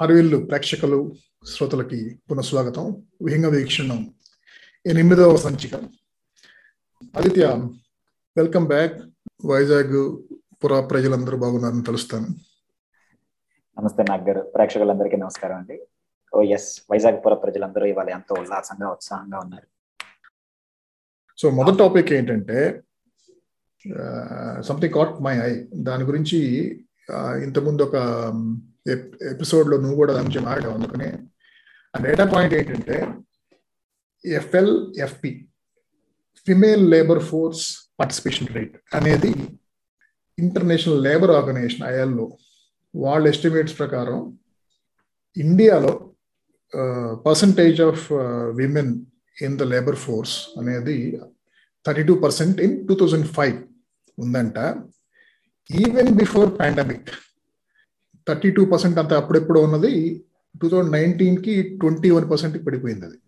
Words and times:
హరివిల్లు 0.00 0.38
ప్రేక్షకులు 0.38 1.14
శ్రోతలకి 1.44 2.18
పునఃస్వాగతం. 2.30 3.06
విహంగ 3.22 3.46
వీక్షణం. 3.46 4.14
ఎనిమిదవ 4.86 5.36
సంచిక. 5.36 5.74
Aditya 7.16 7.46
welcome 8.36 8.66
back. 8.66 8.98
వైజాగ్ 9.46 10.22
పురా 10.64 10.80
ప్రజలందరూ 10.80 11.38
బాగున్నారని 11.38 11.82
తెలుస్తాను. 11.82 12.26
నమస్తే 13.78 14.02
నాగ్ 14.02 14.28
గారు 14.28 14.40
ప్రేక్షకులందరికీ 14.40 15.16
నమస్కారం 15.16 15.56
అండి. 15.56 15.82
ఓ 16.34 16.42
ఎస్ 16.42 16.82
వైజాగ్ 16.90 17.26
పుర 17.26 17.34
ప్రజలందరూ 17.34 17.86
ఇవాళ 17.86 18.08
ఎంతో 18.08 18.34
ఉల్లాసంగా 18.40 18.90
ఉత్సాహంగా 18.90 19.38
ఉన్నారు. 19.38 19.66
సో 21.38 21.50
మొదటి 21.50 21.78
టాపిక్ 21.78 22.12
ఏంటంటే 22.12 22.82
సంథింగ్ 24.60 24.94
కాట్ 24.94 25.22
మై 25.22 25.36
ఐ 25.36 25.64
దాని 25.74 26.04
గురించి 26.04 26.38
ఇంతకుముందు 27.44 27.82
ఒక 27.82 27.96
ఎపిసోడ్లో 29.34 29.76
నువ్వు 29.76 29.96
కూడా 29.96 30.12
దాని 30.12 30.26
గురించి 30.26 30.44
మాట్లాడావు 30.46 30.74
అందుకనే. 30.74 31.08
ఆ 31.94 31.98
డేటా 32.02 32.24
పాయింట్ 32.24 32.54
ఏంటంటే 32.54 32.96
FL 34.24 34.74
FP 34.96 35.30
female 36.46 36.90
labour 36.90 37.22
force 37.30 37.62
participation 38.00 38.54
rate 38.56 38.76
అనేది 38.94 39.32
ఇంటర్నేషనల్ 40.38 41.02
లేబర్ 41.02 41.30
ఆర్గనైజేషన్ 41.30 41.86
ఐఎల్ఓ 41.88 42.26
వాళ్ళ 42.94 43.28
ఎస్టిమేట్స్ 43.28 43.78
ప్రకారం 43.78 44.18
ఇండియాలో 45.36 45.92
percentage 47.26 47.80
of 47.80 48.12
women 48.60 48.92
in 49.42 49.58
the 49.58 49.62
labour 49.62 49.96
force 49.96 50.36
అనేది 50.58 50.96
thirty 51.86 52.02
two 52.02 52.14
percent 52.14 52.60
in 52.60 52.88
two 52.88 52.94
thousand 52.94 53.26
five 53.26 53.56
ఉందంట. 54.18 54.58
Even 55.70 56.08
before 56.14 56.58
pandemic 56.58 57.08
thirty 58.26 58.50
two 58.50 58.64
percent 58.64 58.98
అంత 58.98 59.12
అప్పుడెప్పుడు 59.12 59.60
ఉన్నది 59.60 59.92
two 60.60 60.68
thousand 60.68 60.92
నైన్టీన్కి 60.92 61.62
ట్వంటీ 61.80 62.10
వన్ 62.10 62.30
పర్సెంట్కి 62.30 62.64
పడిపోయింది 62.64 63.06
అది. 63.06 63.18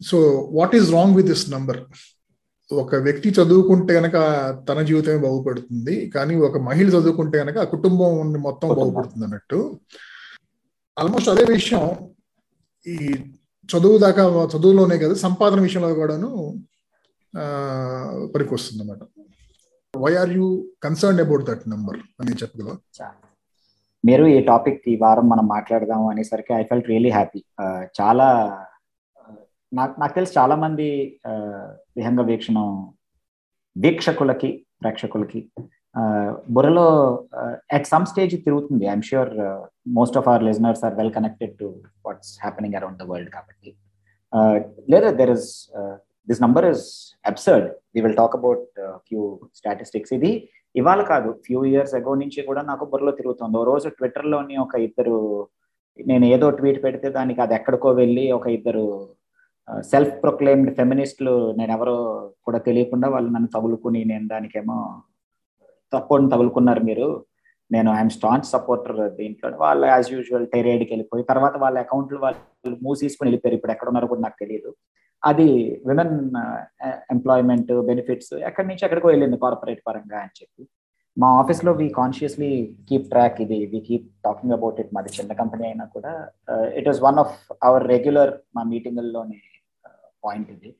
So 0.00 0.18
what 0.52 0.76
is 0.76 0.90
wrong 0.90 1.16
with 1.16 1.28
this 1.28 1.50
number 1.50 1.80
ఒక 2.70 2.94
వ్యక్తి 2.94 3.30
చదువుకుంటే 3.30 3.94
కనుక 3.94 4.16
తన 4.68 4.82
జీవితమే 4.82 5.18
బాగుపడుతుంది 5.18 6.10
కానీ 6.10 6.34
ఒక 6.36 6.58
మహిళ 6.58 6.88
చదువుకుంటే 6.88 7.38
కనుక 7.38 7.58
ఆ 7.58 7.64
కుటుంబం 7.64 8.12
మొత్తం 8.42 8.68
బాగుపడుతుంది 8.68 9.24
అన్నట్టు. 9.24 9.58
ఆల్మోస్ట్ 10.96 11.28
అదే 11.28 11.52
విషయం 11.52 11.84
ఈ 12.86 12.96
చదువు 13.68 13.98
దాకా 13.98 14.22
చదువులోనే 14.54 14.98
కదా 14.98 15.14
సంపాదన 15.14 15.60
విషయంలో 15.60 15.94
కూడాను 15.94 16.30
పనికొస్తుంది 18.34 18.82
అన్నమాట 18.82 19.02
why 20.04 20.12
are 20.22 20.32
you 20.38 20.46
concern 20.84 21.20
about 21.24 21.44
that 21.48 21.64
number 21.72 21.98
అని 22.20 22.38
చెప్పగలవా? 22.42 22.76
మీరు 24.08 24.24
ఈ 24.34 24.36
టాపిక్ 24.50 24.82
ఈ 24.92 24.94
వారం 25.04 25.26
మనం 25.32 25.46
మాట్లాడదాం 25.56 26.02
అనేసరికి 26.12 26.52
ఐ 26.58 26.62
ఫెల్ట్ 26.70 26.90
రియలీ 26.92 27.10
హ్యాపీ 27.16 27.40
చాలా 27.98 28.28
నాకు 29.78 29.94
నాకు 30.02 30.14
తెలిసి 30.18 30.32
చాలా 30.38 30.54
మంది 30.62 30.86
విహంగ 31.98 32.20
వీక్షణం 32.30 32.70
వీక్షకులకి 33.76 34.50
ప్రేక్షకులకి 34.82 35.40
బుర్రలో 36.54 36.86
అట్ 37.76 37.86
సమ్ 37.90 38.06
స్టేజ్ 38.10 38.34
తిరుగుతుంది. 38.46 38.84
I'm 38.90 39.04
sure 39.08 39.30
most 39.98 40.16
of 40.20 40.26
our 40.30 40.44
listeners 40.48 40.82
are 40.86 40.96
well 41.00 41.12
connected 41.18 41.54
to 41.60 41.68
what's 42.06 42.32
happening 42.44 42.76
around 42.80 42.98
the 43.02 43.06
world 43.10 43.30
కాబట్టి. 43.36 43.70
లేదా 44.92 45.10
there 45.20 45.32
is 45.36 45.48
this 46.28 46.42
number 46.44 46.66
is 46.72 46.86
absurd 47.30 47.68
we 47.94 48.00
will 48.04 48.18
talk 48.20 48.36
about 48.38 48.64
few 49.06 49.22
statistics 49.60 50.12
ఇది 50.18 50.32
ఇవాళ 50.80 51.00
కాదు 51.12 51.30
ఫ్యూ 51.46 51.60
ఇయర్స్ 51.70 51.94
అగో 51.98 52.12
నుంచి 52.22 52.40
కూడా 52.48 52.62
నాకు 52.70 52.84
బుర్రలో 52.90 53.12
తిరుగుతుంది. 53.20 53.56
ఓ 53.60 53.62
రోజు 53.70 53.88
ట్విట్టర్లోని 53.98 54.56
ఒక 54.64 54.74
ఇద్దరు 54.88 55.16
నేను 56.10 56.26
ఏదో 56.34 56.46
ట్వీట్ 56.58 56.78
పెడితే 56.84 57.08
దానికి 57.16 57.40
అది 57.44 57.54
ఎక్కడికో 57.56 57.88
వెళ్ళి 58.02 58.24
ఒక 58.36 58.46
ఇద్దరు 58.58 58.84
సెల్ఫ్ 59.92 60.14
ప్రొక్లెయిమ్డ్ 60.22 60.70
ఫెమినిస్టులు 60.78 61.34
నేను 61.58 61.72
ఎవరో 61.76 61.96
కూడా 62.46 62.58
తెలియకుండా 62.68 63.08
వాళ్ళు 63.14 63.30
నన్ను 63.34 63.50
తగులుకుని 63.56 64.00
నేను 64.12 64.26
దానికేమో 64.32 64.78
తప్పని 65.92 66.30
తగులుకున్నారు 66.32 66.82
మీరు. 66.90 67.08
నేను 67.70 67.88
ఐఎమ్ 67.96 68.14
స్టాంచ్ 68.16 68.46
సపోర్టర్ 68.52 68.96
దీంట్లో. 69.18 69.48
వాళ్ళు 69.64 69.84
యాజ్ 69.92 70.08
యూజువల్ 70.14 70.46
టెరేడ్కి 70.54 70.90
వెళ్ళిపోయి 70.94 71.24
తర్వాత 71.30 71.54
వాళ్ళ 71.64 71.76
అకౌంట్లు 71.84 72.18
వాళ్ళు 72.24 72.76
మూసేసుకుని 72.86 73.28
వెళ్ళిపోయారు. 73.28 73.58
ఇప్పుడు 73.58 73.74
ఎక్కడ 73.74 73.88
ఉన్నారో 73.92 74.08
కూడా 74.12 74.22
నాకు 74.26 74.38
తెలియదు. 74.44 74.70
అది 75.22 75.48
విమెన్ 75.88 76.14
ఎంప్లాయ్మెంట్ 77.14 77.72
బెనిఫిట్స్ 77.88 78.32
ఎక్కడి 78.48 78.66
నుంచి 78.68 78.84
ఎక్కడికో 78.86 79.08
వెళ్ళింది 79.08 79.38
కార్పొరేట్ 79.44 79.82
పరంగా 79.88 80.18
అని 80.24 80.34
చెప్పి. 80.40 80.62
మా 81.16 81.28
ఆఫీస్లో 81.40 81.72
వి 81.80 81.86
కాన్షియస్లీ 82.00 82.50
కీప్ 82.88 83.08
ట్రాక్ 83.12 83.38
ఇది. 83.44 83.58
We 83.72 83.80
keep 83.88 84.06
talking 84.26 84.54
about 84.58 84.78
it 84.82 84.92
మాది 84.96 85.10
చిన్న 85.18 85.32
కంపెనీ 85.40 85.64
అయినా 85.70 85.84
కూడా 85.96 86.12
it 86.80 86.88
was 86.90 87.00
one 87.08 87.18
of 87.24 87.34
our 87.68 87.86
regular 87.94 88.32
మా 88.56 88.64
మీటింగుల్లోని 88.74 89.40
పాయింట్ 90.24 90.48
uh, 90.50 90.56
ఇది. 90.56 90.70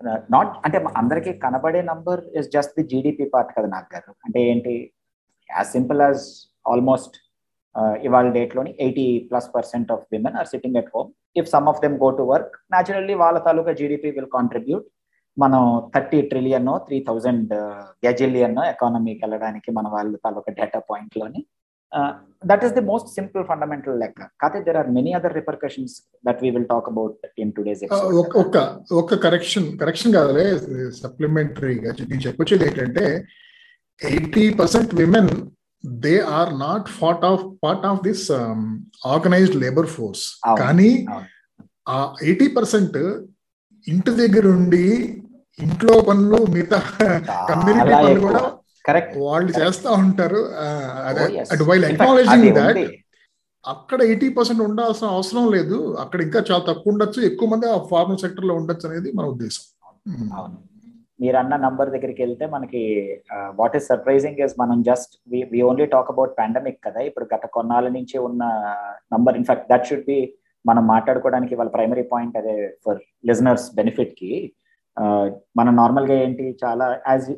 Uh, 0.00 0.18
నాట్ 0.34 0.52
అంటే 0.66 0.78
అందరికీ 1.02 1.32
కనబడే 1.44 1.82
number 1.92 2.20
is 2.38 2.48
just 2.56 2.74
the 2.78 2.84
GDP 2.92 3.26
part 3.34 3.52
కదా 3.58 3.68
నాకు 3.76 3.88
గారు. 3.94 4.10
అంటే 4.26 4.40
ఏంటి? 4.52 4.74
యాజ్ 5.50 5.70
సింపుల్ 5.76 6.00
యాజ్ 6.06 6.24
ఆల్మోస్ట్ 6.72 7.16
ఇవాళ 8.06 8.26
డేట్లోని 8.38 8.72
eighty 8.84 9.06
plus 9.30 9.48
percent 9.56 9.88
of 9.94 10.02
women 10.14 10.36
are 10.40 10.48
sitting 10.52 10.76
at 10.80 10.90
home 10.94 11.10
if 11.36 11.48
some 11.48 11.68
of 11.68 11.80
them 11.80 11.96
go 11.98 12.10
to 12.10 12.22
work 12.22 12.54
naturally 12.72 13.14
వాళ్ళ 13.14 13.38
తాలూకా 13.38 13.72
జీడిపి 13.72 14.10
విల్ 14.10 14.32
కాంట్రిబ్యూట్ 14.32 14.86
మనం 15.36 15.62
thirty 15.94 16.18
trillion 16.22 16.70
three 16.86 16.98
thousand 17.00 17.52
gazillion 18.06 18.58
ఎకానమీకి 18.68 19.22
వెళ్ళడానికి 19.24 19.70
మన 19.70 19.88
వాళ్ళ 19.88 20.16
తాలూకా 20.16 20.52
data 20.52 20.80
పాయింట్లోని 20.90 21.40
that 22.44 22.64
is 22.64 22.74
the 22.74 22.80
most 22.80 23.08
simple 23.08 23.42
fundamental 23.44 23.98
లెక్క. 24.00 24.20
కాకపోతే 24.40 24.64
there 24.64 24.76
are 24.76 24.88
many 24.90 25.10
other 25.14 25.34
repercussions 25.34 25.94
that 26.24 26.40
we 26.42 26.48
will 26.50 26.68
talk 26.68 26.88
about 26.88 27.26
in 27.38 27.52
today's 27.52 27.82
ఒక 28.22 28.56
ఒక 28.94 29.14
కరెక్షన్ 29.26 29.68
కరెక్షన్ 29.78 30.14
కాదులే 30.14 30.46
సప్లిమెంటరీగా 31.02 31.92
నేను 32.02 32.22
చెప్పొచ్చేది 32.26 32.66
ఏంటంటే 32.68 33.04
eighty 34.00 34.44
percent 34.60 34.94
women 34.94 35.32
they 35.86 36.20
are 36.20 36.58
not 36.58 36.88
part 36.88 37.24
of 37.24 37.44
part 37.64 37.86
of 37.86 38.02
this 38.02 38.32
organised 39.06 39.56
labour 39.56 39.86
force 39.86 40.24
కానీ 40.58 41.06
ఆ 41.88 42.14
ఎయిటీ 42.22 42.48
పర్సెంట్ 42.48 42.98
ఇంటి 43.88 44.10
దగ్గర 44.10 44.46
ఉండి 44.46 44.86
ఇంట్లో 45.58 46.00
పనులు 46.00 46.46
మిగతా 46.50 46.78
కమ్యూనిటీ 47.50 47.94
పనులు 47.94 48.20
కూడా 48.20 48.42
కరెక్ట్ 48.86 49.18
వాళ్ళు 49.18 49.52
చేస్తా 49.52 49.90
ఉంటారు. 49.90 50.40
అటు 51.52 51.64
వైల్ 51.64 51.84
అక్నాలజింగ్ 51.84 52.54
దాట్ 52.54 52.78
అక్కడ 53.66 54.02
ఎయిటీ 54.02 54.28
పర్సెంట్ 54.28 54.62
ఉండాల్సిన 54.62 55.06
అవసరం 55.06 55.50
లేదు. 55.52 55.96
అక్కడ 56.00 56.22
ఇంకా 56.22 56.44
చాలా 56.50 56.64
తక్కువ 56.68 56.92
ఉండొచ్చు. 56.92 57.22
ఎక్కువ 57.22 57.48
మంది 57.48 57.66
ఆ 57.70 57.78
ఫార్మల్ 57.90 58.18
సెక్టర్లో 58.18 58.54
ఉండొచ్చు 58.54 58.88
అనేది 58.88 59.12
మన 59.12 59.26
ఉద్దేశం. 59.26 59.62
అవును. 60.36 60.56
మీరు 61.22 61.36
అన్న 61.40 61.54
నంబర్ 61.64 61.92
దగ్గరికి 61.94 62.20
వెళ్తే 62.24 62.44
మనకి 62.54 62.80
వాట్ 63.60 63.76
ఈస్ 63.78 63.88
సర్ప్రైజింగ్ 63.90 64.40
ఇస్ 64.46 64.54
మనం 64.62 64.78
just 64.88 65.12
we 65.52 65.60
only 65.68 65.86
talk 65.94 66.10
about 66.12 66.32
pandemic 66.40 66.80
కదా. 66.86 67.00
ఇప్పుడు 67.08 67.26
గత 67.34 67.46
కొన్నాళ్ళ 67.56 67.88
నుంచి 67.98 68.16
ఉన్న 68.28 68.42
number 69.14 69.36
in fact 69.40 69.68
that 69.72 69.86
should 69.90 70.08
be 70.10 70.18
మనం 70.64 70.82
మాట్లాడుకోవడానికి 70.94 71.54
వాళ్ళ 71.60 71.70
ప్రైమరీ 71.76 72.04
పాయింట్ 72.12 72.36
అదే 72.40 72.54
ఫర్ 72.86 73.00
లిజనర్స్ 73.30 73.66
బెనిఫిట్కి. 73.78 74.32
మనం 75.58 75.72
నార్మల్గా 75.82 76.16
ఏంటి 76.24 76.44
చాలా 76.64 76.86
యాజ్ 77.12 77.28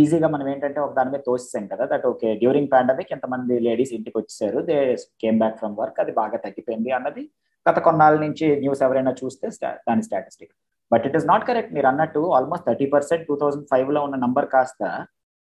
ఈజీగా 0.00 0.28
మనం 0.34 0.46
ఏంటంటే 0.52 0.78
ఒక 0.86 0.92
దాని 0.98 1.10
మీద 1.12 1.22
తోస్తాం 1.28 1.64
కదా. 1.72 1.84
దట్ 1.92 2.06
ఓకే 2.12 2.30
డ్యూరింగ్ 2.42 2.70
పాండమిక్ 2.74 3.12
ఎంతమంది 3.16 3.54
లేడీస్ 3.66 3.92
ఇంటికి 3.98 4.16
వచ్చేసారు? 4.20 4.58
They 4.70 4.76
came 5.22 5.38
back 5.42 5.56
from 5.60 5.76
work 5.82 6.00
అది 6.04 6.12
బాగా 6.20 6.38
తగ్గిపోయింది 6.46 6.92
అన్నది 6.98 7.24
గత 7.66 7.78
కొన్నాళ్ళ 7.86 8.18
నుంచి 8.26 8.46
న్యూస్ 8.64 8.82
ఎవరైనా 8.86 9.12
చూస్తే 9.20 9.48
దాని 9.88 10.04
statistic 10.08 10.52
but 10.90 11.04
it 11.06 11.16
is 11.16 11.26
not 11.26 11.44
correct 11.46 11.72
మీరు 11.72 11.86
అన్నట్టు 11.86 12.20
almost 12.36 12.66
thirty 12.66 12.86
percent 12.86 13.24
two 13.28 13.36
thousand 13.36 13.66
ఫైవ్లో 13.72 14.02
ఉన్న 14.02 14.16
నంబర్ 14.16 14.48
కాస్త 14.54 14.82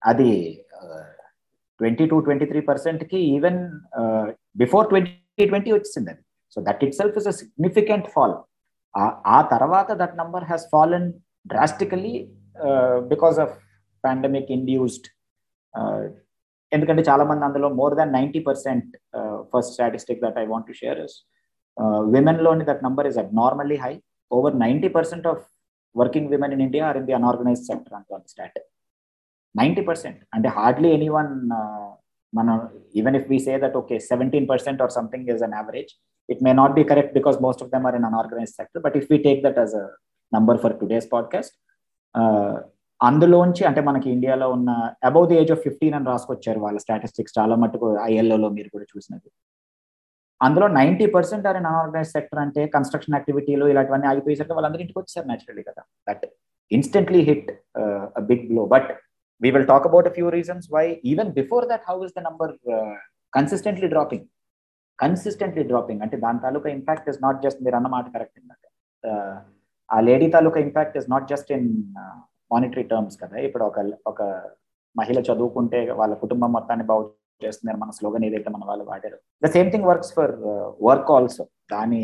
అది 0.01 0.31
ట్వంటీ 1.79 2.05
టూ 2.07 2.17
ట్వంటీ 2.19 2.45
త్రీ 2.45 2.61
పర్సెంట్కి 2.61 3.19
ఈవెన్ 3.35 3.59
బిఫోర్ 4.55 4.85
ట్వంటీ 4.89 5.45
ట్వంటీ 5.45 5.71
వచ్చింది 5.71 6.09
అది. 6.13 6.21
So 6.55 6.61
that 6.61 6.81
itself 6.95 7.15
is 7.17 7.27
a 7.27 7.35
significant 7.41 8.07
fall 8.07 8.35
ఆ 9.35 9.39
తర్వాత 9.53 9.91
that 10.01 10.15
number 10.17 10.43
has 10.43 10.65
fallen 10.71 11.07
drastically 11.45 12.13
because 13.13 13.37
of 13.39 13.53
pandemic 14.03 14.51
induced 14.51 15.07
ఎందుకంటే 16.71 17.03
చాలా 17.09 17.23
మంది 17.23 17.43
అందులో 17.45 17.67
more 17.79 17.93
than 17.95 18.11
ninety 18.13 18.39
percent 18.45 18.91
first 19.51 19.73
statistic 19.73 20.21
that 20.21 20.37
I 20.37 20.45
want 20.45 20.67
to 20.67 20.73
share 20.73 20.99
is 21.05 21.15
విమెన్లోని 22.15 22.65
that 22.65 22.81
number 22.83 23.07
is 23.07 23.17
abnormally 23.17 23.77
high 23.83 23.93
over 24.33 24.55
ninety 24.57 24.89
percent 24.89 25.27
of 25.27 25.43
working 25.95 26.29
women 26.29 26.53
in 26.55 26.63
India 26.67 26.83
are 26.89 26.97
in 26.97 27.07
the 27.09 27.15
unorganised 27.19 27.67
sector 27.71 27.95
అంటుంది 27.99 28.29
stat 28.33 28.59
ninety 29.55 29.81
percent 29.81 30.21
అంటే 30.35 30.49
hardly 30.49 30.91
any 30.91 31.09
one 31.09 31.31
మనం 32.33 32.55
even 32.95 33.15
if 33.15 33.27
we 33.29 33.37
say 33.39 33.55
that 33.59 33.75
okay 33.81 33.95
seventeen 34.07 34.47
percent 34.49 34.79
or 34.81 34.93
something 34.97 35.27
is 35.33 35.43
an 35.47 35.55
average 35.59 35.91
it 36.29 36.41
may 36.43 36.53
not 36.53 36.73
be 36.73 36.83
correct 36.83 37.13
because 37.13 37.37
most 37.41 37.61
of 37.63 37.71
them 37.71 37.85
are 37.85 37.95
in 37.95 38.05
unorganised 38.05 38.55
sector 38.55 38.83
but 38.83 38.95
if 38.97 39.07
we 39.11 39.17
take 39.27 39.41
that 39.43 39.59
as 39.59 39.75
a 39.75 39.85
number 40.31 40.59
for 40.63 40.75
today's 40.79 41.07
podcast 41.11 41.55
అందులోంచి 43.01 43.63
అంటే 43.65 43.81
మనకి 43.81 44.07
ఇండియాలో 44.09 44.47
ఉన్న 44.51 44.71
above 45.03 45.25
the 45.29 45.35
age 45.39 45.51
of 45.51 45.61
fifteen 45.61 45.95
అని 45.95 46.05
రాసుకొచ్చారు 46.05 46.59
వాళ్ళ 46.59 46.77
statistics 46.77 47.33
చాలా 47.39 47.55
మటుకు 47.55 47.87
ఐఎల్ఓలో 48.03 48.49
మీరు 48.49 48.69
కూడా 48.69 48.85
చూసినది. 48.93 49.29
అందులో 50.45 50.65
ninety 50.79 51.05
percent 51.15 51.45
are 51.49 51.57
unorganised 51.61 52.11
sector 52.15 52.41
అంటే 52.45 52.61
కన్స్ట్రక్షన్ 52.75 53.15
యాక్టివిటీలు 53.17 53.65
ఇలాంటివన్నీ 53.73 54.07
ఆగిపోయేసరికి 54.11 54.55
వాళ్ళందరూ 54.57 54.81
ఇంటికి 54.85 54.99
వచ్చేసారు 55.01 55.27
న్యాచురల్లీ 55.31 55.63
కదా. 55.69 55.81
That 56.09 56.25
instantly 56.71 57.21
hit 57.29 57.49
big 58.31 58.45
blow 58.51 58.65
but 58.75 58.89
we 59.41 59.49
will 59.55 59.67
talk 59.73 59.87
about 59.89 60.07
a 60.11 60.13
few 60.17 60.27
reasons 60.37 60.67
why 60.75 60.85
even 61.11 61.31
before 61.39 61.65
that 61.71 61.85
how 61.89 61.97
is 62.07 62.15
the 62.19 62.23
number 62.29 62.53
consistently 63.33 63.89
dropping 63.95 64.25
consistently 64.99 65.63
dropping 65.71 66.01
అంటే 66.05 66.15
దాని 66.25 66.39
తాలూకా 66.45 66.69
ఇంపాక్ట్ 66.77 67.07
ఇస్ 67.11 67.21
నాట్ 67.25 67.39
జస్ట్ 67.45 67.61
మీరు 67.67 67.77
అన్నమాట 67.79 68.05
కరెక్ట్ 68.15 68.37
ఇందాక. 68.41 68.63
Uh, 69.03 69.35
ఆ 69.89 69.97
lady 70.07 70.27
taluka 70.35 70.59
impact 70.65 70.95
is 70.99 71.09
not 71.13 71.25
just 71.31 71.49
in 71.55 71.69
monetary 72.51 72.83
terms 72.91 73.17
కదా. 73.23 73.35
ఇప్పుడు 73.47 73.63
ఒక 73.69 73.79
ఒక 74.11 74.21
మహిళ 74.95 75.19
చదువుకుంటే 75.27 75.79
వాళ్ళ 75.99 76.13
కుటుంబం 76.23 76.49
మొత్తాన్ని 76.55 76.85
బాగు 76.91 77.03
చేస్తున్నారు 77.41 77.77
మన 77.77 77.91
స్లోగన్ 77.91 78.25
ఏదైతే 78.25 78.49
మన 78.49 78.63
వాళ్ళు 78.65 78.83
వాడారు. 78.83 79.17
The 79.41 79.49
same 79.55 79.69
thing 79.71 79.87
works 79.91 80.13
for 80.13 80.33
work 80.81 81.11
also 81.11 81.43
దాని 81.71 82.03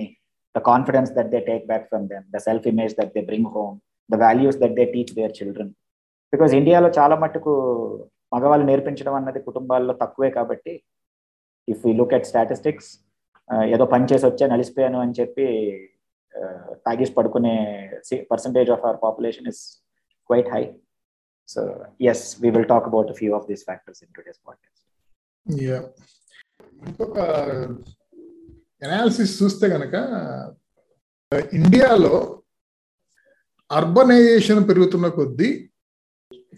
the 0.55 0.61
confidence 0.71 1.11
that 1.17 1.29
they 1.33 1.39
take 1.49 1.65
back 1.67 1.85
from 1.87 2.05
them 2.07 2.25
the 2.35 2.39
self 2.47 2.65
image 2.67 2.93
that 2.99 3.11
they 3.15 3.21
bring 3.21 3.51
home 3.55 3.75
the 4.09 4.21
values 4.25 4.57
that 4.63 4.75
they 4.79 4.85
teach 4.93 5.13
their 5.15 5.35
children 5.39 5.73
because 6.33 6.53
ఇండియాలో 6.53 6.89
చాలా 6.99 7.15
మట్టుకు 7.15 7.51
మగవాళ్ళు 8.31 8.65
నేర్పించడం 8.65 9.13
అన్నది 9.19 9.39
కుటుంబాల్లో 9.41 9.93
తక్కువే 10.01 10.29
కాబట్టి 10.29 10.73
if 11.67 11.83
you 11.87 11.93
look 11.93 12.13
at 12.17 12.27
statistics 12.27 12.89
ఏదో 13.67 13.85
పని 13.93 14.07
చేసి 14.11 14.25
వచ్చా 14.25 14.45
నలిసిపోయాను 14.47 14.99
అని 15.05 15.15
చెప్పి 15.19 15.45
uh, 16.33 16.65
తాగేసి 16.85 17.13
పడుకునే 17.17 17.55
percentage 18.31 18.69
of 18.75 18.83
our 18.85 18.99
population 19.05 19.47
is 19.53 19.61
quite 20.29 20.51
high 20.55 20.63
so 21.49 21.61
as 22.11 22.25
we 22.41 22.49
will 22.49 22.69
talk 22.73 22.87
about 22.91 23.11
few 23.19 23.31
of 23.37 23.47
these 23.51 23.63
factors 23.65 24.01
in 24.03 24.11
today's 24.17 24.39
podcast 24.45 24.88
ఇంకొక 26.87 27.19
అనాలిసిస్ 28.85 29.33
చూస్తే 29.43 29.65
కనుక 29.69 29.95
ఇండియాలో 31.53 32.15
అర్బనైజేషన్ 33.71 34.61
పెరుగుతున్న 34.69 35.07
కొద్దీ 35.17 35.49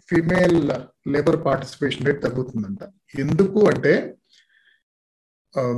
ఫిమేల్ 0.10 0.60
లేబర్ 1.14 1.38
పార్టిసిపేషన్ 1.46 2.06
రేట్ 2.08 2.22
తగ్గుతుందంట. 2.24 2.82
ఎందుకు 3.20 3.60
అంటే 3.72 3.94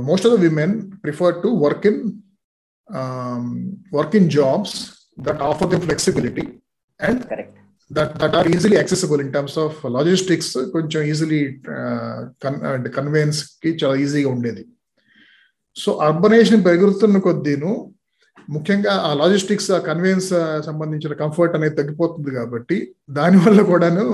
most 0.08 0.26
of 0.26 0.34
the 0.34 0.40
women 0.40 0.74
prefer 1.02 1.36
to 1.42 1.48
work 1.64 1.86
in 1.86 2.00
work 3.94 4.16
in 4.16 4.30
jobs 4.30 4.76
that 5.20 5.42
offer 5.50 5.70
the 5.74 5.80
flexibility 5.86 6.44
and 7.00 7.22
that 7.96 8.12
that 8.22 8.36
are 8.38 8.48
easily 8.54 8.76
accessible 8.80 9.20
in 9.24 9.32
terms 9.36 9.58
of 9.64 9.78
logistics 9.96 10.54
కొంచెం 10.74 11.00
easily 11.12 11.40
కన్వెన్స్కి 12.98 13.72
చాలా 13.80 13.96
ఈజీగా 14.04 14.30
ఉండేది. 14.36 14.62
సో 15.76 15.90
అర్బనైజేషన్ 16.06 16.64
పెరుగుతున్న 16.68 17.18
కొద్దీను 17.26 17.72
ముఖ్యంగా 18.54 18.94
ఆ 19.08 19.10
లాజిస్టిక్స్ 19.20 19.68
ఆ 19.76 19.78
కన్వెన్స్ 19.88 20.30
సంబంధించిన 20.68 21.12
కంఫర్ట్ 21.22 21.54
అనేది 21.58 21.76
తగ్గిపోతుంది 21.78 22.30
కాబట్టి 22.38 22.76
దానివల్ల 23.18 23.60
కూడాను 23.70 24.04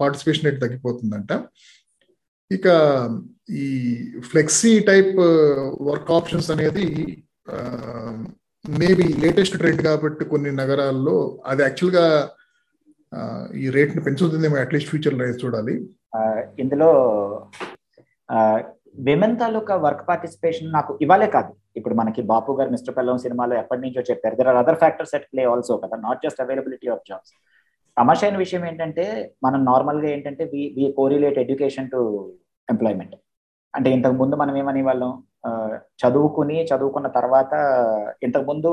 పార్టిసిపేషన్ 0.00 0.46
రేట్ 0.46 0.60
తగ్గిపోతుందంట. 0.64 1.32
ఇక 2.50 2.66
ఈ 3.62 3.66
ఫ్లెక్సీ 4.30 4.72
టైప్ 4.88 5.16
వర్క్ 5.88 6.10
ఆప్షన్స్ 6.18 6.48
అనేది 6.54 6.86
మేబీ 8.64 9.06
లేటెస్ట్ 9.24 9.56
ట్రెండ్ 9.62 9.82
కాబట్టి 9.88 10.24
కొన్ని 10.32 10.50
నగరాల్లో 10.60 11.16
అది 11.52 11.62
యాక్చువల్గా 11.66 12.06
ఈ 13.62 13.66
రేట్ని 13.76 14.02
పెంచుతుందేమో 14.06 14.56
అట్లీస్ట్ 14.64 14.90
ఫ్యూచర్లో 14.92 15.26
చూడాలి. 15.42 15.74
ఇందులో 16.62 16.88
విమెన్ 19.08 19.36
తాలూకా 19.42 19.74
వర్క్ 19.84 20.02
పార్టిసిపేషన్ 20.08 20.74
నాకు 20.76 20.92
ఇవ్వాలే 21.04 21.28
కాదు. 21.36 21.50
ఇప్పుడు 21.78 21.94
మనకి 22.00 22.20
బాపు 22.30 22.52
గారు 22.58 22.70
మిస్టర్ 22.74 22.96
పెల్లం 22.98 23.18
సినిమాలో 23.24 23.54
ఎప్పటి 23.62 23.82
నుంచో 23.84 24.02
చెప్పారు. 24.10 24.34
There 24.40 24.50
are 24.52 24.60
other 24.62 24.78
factors 24.82 25.14
at 25.18 25.26
play 25.32 25.42
also 25.52 25.76
కదా. 25.84 25.96
Not 26.06 26.22
just 26.26 26.42
availability 26.44 26.88
of 26.94 27.04
jobs 27.10 27.32
తమాషైన 27.96 28.36
విషయం 28.44 28.62
ఏంటంటే 28.68 29.04
మనం 29.44 29.60
నార్మల్గా 29.70 30.08
ఏంటంటే 30.14 30.44
we 30.52 30.62
we 30.76 30.84
correlate 30.98 31.38
education 31.44 31.90
to 31.94 32.00
employment 32.68 33.14
అంటే 33.74 33.88
ఇంతకు 33.96 34.16
ముందు 34.22 34.34
మనం 34.42 34.54
ఏమని 34.62 34.82
వాళ్ళం? 34.88 35.12
చదువుకుని 36.02 36.56
చదువుకున్న 36.70 37.08
తర్వాత 37.18 37.52
ఇంతకు 38.26 38.46
ముందు 38.50 38.70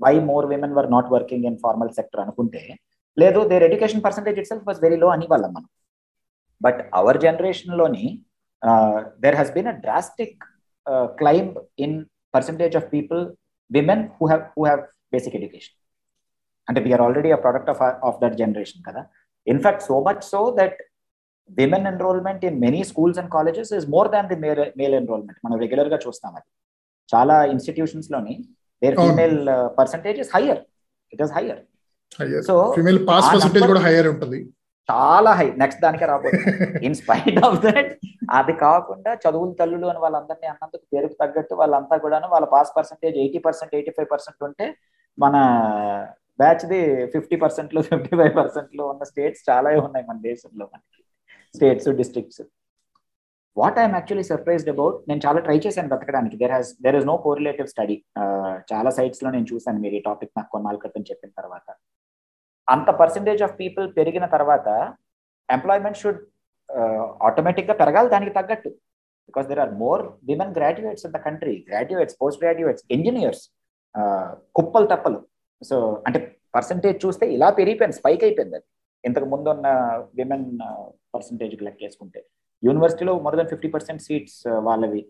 why 0.00 0.14
more 0.30 0.46
women 0.52 0.74
were 0.78 0.88
not 0.94 1.08
working 1.14 1.46
in 1.50 1.58
formal 1.64 1.92
sector 1.98 2.22
అనుకుంటే 2.24 2.62
లేదు 3.16 3.40
there 3.50 3.64
education 3.68 4.02
percentage 4.06 4.38
itself 4.50 4.66
was 4.68 4.80
very 4.84 4.98
low 5.02 5.08
అని 5.14 5.26
వాళ్ళం 5.32 5.52
మనం 5.56 5.68
but 6.60 6.80
our 7.00 7.18
జనరేషన్లోని 7.24 8.04
there 9.24 9.36
has 9.38 9.52
been 9.56 9.70
a 9.72 9.76
drastic 9.86 10.38
climb 11.20 11.56
in 11.84 11.96
percentage 12.34 12.76
of 12.80 12.86
people 12.94 13.22
women 13.70 14.04
who 14.16 14.26
have 14.30 14.44
who 14.56 14.64
have 14.66 14.82
basic 15.14 15.36
education 15.38 15.76
అంటే 16.68 16.80
we're 16.86 17.02
already 17.06 17.30
a 17.36 17.40
product 17.44 17.70
of 17.74 17.80
of 18.08 18.18
that 18.22 18.36
generation 18.42 18.82
కదా. 18.88 19.02
In fact 19.46 19.82
so 19.88 19.96
much 20.06 20.22
so 20.32 20.40
that 20.58 20.78
women 21.50 21.86
enrolment 21.92 22.42
in 22.48 22.58
many 22.64 22.82
schools 22.90 23.18
and 23.20 23.30
colleges 23.36 23.70
is 23.78 23.86
more 23.94 24.08
than 24.14 24.28
the 24.32 24.38
male 24.44 24.60
male 24.80 24.94
enrolment 25.00 25.38
మనం 25.44 25.56
రెగ్యులర్గా 25.64 25.98
చూస్తాం 26.04 26.32
అది. 26.38 26.48
చాలా 27.08 27.36
ఇన్స్టిట్యూషన్స్లోని 27.54 28.34
there 28.82 28.96
female 29.02 29.38
percentage 29.78 30.18
is 30.24 30.30
higher 30.36 30.60
it 31.12 31.22
is 31.26 31.32
higher 31.38 31.60
so 32.48 32.54
female 32.76 33.00
pass 33.10 33.28
percentage 33.34 33.66
కూడా 33.72 33.82
higher 33.86 34.08
ఉంటుంది. 34.12 34.38
చాలా 34.88 35.32
high 35.38 35.46
next 35.62 35.80
దానికే 35.84 36.06
రాబోతుంది. 36.10 36.52
ఇన్ 36.86 36.96
స్పైట్ 37.00 37.38
ఆఫ్ 37.48 37.58
దట్ 37.66 37.90
అది 38.38 38.54
కాకుండా 38.62 39.10
చదువుల 39.24 39.50
తల్లులు 39.60 39.86
అని 39.92 40.00
వాళ్ళందరినీ 40.04 40.46
అన్నందుకు 40.52 40.84
పేరుకు 40.92 41.14
తగ్గట్టు 41.22 41.54
వాళ్ళంతా 41.60 41.96
కూడాను 42.04 42.28
వాళ్ళ 42.34 42.46
pass 42.54 42.72
percentage 42.78 43.18
eighty 43.24 43.40
percent 43.46 43.74
eighty 43.78 43.92
five 43.96 44.08
percent 44.14 44.40
ఉంటే 44.48 44.66
మన 45.18 45.36
బ్యాచ్ 46.42 46.64
ది 46.72 46.80
ఫిఫ్టీ 47.14 47.36
పర్సెంట్లో 47.44 47.80
ఫిఫ్టీ 47.90 48.14
ఫైవ్ 48.20 48.32
పర్సెంట్లో 48.40 48.84
ఉన్న 48.92 49.04
స్టేట్స్ 49.10 49.44
చాలా 49.50 49.70
ఉన్నాయి 49.86 50.06
మన 50.10 50.18
దేశంలో 50.30 50.64
మనకి. 50.72 50.98
States 51.54 51.88
districts 52.00 52.42
what 53.56 53.78
I'm 53.82 53.94
actually 53.98 54.26
surprised 54.32 54.70
about 54.74 54.98
నేను 55.10 55.20
చాలా 55.26 55.40
ట్రై 55.46 55.56
చేశాను 55.64 55.90
బతకడానికి 55.94 56.36
there 56.42 56.54
has 56.56 56.70
there 56.84 56.96
is 56.98 57.06
no 57.12 57.16
correlative 57.24 57.68
study 57.72 57.96
చాలా 58.72 58.90
సైట్స్లో 58.98 59.30
నేను 59.36 59.46
చూశాను 59.52 59.80
మీరు 59.84 59.96
ఈ 60.00 60.02
టాపిక్ 60.10 60.32
నాకు 60.38 60.50
కొన్నాళ్ళ 60.56 60.78
క్రితం 60.84 61.04
చెప్పిన 61.10 61.32
తర్వాత. 61.40 61.68
అంత 62.74 62.88
పర్సంటేజ్ 63.00 63.42
ఆఫ్ 63.46 63.54
పీపుల్ 63.62 63.86
పెరిగిన 63.98 64.26
తర్వాత 64.34 64.68
ఎంప్లాయ్మెంట్ 65.56 66.00
షుడ్ 66.02 66.20
ఆటోమేటిక్గా 67.28 67.74
పెరగాలి 67.80 68.08
దానికి 68.14 68.32
తగ్గట్టు. 68.38 68.70
Because 69.28 69.46
there 69.50 69.62
are 69.64 69.72
more 69.84 70.02
women 70.28 70.52
graduates 70.58 71.04
in 71.06 71.14
the 71.16 71.20
country 71.28 71.54
graduates 71.70 72.16
post 72.22 72.40
graduates 72.42 72.84
engineers 72.96 73.44
కుప్పలు 74.58 74.88
తప్పలు. 74.92 75.18
సో 75.68 75.76
అంటే 76.08 76.18
పర్సంటేజ్ 76.56 76.98
చూస్తే 77.04 77.24
ఇలా 77.36 77.48
పెరిగిపోయింది 77.58 77.96
స్పైక్ 78.00 78.22
అయిపోయింది 78.26 78.56
అది. 78.58 78.66
ఇంతకు 79.08 79.26
ముందు 79.32 79.48
ఉన్న 79.54 79.68
విమెన్ 80.18 80.46
పర్సంటేజ్ 81.14 81.54
లెక్కేసుకుంటే. 81.68 82.20
యూనివర్సిటీలో 82.68 83.12
more 83.24 83.36
than 83.40 83.50
fifty 83.52 83.68
percent 83.74 84.02
seats 84.06 84.40
వాళ్ళవి. 84.68 85.02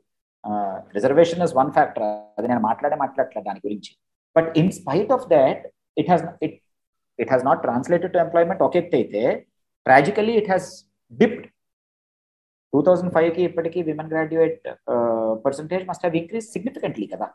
రిజర్వేషన్ 0.96 1.42
ఇస్ 1.46 1.54
వన్ 1.60 1.70
ఫ్యాక్టర్ 1.76 2.04
అది 2.38 2.46
నేను 2.50 2.62
మాట్లాడే 2.68 2.96
మాట్లాడట్లేదు 3.04 3.46
దాని 3.48 3.62
గురించి. 3.66 3.92
But 4.36 4.50
in 4.60 4.70
spite 4.80 5.12
of 5.16 5.24
that 5.36 5.62
it 6.00 6.10
has 6.12 6.24
it 6.46 6.58
it 7.22 7.30
has 7.34 7.44
not 7.48 7.62
translated 7.66 8.12
to 8.16 8.20
employment 8.24 8.62
ఒక 8.66 8.76
ఎత్తు 8.82 8.96
అయితే 9.00 9.22
tragically 9.86 10.34
it 10.40 10.50
has 10.52 10.68
dipped 11.20 11.46
two 12.72 12.80
thousand 12.86 13.12
ఫైవ్కి 13.14 13.42
ఇప్పటికీ 13.50 13.80
women 13.88 14.10
graduate 14.12 14.66
percentage 15.46 15.84
must 15.88 16.04
have 16.04 16.18
increase 16.20 16.46
significantly 16.54 17.06
కదా. 17.14 17.28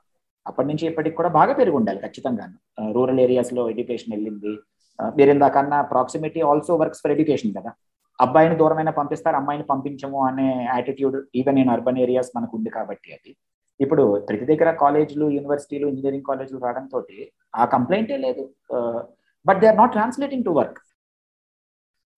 అప్పటి 0.49 0.67
నుంచి 0.69 0.85
ఇప్పటికి 0.89 1.15
కూడా 1.19 1.29
బాగా 1.39 1.53
పెరిగి 1.59 1.77
ఉండాలి 1.79 1.99
ఖచ్చితంగా 2.05 2.45
రూరల్ 2.95 3.21
ఏరియాస్లో 3.25 3.63
ఎడ్యుకేషన్ 3.73 4.13
వెళ్ళింది. 4.15 4.53
Uh, 4.99 5.09
మీరు 5.17 5.29
ఇందాకన్నా 5.35 5.77
proximity 5.93 6.41
also 6.49 6.73
works 6.81 7.01
for 7.03 7.13
education 7.13 7.51
కదా. 7.57 7.71
అబ్బాయిని 8.23 8.55
దూరమైన 8.61 8.91
పంపిస్తారు 8.99 9.37
అమ్మాయిని 9.39 9.65
పంపించము 9.71 10.19
అనే 10.27 10.45
attitude 10.75 11.17
even 11.39 11.57
in 11.61 11.71
urban 11.73 11.99
areas 12.03 12.29
మనకు 12.35 12.53
ఉంది 12.57 12.69
కాబట్టి 12.75 13.09
అది. 13.17 13.31
ఇప్పుడు 13.79 14.03
ప్రతి 14.27 14.45
దగ్గర 14.51 14.71
కాలేజీలు 14.83 15.25
యూనివర్సిటీలు 15.37 15.87
ఇంజనీరింగ్ 15.93 16.27
కాలేజీలు 16.29 16.61
రావడంతో 16.65 17.01
ఆ 17.61 17.65
కంప్లైంటే 17.75 18.17
లేదు. 18.25 18.45
Uh, 18.75 18.99
but 19.45 19.59
they 19.61 19.67
are 19.71 19.79
not 19.81 19.93
translating 19.97 20.45
to 20.47 20.53
work 20.59 20.79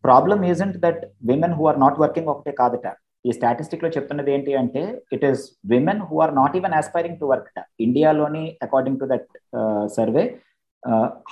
problem 0.04 0.42
isn't 0.52 0.78
that 0.86 1.02
women 1.32 1.56
who 1.60 1.64
are 1.72 1.80
not 1.86 2.00
working 2.04 2.32
ఒకటే 2.34 2.54
కాదట 2.62 2.88
ఈ 3.26 3.32
స్టాటిస్టిక్లో 3.38 3.90
చెప్తున్నది 3.96 4.32
ఏంటి 4.36 4.52
అంటే 4.62 4.82
it 5.16 5.26
is 5.30 5.42
women 5.72 6.02
who 6.10 6.18
are 6.26 6.34
not 6.40 6.56
even 6.60 6.76
aspiring 6.80 7.20
to 7.22 7.28
work 7.32 7.50
ఇండియాలోని 7.86 8.44
according 8.68 9.00
to 9.02 9.08
that 9.14 9.30
survey 9.98 10.24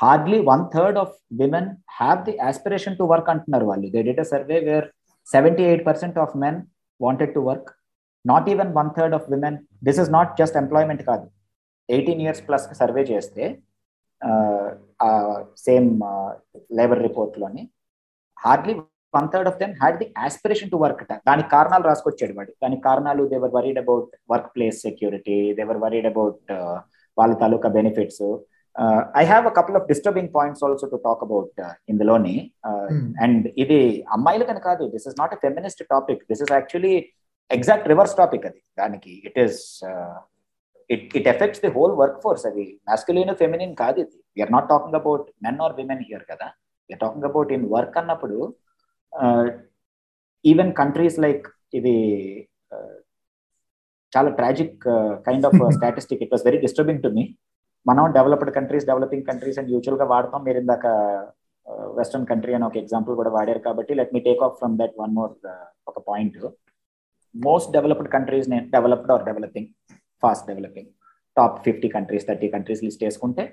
hardly 0.02 0.40
one 0.52 0.64
third 0.76 0.98
of 1.04 1.14
women 1.42 1.70
have 2.00 2.20
the 2.28 2.34
aspiration 2.50 2.98
to 3.00 3.06
work 3.12 3.30
అంటున్నారు 3.34 3.66
వాళ్ళు. 3.70 3.88
They 3.94 4.00
did 4.08 4.22
a 4.24 4.28
survey 4.34 4.58
where 4.70 4.88
seventy 5.28 5.64
eight 5.70 5.86
percent 5.90 6.18
of 6.24 6.34
men 6.44 6.58
wanted 7.00 7.34
to 7.38 7.42
work 7.50 7.70
not 8.26 8.48
even 8.54 8.72
one 8.80 8.90
third 8.98 9.16
of 9.20 9.28
women 9.34 9.58
this 9.88 10.00
is 10.04 10.12
not 10.18 10.32
just 10.42 10.58
employment 10.64 11.04
కాదు. 11.12 11.26
Eighteen 11.90 12.22
years 12.26 12.44
plus 12.48 12.66
survey 12.82 13.04
చేస్తే 13.12 13.44
same 15.68 15.90
labour 16.80 17.02
రిపోర్ట్లోని 17.08 17.64
hardly 18.46 18.76
one 19.18 19.30
third 19.34 19.50
of 19.52 19.60
them 19.62 19.74
had 19.82 19.98
the 20.02 20.08
aspiration 20.26 20.72
to 20.74 20.78
work 20.84 21.04
దానికి 21.30 21.50
కారణాలు 21.56 21.86
రాసుకొచ్చాడు 21.90 22.34
వాడు. 22.38 22.52
దానికి 22.64 22.82
కారణాలు 22.90 23.24
they were 23.34 23.54
worried 23.58 23.80
about 23.84 24.10
workplace 24.56 24.80
security 24.88 25.38
they were 25.60 25.80
worried 25.86 26.10
about 26.12 26.52
వాళ్ళ 27.18 27.34
తాలూకా 27.44 27.70
benefits. 27.78 28.26
I 29.22 29.24
have 29.32 29.46
a 29.50 29.54
couple 29.58 29.78
of 29.80 29.86
disturbing 29.92 30.32
points 30.38 30.64
also 30.68 30.88
to 30.94 30.98
talk 31.08 31.22
about 31.28 31.62
ఇందులోని 31.92 32.36
and 33.26 33.46
ఇది 33.64 33.80
అమ్మాయిలు 34.16 34.46
కాదు 34.70 34.86
this 34.96 35.08
is 35.10 35.18
not 35.22 35.36
a 35.38 35.40
feminist 35.46 35.84
topic. 35.94 36.24
This 36.32 36.42
is 36.46 36.54
actually 36.58 36.96
exact 37.58 37.88
reverse 37.92 38.16
topic 38.22 38.46
అది. 38.50 38.62
దానికి 38.82 39.14
it 39.28 39.40
is 39.46 39.60
it 40.90 41.14
it 41.20 41.28
affects 41.34 41.62
the 41.66 41.72
whole 41.78 41.94
workforce 42.26 42.46
అది 42.50 42.66
masculine 42.90 43.34
feminine 43.42 43.74
కాదు 43.82 44.00
ఇది. 44.04 44.18
We're 44.38 44.52
not 44.56 44.68
talking 44.72 44.98
about 45.02 45.26
men 45.46 45.60
or 45.66 45.74
women 45.80 46.04
here 46.10 46.26
కదా? 46.32 46.48
We're 46.90 47.02
talking 47.06 47.28
about 47.30 47.52
in 47.58 47.66
work 47.76 47.98
అన్నప్పుడు 48.02 48.38
even 50.46 50.72
countries 50.82 51.18
like 51.26 51.46
ఇది 51.80 51.96
చాలా 54.14 54.30
tragic 54.40 54.76
kind 55.28 55.46
of 55.50 55.58
statistic 55.78 56.22
it 56.26 56.34
was 56.34 56.46
very 56.48 56.60
disturbing 56.66 57.02
to 57.06 57.10
me 57.18 57.24
మనం 57.86 58.06
developed 58.18 58.52
countries 58.58 58.86
developing 58.92 59.26
countries 59.30 59.58
అని 59.62 59.72
యూజువల్గా 59.74 60.06
వాడతాం. 60.14 60.42
మీరు 60.48 60.58
ఇందాక 60.64 60.86
వెస్ట్రన్ 61.98 62.28
కంట్రీ 62.32 62.54
అని 62.56 62.66
ఒక 62.68 62.78
ఎగ్జాంపుల్ 62.84 63.16
కూడా 63.20 63.32
వాడారు 63.36 63.62
కాబట్టి 63.68 63.92
let 64.00 64.14
me 64.16 64.22
take 64.28 64.42
off 64.48 64.56
from 64.60 64.76
that 64.82 64.96
one 65.02 65.14
more 65.20 65.32
ఒక 65.92 65.98
point 66.10 66.38
most 67.36 67.70
developed 67.76 68.10
countries 68.16 68.48
developed 68.76 69.12
or 69.16 69.24
developing 69.30 69.70
fast 70.26 70.48
developing 70.52 70.90
top 71.38 71.56
fifty 71.66 71.88
countries 71.96 72.28
thirty 72.28 72.48
countries 72.56 72.84
list 72.88 73.04
చేసుకుంటే 73.04 73.44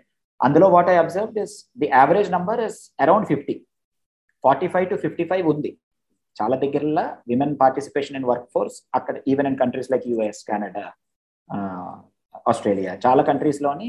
అందులో 0.40 0.66
what 0.74 0.90
I 0.94 0.96
observe 1.02 1.38
is 1.44 1.54
the 1.80 1.88
average 1.92 2.28
number 2.36 2.60
is 2.68 2.78
around 3.04 3.26
fifty 3.32 3.54
forty 4.44 4.68
five 4.74 4.86
to 4.90 4.96
fifty 5.04 5.24
five 5.30 5.46
ఉంది. 5.52 5.70
చాలా 6.36 6.56
దగ్గరలో 6.62 7.04
women 7.30 7.54
participation 7.62 8.16
in 8.20 8.26
work 8.30 8.48
force 8.54 8.76
అక్కడ 8.94 9.16
even 9.32 9.48
in 9.50 9.58
countries 9.62 9.90
like 9.92 10.04
US 10.12 10.40
Canada 10.48 10.84
Australia 12.50 12.92
చాలా 13.04 13.22
కంట్రీస్లోని 13.30 13.88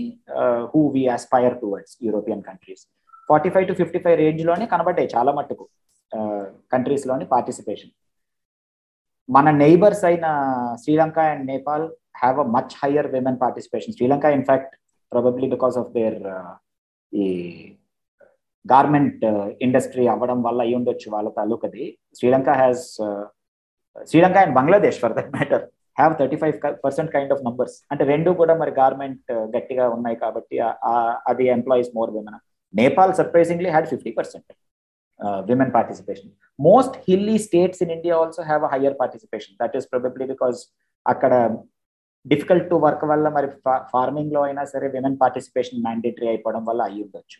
who 0.71 0.81
we 0.95 1.03
aspire 1.15 1.55
towards 1.61 1.93
European 2.05 2.43
countries 2.49 2.83
forty 3.29 3.49
five 3.53 3.65
to 3.69 3.75
fifty 3.81 3.99
five 4.05 4.17
రేంజ్లోనే 4.23 4.65
కనబడ్డాయి 4.73 5.09
చాలా 5.15 5.31
మట్టుకు 5.39 5.65
కంట్రీస్లోని 6.73 7.25
participation 7.25 7.93
మన 9.29 9.49
నైబర్స్ 9.63 10.03
అయిన 10.09 10.27
Sri Lanka 10.83 11.19
and 11.33 11.45
Nepal 11.45 11.85
have 12.23 12.39
a 12.39 12.47
much 12.55 12.73
higher 12.83 13.09
women 13.15 13.39
participation 13.43 13.95
Sri Lanka 13.97 14.25
in fact 14.37 14.73
probably 15.11 15.47
because 15.47 15.77
of 15.77 15.91
their 15.97 16.19
ఈ 17.13 17.25
garment 18.65 19.23
industry 19.61 20.03
అవ్వడం 20.07 20.39
వల్ల 20.43 20.59
అయి 20.61 20.75
ఉండొచ్చు 20.77 21.07
వాళ్ళ 21.15 21.29
తాలూకది. 21.29 21.85
Sri Lanka 22.15 22.49
has 22.61 22.85
Sri Lanka 24.09 24.37
and 24.37 24.55
Bangladesh 24.59 24.99
for 25.01 25.13
that 25.17 25.31
matter 25.35 25.63
have 25.97 26.13
thirty 26.19 26.37
five 26.41 26.53
percent 26.85 27.11
kind 27.11 27.33
of 27.33 27.41
numbers 27.47 27.75
అంటే 27.91 28.03
రెండు 28.03 28.29
కూడా 28.39 28.53
మరి 28.61 28.71
గార్మెంట్ 28.79 29.31
గట్టిగా 29.55 29.85
ఉన్నాయి 29.89 30.17
కాబట్టి 30.23 30.55
అది 31.31 31.45
employees 31.57 31.91
more 31.95 32.11
women 32.11 32.39
Nepal 32.73 33.13
surprisingly 33.13 33.69
had 33.69 33.89
fifty 33.93 34.13
percent 34.17 34.47
women 35.49 35.71
participation 35.71 36.31
most 36.59 36.95
hilly 37.09 37.37
states 37.37 37.81
in 37.85 37.93
India 37.97 38.15
also 38.21 38.41
have 38.43 38.63
a 38.63 38.71
higher 38.73 38.97
participation 39.01 39.55
that 39.61 39.75
is 39.75 39.87
probably 39.93 40.25
because 40.25 40.61
అక్కడ 41.05 41.33
difficult 42.25 42.67
to 42.71 42.75
work 42.85 43.05
వల్ల 43.11 43.27
మరి 43.37 43.47
ఫార్మింగ్లో 43.93 44.41
అయినా 44.41 44.63
సరే 44.73 44.87
విమెన్ 44.95 45.17
పార్టిసిపేషన్ 45.23 45.83
మ్యాండేటరీ 45.85 46.27
అయిపోవడం 46.33 46.63
వల్ల 46.69 46.81
అయ్యి 46.89 47.03
ఉండొచ్చు 47.05 47.39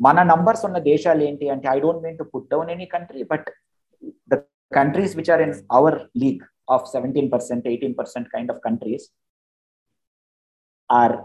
మన 0.00 0.22
నంబర్స్ 0.32 0.64
ఉన్న 0.68 0.78
దేశాలు 0.92 1.22
ఏంటి 1.28 1.48
అంటే 1.54 1.68
I 1.74 1.78
don't 1.84 2.02
mean 2.06 2.18
to 2.18 2.26
put 2.32 2.48
down 2.54 2.70
any 2.74 2.86
country 2.94 3.22
but 3.32 3.48
the 4.32 4.40
countries 4.72 5.14
which 5.18 5.30
are 5.34 5.42
in 5.46 5.54
our 5.78 5.98
league 6.22 6.42
of 6.76 6.86
seventeen 6.94 7.30
percent 7.34 7.66
eighteen 7.72 7.96
percent 8.00 8.28
kind 8.34 8.52
of 8.54 8.60
countries 8.68 9.06
are 10.90 11.16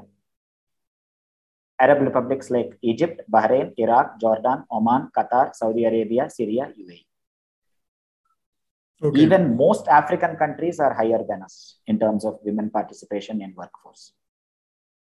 Arab 1.79 1.99
republics 2.01 2.47
like 2.49 2.71
Egypt, 2.83 3.21
Bahrain, 3.31 3.67
Iraq, 3.77 4.19
Jordan, 4.19 4.63
Oman, 4.69 5.07
Qatar, 5.15 5.55
Saudi 5.55 5.85
Arabia, 5.85 6.29
Syria, 6.29 6.65
UAE. 6.77 7.05
Okay. 9.02 9.22
Even 9.22 9.42
most 9.56 9.84
African 9.88 10.32
countries 10.42 10.76
are 10.80 10.94
higher 10.94 11.22
than 11.28 11.40
us 11.42 11.56
in 11.86 11.98
terms 11.98 12.24
of 12.24 12.34
women 12.42 12.70
participation 12.70 13.42
in 13.42 13.50
workforce. 13.56 14.04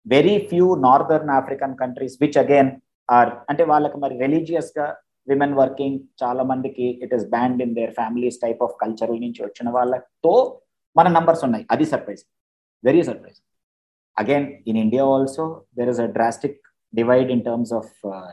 Very 0.07 0.35
few 0.51 0.77
northern 0.77 1.29
African 1.31 1.73
countries, 1.83 2.15
which 2.23 2.37
again 2.37 2.69
are 3.09 3.31
అంటే 3.51 3.65
వాళ్ళకి 3.73 3.99
మరి 4.05 4.15
religious 4.25 4.71
గా 4.79 4.87
women 5.27 5.55
working 5.61 5.99
చాలా 6.23 6.43
మందికి 6.51 6.87
it 7.05 7.15
is 7.19 7.27
band 7.37 7.59
in 7.67 7.75
their 7.79 7.93
families 8.01 8.39
type 8.45 8.61
of 8.67 8.75
culture 8.83 9.13
నుంచి 9.27 9.41
వచ్చిన 9.47 9.69
వాళ్ళతో 9.77 10.33
మన 10.97 11.09
నంబర్స్ 11.19 11.45
ఉన్నాయి 11.49 11.65
అది 11.75 11.87
surprise 11.93 12.25
very 12.85 13.03
surprise 13.11 13.39
again 14.17 14.45
in 14.71 14.77
india 14.85 15.05
also 15.15 15.45
there 15.77 15.89
is 15.93 15.99
a 15.99 16.09
drastic 16.17 16.55
divide 16.93 17.31
in 17.35 17.41
terms 17.49 17.71
of 17.81 17.87
uh, 18.13 18.31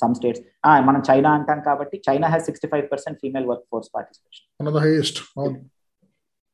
Some 0.00 0.14
states. 0.20 0.40
Ah 0.68 0.76
మనం 0.88 1.02
China 1.10 1.30
అంటాం 1.38 1.60
కాబట్టి 1.68 1.98
China 2.08 2.26
has 2.32 2.46
sixty 2.50 2.68
five 2.72 2.86
percent 2.94 3.20
female 3.24 3.46
workforce 3.72 3.90
participation 3.94 4.82
highest 4.86 5.20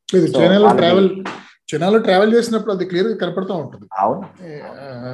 లేదు 0.08 0.26
చైనాలో 0.40 0.70
ట్రావెల్ 0.82 1.10
చైనాలో 1.70 1.98
travel 2.06 2.32
చేసినప్పుడు 2.36 2.72
అది 2.74 2.84
క్లియర్గా 2.88 3.14
కనపడుతూ 3.20 3.52
ఉంటుంది. 3.60 3.86
అవును. 4.02 4.22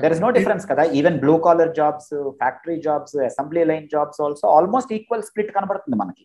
దర్ 0.03 0.15
ఇస్ 0.15 0.23
నో 0.25 0.31
డిఫరెన్స్ 0.37 0.65
కదా. 0.71 0.83
Even 0.99 1.17
blue 1.25 1.35
collar 1.45 1.71
jobs 1.77 2.09
factory 2.41 2.77
jobs 2.87 3.15
assembly 3.29 3.63
line 3.71 3.87
jobs 3.93 4.19
also 4.25 4.47
almost 4.57 4.91
equal 4.97 5.23
split 5.29 5.53
కనబడుతుంది 5.57 5.99
మనకి. 6.03 6.25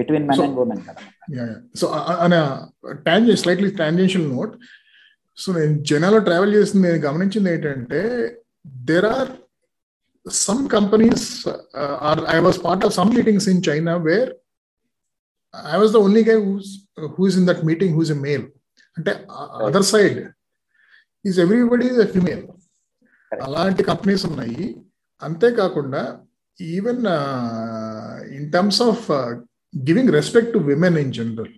బిట్వీన్ 0.00 0.26
మెన్ 0.28 0.42
అండ్ 0.46 0.60
ఉమెన్ 0.64 0.82
కదా. 0.88 1.00
So 1.80 1.86
tangent 3.08 3.40
slightly 3.42 3.70
tangential 3.82 4.28
note 4.36 4.54
so 5.38 5.48
నేను 5.58 5.74
చైనాలో 5.90 6.20
ట్రావెల్ 6.28 6.54
చేసింది 6.58 6.84
నేను 6.88 7.02
గమనించింది 7.08 7.50
ఏంటంటే 7.54 8.02
there 8.90 9.08
are 9.14 9.32
some 10.26 10.68
companies 10.68 11.48
or 12.08 12.20
I 12.26 12.38
was 12.38 12.58
part 12.64 12.84
of 12.84 12.94
some 12.94 13.14
meetings 13.14 13.48
in 13.48 13.62
China 13.68 13.96
where 13.96 14.30
I 15.72 15.78
was 15.78 15.92
the 15.92 15.96
only 15.96 16.22
guy 16.22 16.36
who's 16.44 16.70
who's 17.18 17.36
in 17.38 17.46
that 17.46 17.64
meeting 17.64 17.94
who's 17.94 18.10
a 18.10 18.14
male 18.14 18.44
అంటే 18.96 19.12
other 19.68 19.82
side 19.82 20.18
is 21.24 21.40
everybody 21.40 21.86
is 21.86 22.00
a 22.00 22.06
female 22.06 22.44
అలాంటి 23.32 23.82
companies 23.82 24.26
ఉన్నాయి. 24.26 24.64
అంతేకాకుండా 25.22 26.02
even 26.60 27.04
in 28.36 28.52
terms 28.52 28.82
of 28.82 29.04
giving 29.74 30.10
respect 30.10 30.52
to 30.52 30.58
women 30.58 30.98
in 30.98 31.12
general 31.12 31.52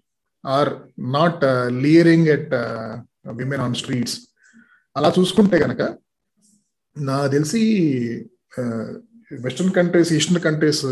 are 0.45 0.71
not 0.99 1.45
leering 1.83 2.29
at 2.29 2.55
women 3.37 3.61
on 3.61 3.75
streets 3.75 4.17
అలా 4.97 5.13
చూసుకుంటే 5.19 5.59
కనుక 5.59 5.83
నా 6.97 7.27
తెలిసి 7.27 7.63
western 9.45 9.73
countries 9.79 10.11
eastern 10.13 10.43
countries 10.47 10.85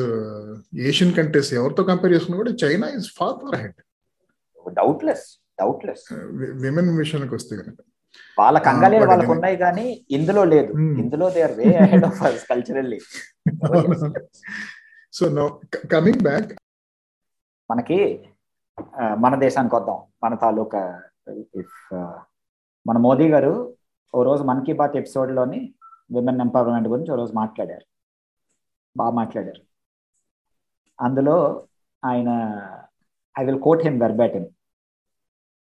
Asian 0.89 1.15
countries 1.19 1.51
ఎవరితో 1.55 1.83
compare 1.91 2.15
చేసుకున్నా 2.15 2.39
కూడా 2.43 2.53
China 2.63 2.87
is 2.99 3.09
far 3.19 3.37
far 3.43 3.57
ahead 3.63 3.79
doubtless 4.67 5.27
doubtless 5.61 6.05
women 6.65 6.91
విషయానికి 7.03 7.35
వస్తే 7.35 7.55
కనుక. 7.57 7.79
వాళ్ళ 8.39 8.59
కంగాలే 8.59 8.99
వాళ్ళకు 9.11 9.33
ఉన్నాయి 9.33 9.57
కానీ 9.57 9.87
ఇందులో 10.11 10.43
లేదు. 10.45 10.73
ఇందులో 11.03 11.27
they 11.31 11.43
are 11.43 11.55
way 11.61 11.69
ahead 11.85 12.05
of 12.05 12.21
us 12.29 12.43
culturally 12.51 12.99
so 15.13 15.25
no 15.39 15.47
coming 15.93 16.23
back 16.29 16.51
మనకి 17.71 17.99
మన 19.19 19.33
దేశానికి 19.41 19.75
వద్దాం. 19.77 19.99
మన 20.25 20.35
తాలూకా 20.35 20.83
ఇఫ్ 21.63 21.79
మన 22.87 22.97
మోదీ 22.99 23.27
గారు 23.29 23.55
ఓ 24.15 24.23
రోజు 24.23 24.43
మన్ 24.43 24.63
కీ 24.67 24.73
బాత్ 24.73 24.97
ఎపిసోడ్లోని 24.97 25.61
విమెన్ 26.15 26.41
ఎంపవర్మెంట్ 26.41 26.89
గురించి 26.89 27.11
ఒకరోజు 27.13 27.33
మాట్లాడారు. 27.33 27.87
బాగా 28.97 29.11
మాట్లాడారు. 29.11 29.63
అందులో 30.99 31.37
ఆయన 32.03 32.31
I 33.37 33.45
will 33.45 33.61
quote 33.61 33.83
him 33.83 34.01
verbatim 34.01 34.47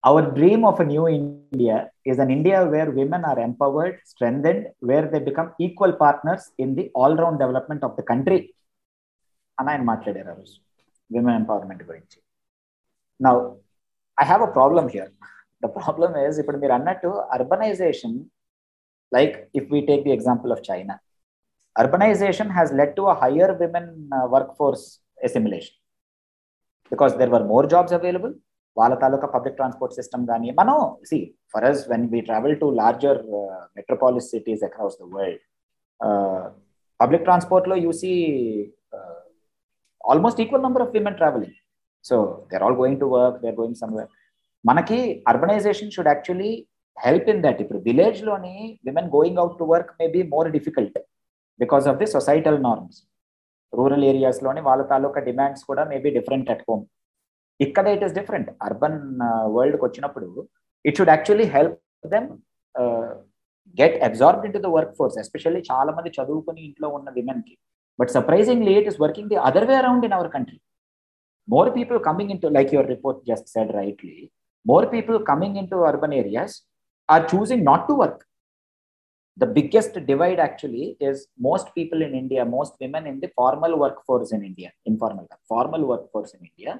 our 0.05 0.35
dream 0.35 0.65
of 0.65 0.81
a 0.81 0.85
new 0.85 1.09
India 1.09 1.77
is 2.07 2.21
an 2.21 2.31
India 2.31 2.61
where 2.75 2.91
women 2.91 3.25
are 3.25 3.39
empowered 3.39 3.97
strengthened 4.07 4.65
where 4.85 5.09
they 5.11 5.19
become 5.21 5.51
equal 5.61 6.01
partners 6.01 6.47
in 6.61 6.75
the 6.77 6.93
all 6.99 7.19
round 7.19 7.39
development 7.39 7.85
of 7.85 7.97
the 8.01 8.01
country 8.01 8.55
అని 9.59 9.71
ఆయన 9.71 9.83
మాట్లాడారు 9.83 10.31
ఆ 10.31 10.35
రోజు 10.35 10.57
women 11.11 11.37
empowerment 11.37 11.85
గురించి. 11.85 12.19
Now 13.21 13.35
I 14.19 14.25
have 14.25 14.43
a 14.43 14.51
problem 14.53 14.89
here 14.89 15.11
the 15.63 15.69
problem 15.77 16.17
is 16.17 16.39
ఇప్పుడు 16.39 16.59
మీరు 16.59 16.73
అన్నట్టు 16.73 17.09
urbanization 17.37 18.17
like 19.13 19.37
if 19.55 19.69
we 19.73 19.81
take 19.91 20.03
the 20.05 20.13
example 20.13 20.53
of 20.53 20.63
China 20.69 20.95
urbanization 21.77 22.51
has 22.51 22.73
led 22.75 22.95
to 22.97 23.03
a 23.05 23.17
higher 23.23 23.53
women 23.61 23.91
workforce 24.59 24.87
assimilation 25.19 25.77
because 26.93 27.13
there 27.19 27.33
were 27.35 27.45
more 27.45 27.67
jobs 27.67 27.95
available 27.95 28.35
వాళ్ళ 28.77 28.95
తాలూకా 28.95 29.27
public 29.27 29.57
transport 29.57 29.95
system 29.95 30.25
కానీ 30.27 30.49
మనం 30.53 30.77
see 31.05 31.17
for 31.55 31.65
us 31.65 31.81
when 31.91 32.05
we 32.09 32.21
travel 32.21 32.57
to 32.61 32.67
larger 32.81 33.21
metropolis 33.77 34.29
cities 34.31 34.63
across 34.65 34.99
the 35.01 35.07
world 35.15 35.41
public 37.01 37.25
ట్రాన్స్పోర్ట్లో 37.25 37.77
you see 37.77 38.13
almost 40.05 40.41
equal 40.41 40.63
number 40.63 40.83
of 40.83 40.93
women 40.95 41.17
travelling 41.17 41.57
so 42.05 42.17
they're 42.51 42.63
all 42.63 42.77
going 42.77 43.01
to 43.01 43.07
work 43.15 43.39
they're 43.43 43.57
going 43.57 43.79
somewhere 43.83 44.11
మనకి 44.65 44.99
urbanization 45.29 45.91
should 45.91 46.11
actually 46.11 46.53
help 46.97 47.29
in 47.33 47.43
that 47.43 47.61
ఇప్పుడు 47.63 47.81
విలేజ్లోని 47.81 48.55
women 48.87 49.09
going 49.15 49.39
out 49.39 49.57
to 49.59 49.67
work 49.73 49.93
may 50.01 50.07
be 50.09 50.23
more 50.33 50.49
difficult 50.51 50.99
because 51.61 51.87
of 51.89 51.99
the 51.99 52.09
societal 52.17 52.59
norms 52.63 52.99
rural 53.73 54.05
ఏరియాస్లోని 54.05 54.61
వాళ్ళ 54.61 54.83
తాలూకా 54.93 55.21
demands 55.21 55.65
కూడా 55.65 55.83
maybe 55.85 56.11
different 56.11 56.49
at 56.51 56.65
home 56.69 56.83
ఇక్కడ 57.61 57.87
it 57.89 58.05
is 58.07 58.15
different 58.15 58.51
urban 58.63 58.99
వరల్డ్కి 59.57 59.85
వచ్చినప్పుడు 59.85 60.29
it 60.85 60.97
should 60.99 61.13
actually 61.15 61.47
help 61.57 61.79
them 62.15 62.29
get 63.79 63.97
absorbed 64.03 64.47
into 64.55 64.61
the 64.67 64.71
workforce 64.99 65.17
especially 65.19 65.61
చాలా 65.71 65.91
మంది 65.99 66.11
చదువుకుని 66.19 66.61
ఇంట్లో 66.69 66.89
ఉన్న 66.89 67.09
విమెన్కి. 67.11 67.55
But 67.99 68.11
surprisingly 68.17 68.75
it 68.81 68.89
is 68.89 68.99
working 69.01 69.31
the 69.33 69.39
other 69.49 69.67
way 69.71 69.75
around 69.75 70.05
in 70.05 70.15
our 70.19 70.31
country 70.37 70.59
more 71.49 71.71
people 71.77 71.99
coming 72.09 72.33
into 72.41 72.49
like 72.57 72.71
your 72.75 72.89
report 72.89 73.21
just 73.27 73.49
said 73.49 73.73
rightly 73.77 74.17
more 74.67 74.87
people 74.93 75.19
coming 75.25 75.57
into 75.69 75.79
urban 75.91 76.15
areas 76.15 76.57
are 77.11 77.25
choosing 77.35 77.65
not 77.65 77.87
to 77.89 77.97
work 78.03 78.21
the 79.37 79.47
biggest 79.49 79.95
divide 80.07 80.39
actually 80.39 80.97
is 81.01 81.19
most 81.39 81.67
people 81.75 82.03
in 82.03 82.15
India, 82.15 82.45
most 82.47 82.75
women 82.81 83.07
in 83.07 83.21
the 83.21 83.29
formal 83.31 83.79
workforce 83.79 84.33
in 84.33 84.43
India, 84.43 84.71
informal, 84.87 85.27
formal 85.51 85.83
workforce 85.87 86.35
in 86.35 86.41
India 86.43 86.73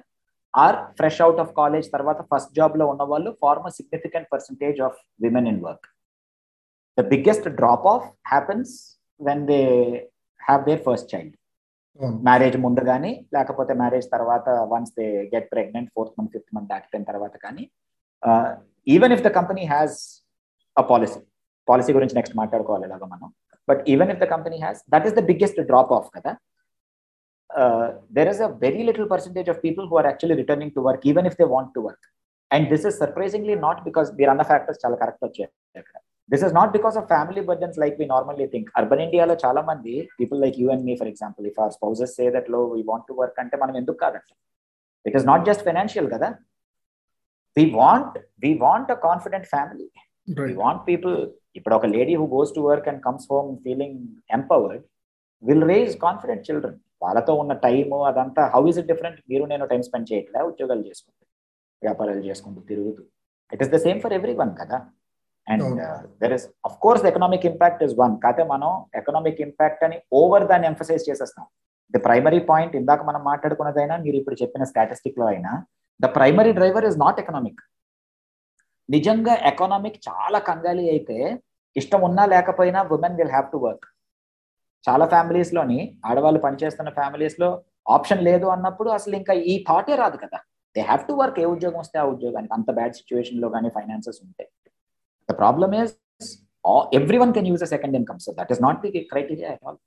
are 0.53 0.75
fresh 0.99 1.19
out 1.25 1.37
of 1.43 1.49
college, 1.59 1.87
తర్వాత 1.95 2.21
first 2.31 2.53
జాబ్లో 2.59 2.85
ఉన్న 2.93 3.03
వాళ్ళు 3.11 3.31
form 3.43 3.69
significant 3.79 4.27
percentage 4.33 4.79
of 4.87 4.97
women 5.25 5.47
in 5.51 5.61
work 5.67 5.87
the 6.97 7.05
biggest 7.13 7.47
drop 7.59 7.87
off 7.93 8.07
happens 8.33 8.73
when 9.19 9.43
they 9.51 9.61
have 10.41 10.63
their 10.69 10.81
first 10.87 11.09
child 11.13 11.35
marriage 12.29 12.57
ముందు 12.65 12.81
కానీ 12.91 13.13
లేకపోతే 13.35 13.73
marriage 13.81 14.07
తర్వాత 14.15 14.49
once 14.73 14.93
they 14.99 15.07
get 15.33 15.47
pregnant 15.55 15.89
fourth 15.95 16.15
month 16.19 16.33
fifth 16.35 16.53
month 16.57 16.69
దాటిపోయిన 16.73 17.05
తర్వాత 17.11 17.35
కానీ 17.45 17.65
even 18.87 19.13
if 19.17 19.25
the 19.27 19.31
company 19.39 19.65
has 19.73 19.97
a 20.77 20.83
policy 20.91 21.19
policy 21.67 21.91
గురించి 21.97 22.15
next 22.17 22.35
మాట్లాడుకోవాలి 22.41 22.85
ఎలాగో 22.89 23.07
మనం. 23.13 23.29
But 23.67 23.81
even 23.93 24.11
if 24.13 24.21
the 24.23 24.27
company 24.35 24.57
has 24.63 24.79
that 24.93 25.05
is 25.07 25.15
the 25.19 25.23
biggest 25.31 25.59
drop 25.71 25.91
off 25.97 26.07
కదా. 26.15 26.31
There 28.17 28.29
is 28.33 28.41
a 28.47 28.49
very 28.65 28.83
little 28.89 29.07
percentage 29.13 29.49
of 29.53 29.59
people 29.65 29.85
who 29.91 29.97
are 30.01 30.07
actually 30.11 30.37
returning 30.41 30.73
to 30.77 30.83
work 30.87 31.03
even 31.11 31.27
if 31.31 31.37
they 31.41 31.47
want 31.55 31.71
to 31.77 31.81
work 31.87 32.07
and 32.51 32.65
this 32.73 32.85
is 32.89 32.97
surprisingly 33.03 33.55
not 33.65 33.81
because 33.87 34.07
మీరు 34.19 34.31
అన్న 34.33 34.43
factors 34.51 34.79
చాలా 34.83 34.95
correct 35.01 35.23
వచ్చాయి 35.27 35.47
అక్కడ. 35.81 35.97
This 36.29 36.43
is 36.47 36.53
not 36.57 36.71
because 36.77 36.95
of 36.99 37.07
family 37.13 37.41
burdens 37.49 37.77
like 37.83 37.95
we 38.01 38.05
normally 38.13 38.45
think 38.53 38.69
urban 38.79 39.03
ఇండియాలో 39.05 39.35
చాలా 39.45 39.61
మంది 39.69 39.93
people 40.19 40.39
like 40.43 40.57
you 40.61 40.67
and 40.75 40.83
me 40.89 40.93
for 41.01 41.09
example 41.13 41.47
if 41.51 41.59
our 41.63 41.71
spouses 41.77 42.13
say 42.19 42.27
దట్లో 42.35 42.61
we 42.75 42.81
want 42.91 43.07
to 43.09 43.15
work 43.21 43.39
అంటే 43.43 43.57
మనం 43.63 43.75
ఎందుకు 43.81 43.99
కాదంట? 44.05 44.29
It 45.05 45.17
is 45.19 45.27
not 45.31 45.43
just 45.49 45.65
financial 45.67 46.09
కదా. 46.15 46.29
We 47.55 47.65
want 47.81 48.17
we 48.45 48.51
want 48.65 48.91
a 48.95 48.99
confident 49.07 49.49
family 49.53 49.87
we 50.39 50.53
want 50.63 50.83
people 50.89 51.15
ఇప్పుడు 51.57 51.75
ఒక 51.77 51.85
lady 51.95 52.13
who 52.21 52.25
goes 52.35 52.51
to 52.57 52.61
work 52.69 52.87
and 52.91 53.01
comes 53.07 53.27
home 53.31 53.49
feeling 53.65 53.97
empowered 54.37 54.83
will 55.43 55.65
raise 55.73 55.93
confident 56.05 56.43
children 56.47 56.77
వాళ్ళతో 57.03 57.33
ఉన్న 57.41 57.53
time 57.65 57.97
అదంతా 58.09 58.41
హౌ 58.55 58.61
ఇస్ 58.71 58.79
ఇట్ 58.81 58.89
డిఫరెంట్ 58.91 59.19
మీరు 59.31 59.43
నేను 59.51 59.65
time 59.71 59.81
spend 59.87 60.07
చేయట్లే? 60.11 60.41
ఉద్యోగాలు 60.49 60.83
చేసుకుంటూ 60.89 61.23
వ్యాపారాలు 61.81 62.23
చేసుకుంటూ 62.29 62.59
తిరుగుతూ. 62.71 63.01
It 63.51 63.61
is 63.65 63.71
the 63.75 63.77
same 63.85 63.99
for 64.03 64.13
everyone 64.41 64.51
కదా 64.61 64.77
and 65.47 65.63
there 66.21 66.33
is 66.37 66.45
of 66.67 66.77
course 66.83 67.05
economic 67.11 67.45
impact 67.51 67.81
is 67.87 67.95
one 68.01 68.13
కాకపోతే 68.25 68.43
మనం 68.53 68.69
ఎకనామిక్ 68.99 69.41
ఇంపాక్ట్ 69.47 69.83
అని 69.87 69.97
ఓవర్ 70.19 70.45
దాన్ని 70.51 70.67
ఎంఫసైజ్ 70.71 71.03
చేసేస్తాం. 71.09 71.45
ద 71.93 71.99
ప్రైమరీ 72.07 72.41
పాయింట్ 72.51 72.75
ఇందాక 72.81 73.01
మనం 73.09 73.21
మాట్లాడుకున్నదైనా 73.31 73.95
మీరు 74.05 74.17
ఇప్పుడు 74.21 74.37
చెప్పిన 74.41 74.63
స్టాటిస్టిక్లో 74.71 75.25
అయినా 75.33 75.51
the 75.99 76.09
primary 76.17 76.51
driver 76.59 76.85
is 76.89 76.99
not 77.05 77.19
economic 77.23 77.61
నిజంగా 78.93 79.33
ఎకనామిక్ 79.49 79.97
చాలా 80.07 80.39
కంగాలి 80.49 80.85
అయితే 80.93 81.17
ఇష్టం 81.75 82.01
ఉన్నా 82.07 82.23
లేకపోయినా 82.33 82.79
women 82.95 83.17
will 83.19 83.33
have 83.35 83.49
to 83.53 83.59
work 83.65 83.85
చాలా 84.85 85.05
ఫ్యామిలీస్లోని 85.13 85.79
ఆడవాళ్ళు 86.09 86.39
పనిచేస్తున్న 86.45 86.89
ఫ్యామిలీస్లో 86.99 87.49
ఆప్షన్ 87.95 88.21
లేదు 88.29 88.47
అన్నప్పుడు 88.55 88.89
అసలు 88.97 89.13
ఇంకా 89.19 89.33
ఈ 89.51 89.53
థాటే 89.67 89.95
రాదు 90.01 90.17
కదా. 90.23 90.39
దే 90.75 90.81
హ్యావ్ 90.89 91.03
టు 91.09 91.13
వర్క్ 91.21 91.37
ఏ 91.43 91.45
ఉద్యోగం 91.53 91.79
వస్తే 91.83 91.97
ఆ 92.03 92.05
ఉద్యోగానికి? 92.13 92.53
అంత 92.57 92.69
బ్యాడ్ 92.77 92.93
సిచ్యువేషన్లో 92.99 93.47
కానీ 93.55 93.69
ఫైనాన్సెస్ 93.77 94.19
ఉంటాయి 94.25 94.49
the 95.29 95.35
problem 95.41 95.73
is 95.81 95.93
everyone 97.23 97.33
can 97.37 97.47
use 97.51 97.63
a 97.67 97.69
second 97.75 97.95
income 97.99 98.19
so 98.25 98.31
that 98.39 98.51
is 98.55 98.61
not 98.67 98.79
the 98.85 99.01
criteria 99.13 99.49
at 99.55 99.63
all 99.67 99.79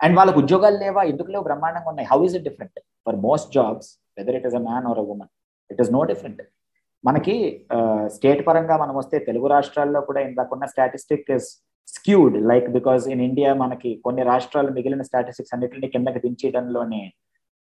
and 0.00 0.14
వాళ్ళకి 0.18 0.38
ఉద్యోగాలు 0.42 0.78
లేవా? 0.84 1.02
ఎందుకు 1.12 1.30
లేవు? 1.34 1.44
బ్రహ్మాండంగా 1.48 1.88
ఉన్నాయి. 1.92 2.08
How 2.12 2.18
is 2.26 2.34
it 2.38 2.46
different 2.48 2.78
for 3.06 3.18
most 3.28 3.50
jobs 3.58 3.88
whether 4.18 4.36
it 4.40 4.46
is 4.50 4.56
a 4.60 4.64
man 4.68 4.86
or 4.90 5.00
a 5.02 5.06
woman 5.14 5.30
it 5.70 5.80
is 5.84 5.92
no 5.96 6.02
different 6.12 6.42
మనకి 7.06 7.34
state 8.14 8.42
పరంగా 8.46 8.76
మనం 8.76 8.94
వస్తే 8.96 9.16
తెలుగు 9.26 9.46
రాష్ట్రాల్లో 9.46 10.00
కూడా 10.00 10.20
ఇందాకున్న 10.20 10.64
statistic 10.66 11.30
skewed 11.88 12.36
like 12.50 12.68
because 12.70 13.04
in 13.08 13.22
India 13.26 13.50
మనకి 13.62 13.90
కొన్ని 14.06 14.22
రాష్ట్రాలు 14.30 14.70
మిగిలిన 14.70 15.02
స్టాటిస్టిక్స్ 15.02 15.54
అన్నిటిని 15.54 15.88
కిందకి 15.88 16.20
దించడంలోనే 16.24 17.02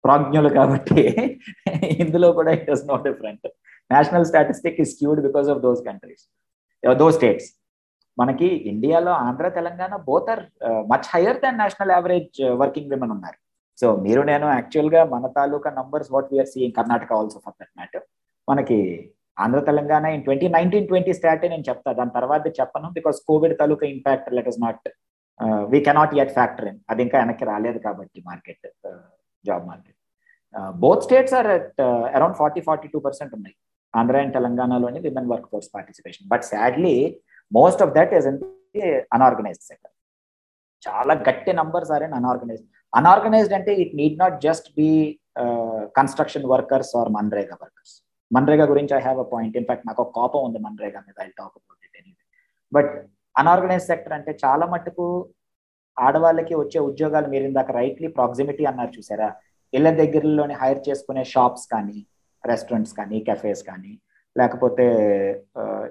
ప్రాజ్ఞులు 0.04 0.50
కాబట్టి 0.56 1.02
ఇందులో 2.02 2.28
కూడా 2.38 2.50
it 2.56 2.70
is 2.74 2.82
no 2.88 2.96
different 3.06 3.46
national 3.90 4.26
statistic 4.30 4.80
is 4.84 4.90
skewed 4.94 5.20
because 5.26 5.48
of 5.52 5.60
those 5.62 5.82
countries 5.86 6.24
though 6.82 7.06
states 7.10 7.48
మనకి 8.18 8.48
ఇండియాలో 8.72 9.12
Andhra 9.26 9.46
Telangana 9.56 9.94
both 10.08 10.28
are 10.30 10.42
much 10.92 11.08
higher 11.14 11.40
than 11.40 11.58
national 11.58 11.92
average 11.96 12.40
working 12.62 12.90
women 12.90 13.12
ఉన్నారు. 13.16 13.38
సో 13.78 13.86
మీరు 13.96 14.20
నేను 14.22 14.46
యాక్చువల్గా 14.56 15.00
మన 15.04 15.26
తాలూకా 15.38 15.70
numbers 15.78 16.10
what 16.12 16.28
we're 16.32 16.50
seeing 16.52 16.76
Karnataka 16.76 17.12
also 17.12 17.38
for 17.38 17.56
that 17.60 17.72
matter 17.76 18.04
మనకి 18.48 18.78
Andhra 19.36 19.60
Telangana 19.70 20.04
in 20.16 20.22
twenty 20.26 20.48
nineteen 20.56 20.86
twenty 20.90 21.12
start 21.18 21.44
నేను 21.52 21.64
చెప్తా. 21.68 21.90
దాని 21.98 22.12
తర్వాత 22.18 22.46
చెప్పను 22.58 22.88
because 22.98 23.18
Covid 23.30 23.54
taluka 23.60 23.86
impact 23.94 24.28
let 24.38 24.48
is 24.52 24.60
not 24.66 24.86
we 25.72 25.78
cannot 25.88 26.14
yet 26.20 26.32
factor 26.38 26.66
in 26.70 26.78
అది 26.92 27.02
ఇంకా 27.06 27.16
వెనక్కి 27.22 27.46
రాలేదు 27.52 27.78
కాబట్టి 27.86 28.18
market 28.30 28.66
job 29.44 29.64
market 29.70 29.98
both 30.84 31.04
states 31.06 31.34
are 31.38 31.48
at 31.56 31.80
around 32.16 32.36
forty 32.40 32.60
forty 32.68 32.88
two 32.92 32.98
percent 33.06 33.32
ఉన్నాయి. 33.38 33.56
ఆంధ్ర 33.94 34.16
అండ్ 34.24 34.34
తెలంగాణలోని 34.38 35.00
women 35.06 35.28
workforce 35.52 35.68
participation 35.74 36.26
but 36.32 36.44
sadly 36.52 36.94
most 37.52 37.82
of 37.84 37.92
that 37.98 38.12
is 38.18 38.26
in 38.30 38.38
unorganised 39.16 39.66
sector 39.70 39.92
చాలా 40.86 41.14
గట్టి 41.26 41.52
numbers 41.60 41.90
are 41.96 42.02
in 42.06 42.14
unorganised 42.20 42.68
unorganised 42.92 43.54
అంటే 43.58 43.72
it 43.82 43.92
need 44.00 44.16
not 44.22 44.36
just 44.46 44.68
be 44.80 44.88
construction 45.98 46.46
workers 46.54 46.92
or 47.00 47.10
MNREGA 47.18 47.56
workers 47.62 47.94
MNREGA 48.36 48.64
గురించి 48.72 48.92
I 48.98 49.00
have 49.06 49.18
a 49.24 49.26
point 49.32 49.56
in fact 49.60 49.86
నాకు 49.88 50.00
ఒక 50.04 50.12
కోపం 50.18 50.42
ఉంది 50.48 50.60
మన్రేగా 50.66 51.00
మీద. 51.06 51.16
I 51.26 51.28
talk 51.40 51.54
about 51.58 51.80
it 51.86 51.96
anyway 52.00 52.22
but 52.72 52.92
unorganised 53.36 53.86
sector 53.90 54.14
అంటే 54.18 54.32
చాలా 54.44 54.64
మటుకు 54.74 55.06
ఆడవాళ్ళకి 55.96 56.54
వచ్చే 56.62 56.78
ఉద్యోగాలు 56.88 57.28
మీరు 57.32 57.44
ఇందాక 57.50 57.70
రైట్లీ 57.80 58.08
ప్రాక్సిమిటీ 58.16 58.64
అన్నారు 58.70 58.92
చూసారా? 58.96 59.28
ఇళ్ళ 59.72 59.88
దగ్గరలోని 60.00 60.54
హైర్ 60.62 60.80
చేసుకునే 60.88 61.22
షాప్స్ 61.34 61.66
కానీ 61.74 61.98
రెస్టారెంట్స్ 62.44 62.94
కానీ 62.98 63.18
కెఫేస్ 63.28 63.62
కానీ 63.70 63.92
లేకపోతే 64.36 64.86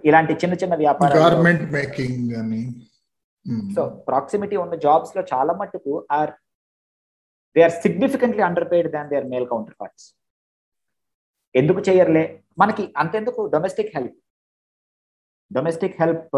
ఇలాంటి 0.10 0.34
చిన్న 0.42 0.54
చిన్న 0.62 0.76
వ్యాపారాలు 0.84 1.44
మేకింగ్ 1.78 2.34
అని. 2.42 2.64
సో 3.76 3.82
ప్రాక్సిమిటీ 4.10 4.56
ఉన్న 4.64 4.76
జాబ్స్లో 4.86 5.22
చాలా 5.34 5.54
మట్టుకు 5.62 5.94
are 6.18 6.32
they 7.56 7.64
are 7.68 7.76
significantly 7.86 8.44
underpaid 8.74 8.90
than 8.96 9.10
they 9.12 9.18
are 9.22 9.30
male 9.34 9.48
counterparts 11.56 11.80
చేయర్లే? 11.88 12.24
మనకి 12.58 12.84
అంతెందుకు 12.96 13.42
డొమెస్టిక్ 13.54 13.92
హెల్ప్ 13.96 14.18
డొమెస్టిక్ 15.52 15.98
హెల్ప్ 16.02 16.34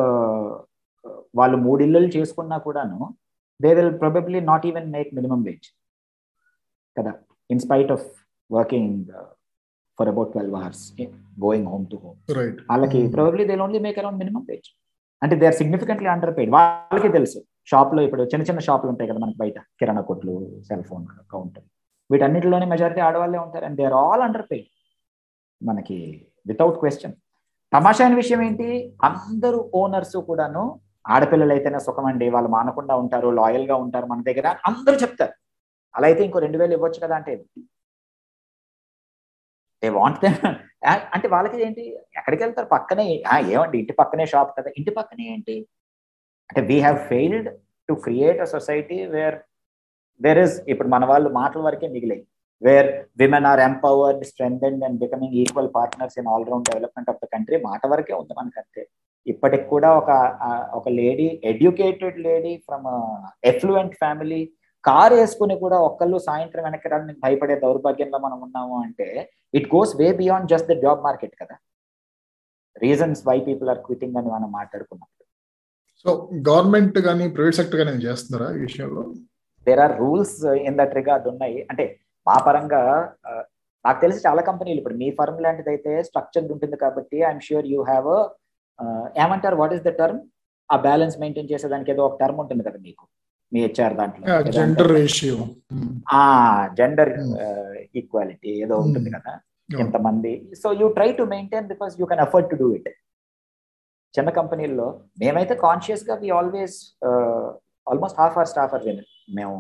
వాళ్ళు 1.36 1.58
మూడిళ్ళు 1.66 2.10
చేసుకున్నా 2.16 2.58
కూడాను 2.66 3.00
they 3.60 3.70
will 3.78 3.94
probably 4.02 4.40
not 4.50 4.66
even 4.70 4.88
make 4.96 5.10
minimum 5.18 5.42
wage 5.48 5.68
కదా? 6.98 7.12
In 7.50 7.62
spite 7.66 7.92
of 7.96 8.06
working 8.50 8.96
for 10.00 10.10
about 10.14 10.32
twelve 10.34 10.56
hours 10.60 10.84
going 11.40 11.68
home 11.72 11.86
to 11.92 11.98
home 12.04 12.18
వాళ్ళకి 12.70 13.00
probably 13.16 13.46
they 13.50 13.56
only 13.66 13.82
make 13.86 14.00
around 14.02 14.20
minimum 14.24 14.44
wage 14.50 14.70
అంటే 15.22 15.36
they 15.42 15.46
are 15.46 15.58
significantly 15.60 16.10
under 16.14 16.34
paid 16.38 16.52
వాళ్ళకి 16.56 17.10
తెలుసు. 17.16 17.40
షాప్లో 17.72 18.02
ఇప్పుడు 18.08 18.24
చిన్న 18.32 18.44
చిన్న 18.50 18.62
షాపులు 18.68 18.90
ఉంటాయి 18.94 19.10
కదా 19.12 19.20
మనకి 19.24 19.40
బయట. 19.44 19.58
కిరాణా 19.80 20.02
కొట్లు 20.10 20.34
సెల్ 20.68 20.84
ఫోన్ 20.90 21.04
కౌంటర్ 21.34 21.66
వీటన్నిటిలోనే 22.10 22.66
మెజారిటీ 22.74 23.02
ఆడవాళ్ళే 23.06 23.40
ఉంటారు 23.46 23.66
and 23.68 23.78
they 23.80 23.86
are 23.90 23.98
all 24.02 24.24
underpaid 24.52 24.68
మనకి 25.62 25.98
వితౌట్ 26.48 26.78
క్వశ్చన్ 26.80 27.16
తమాషా 27.74 28.04
అయిన 28.06 28.16
విషయం 28.16 28.42
ఏంటి? 28.42 28.68
అందరూ 29.04 29.60
ఓనర్స్ 29.74 30.18
కూడాను 30.28 30.64
ఆడపిల్లలు 31.06 31.54
అయితేనే 31.54 31.80
సుఖం 31.80 32.06
అండి 32.06 32.30
వాళ్ళు 32.30 32.50
మానకుండా 32.50 32.94
ఉంటారు 32.96 33.30
లాయల్గా 33.32 33.76
ఉంటారు 33.76 34.06
మన 34.06 34.22
దగ్గర. 34.22 34.48
అందరూ 34.70 34.96
చెప్తారు. 35.04 35.34
అలా 35.96 36.08
అయితే 36.08 36.22
ఇంకో 36.26 36.40
రెండు 36.40 36.58
వేలు 36.58 36.74
ఇవ్వచ్చు 36.74 37.00
కదా 37.06 37.16
అంటే 37.16 37.34
దే 39.84 39.90
వాంట్ 39.90 40.24
అంటే 41.16 41.28
వాళ్ళకి 41.28 41.58
ఏంటి? 41.64 41.84
ఎక్కడికి 42.18 42.44
వెళ్తారు? 42.44 42.68
పక్కనే 42.68 43.06
ఏమండి? 43.54 43.78
ఇంటి 43.78 43.94
పక్కనే 43.94 44.26
షాప్ 44.26 44.52
కదా. 44.60 44.70
ఇంటి 44.78 44.92
పక్కనే 44.92 45.24
ఏంటి? 45.34 45.56
అంటే 46.50 46.62
we 46.62 46.78
have 46.80 46.98
failed 47.12 47.48
to 47.90 47.94
create 48.06 48.40
a 48.42 48.46
society 48.46 48.98
where 49.16 49.38
there 50.22 50.40
is 50.40 50.56
ఇప్పుడు 50.68 50.88
మన 50.88 51.06
వాళ్ళు 51.06 51.30
మాటల 51.30 51.62
వరకే 51.62 51.88
మిగిలాయి. 51.88 52.24
Where 52.66 52.90
women 53.22 53.48
are 53.52 53.62
empowered 53.70 54.22
strength 54.30 54.66
and 54.68 55.00
becoming 55.04 55.36
equal 55.44 55.72
partners 55.78 56.18
in 56.22 56.30
all 56.34 56.46
round 56.52 56.70
development 56.72 57.10
of 57.14 57.22
the 57.24 57.28
country 57.34 57.58
మాట 57.70 57.82
వరకే 57.94 58.14
ఉంది 58.22 58.36
మనకంతే 58.40 58.84
ఇప్పటికి 59.26 59.66
కూడా 59.74 59.90
ఒక 60.00 60.12
ఒక 60.80 60.88
lady 61.00 61.28
educated 61.52 62.18
lady 62.28 62.54
from 62.68 62.88
affluent 63.52 63.96
family 64.04 64.42
car 64.84 65.14
వేసుకుని 65.20 65.56
కూడా 65.64 65.78
ఒక్కళ్ళు 65.90 66.18
సాయంత్రం 66.28 66.64
వెనక్కి 66.68 66.90
రావడానికి 66.92 67.22
భయపడే 67.26 67.56
దౌర్భాగ్యంలో 67.64 68.18
మనం 68.26 68.38
ఉన్నాము 68.48 68.76
అంటే 68.86 69.08
it 69.58 69.70
goes 69.76 69.94
way 70.02 70.08
beyond 70.20 70.52
just 70.54 70.70
the 70.72 70.76
job 70.84 71.02
market 71.08 71.36
కదా. 71.42 71.56
Reasons 72.76 73.22
why 73.30 73.38
people 73.48 73.70
are 73.74 73.82
quitting 73.88 74.18
అని 74.20 74.30
మనం 74.36 74.50
మాట్లాడుకున్నాం 74.60 75.10
సో 76.06 76.10
గవర్నమెంట్ 76.50 76.98
కానీ 77.08 77.26
ప్రైవేట్ 77.36 77.58
సెక్టర్ 77.60 77.80
కానీ 77.82 77.92
చేస్తున్నారా 78.08 78.48
ఈ 78.58 78.60
విషయంలో? 78.68 79.04
There 79.68 79.82
are 79.86 79.96
rules 80.02 80.38
in 80.70 80.78
that 80.80 80.96
regard 81.00 81.28
ఉన్నాయి. 81.34 81.60
అంటే 81.72 81.86
మా 82.28 82.36
పరంగా 82.48 82.82
నాకు 83.86 84.00
తెలిసి 84.04 84.20
చాలా 84.28 84.42
కంపెనీలు 84.50 84.80
ఇప్పుడు 84.82 84.98
మీ 85.02 85.08
ఫర్మ్ 85.18 85.42
లాంటిది 85.46 85.70
అయితే 85.74 85.92
స్ట్రక్చర్డ్ 86.08 86.52
ఉంటుంది 86.54 86.78
కాబట్టి 86.84 87.18
ఐఎమ్ 87.28 87.44
ష్యూర్ 87.48 87.68
యూ 87.74 87.82
హ్యావ్ 87.92 88.10
ఏమంటారు? 89.24 89.58
వాట్ 89.62 89.74
ఈస్ 89.76 89.84
ద 89.88 89.92
టర్మ్ 90.00 90.22
ఆ 90.70 90.78
బ్యాలెన్స్ 90.88 91.16
మెయింటైన్ 91.24 91.52
చేసేదానికి 91.54 91.92
ఏదో 91.94 92.04
ఒక 92.08 92.18
టర్మ్ 92.22 92.40
ఉంటుంది 92.44 92.64
కదా 92.68 92.80
మీకు 92.88 93.06
మీ 93.52 93.60
హెచ్ఆర్ 93.66 93.96
దాంట్లో. 94.00 94.26
జెండర్ 94.58 94.92
రేషియో 94.98 95.38
జెండర్ 96.80 97.14
ఈక్వాలిటీ 98.02 98.54
ఏదో 98.66 98.78
ఉంటుంది 98.86 99.10
కదా 99.18 99.34
ఎంతమంది. 99.84 100.34
So 100.62 100.68
you 100.82 100.88
try 100.98 101.10
to 101.20 101.24
maintain 101.36 101.68
because 101.74 101.94
you 102.02 102.08
can 102.12 102.24
afford 102.26 102.50
to 102.52 102.58
do 102.64 102.68
it 102.78 102.90
చిన్న 104.14 104.30
కంపెనీల్లో 104.40 104.88
మేమైతే 105.22 105.54
కాన్షియస్గా 105.68 106.16
we 106.24 106.30
always 106.40 106.78
almost 107.88 108.20
half 108.22 108.38
our 108.38 108.50
staff 108.54 108.76
are 108.78 108.86
మేము 109.38 109.56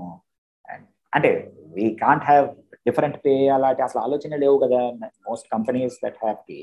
అంటే 1.15 1.29
we 1.75 1.85
can't 2.01 2.25
have 2.25 2.47
different 2.87 3.17
pay 3.23 3.33
అలాంటి 3.49 3.81
అసలు 3.81 4.01
ఆలోచన 4.01 4.35
లేవు 4.43 4.57
కదా. 4.63 4.79
Most 5.27 5.47
companies 5.51 5.95
that 6.03 6.19
have 6.21 6.37
pay 6.49 6.57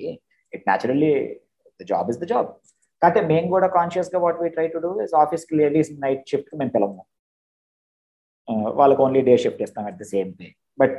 it 0.53 0.65
naturally 0.69 1.13
the 1.81 1.87
job 1.91 2.11
is 2.13 2.21
the 2.23 2.29
job 2.33 2.49
కాకపోతే 3.03 3.21
మేము 3.31 3.47
కూడా 3.55 3.69
కాన్షియస్గా 3.77 4.19
what 4.25 4.39
we 4.43 4.49
try 4.57 4.67
to 4.75 4.81
do 4.85 4.91
is 5.05 5.15
ఆఫీస్కి 5.23 5.55
లేడీస్ 5.61 5.91
నైట్ 6.05 6.23
షిఫ్ట్ 6.33 6.53
మేము 6.61 6.73
పిలము 6.75 7.03
వాళ్ళకి 8.79 9.03
ఓన్లీ 9.05 9.23
డే 9.23 9.35
షిఫ్ట్ 9.43 9.63
ఇస్తాం 9.67 9.87
at 9.91 9.99
the 9.99 10.07
same 10.13 10.31
pay 10.39 10.49
but 10.79 10.97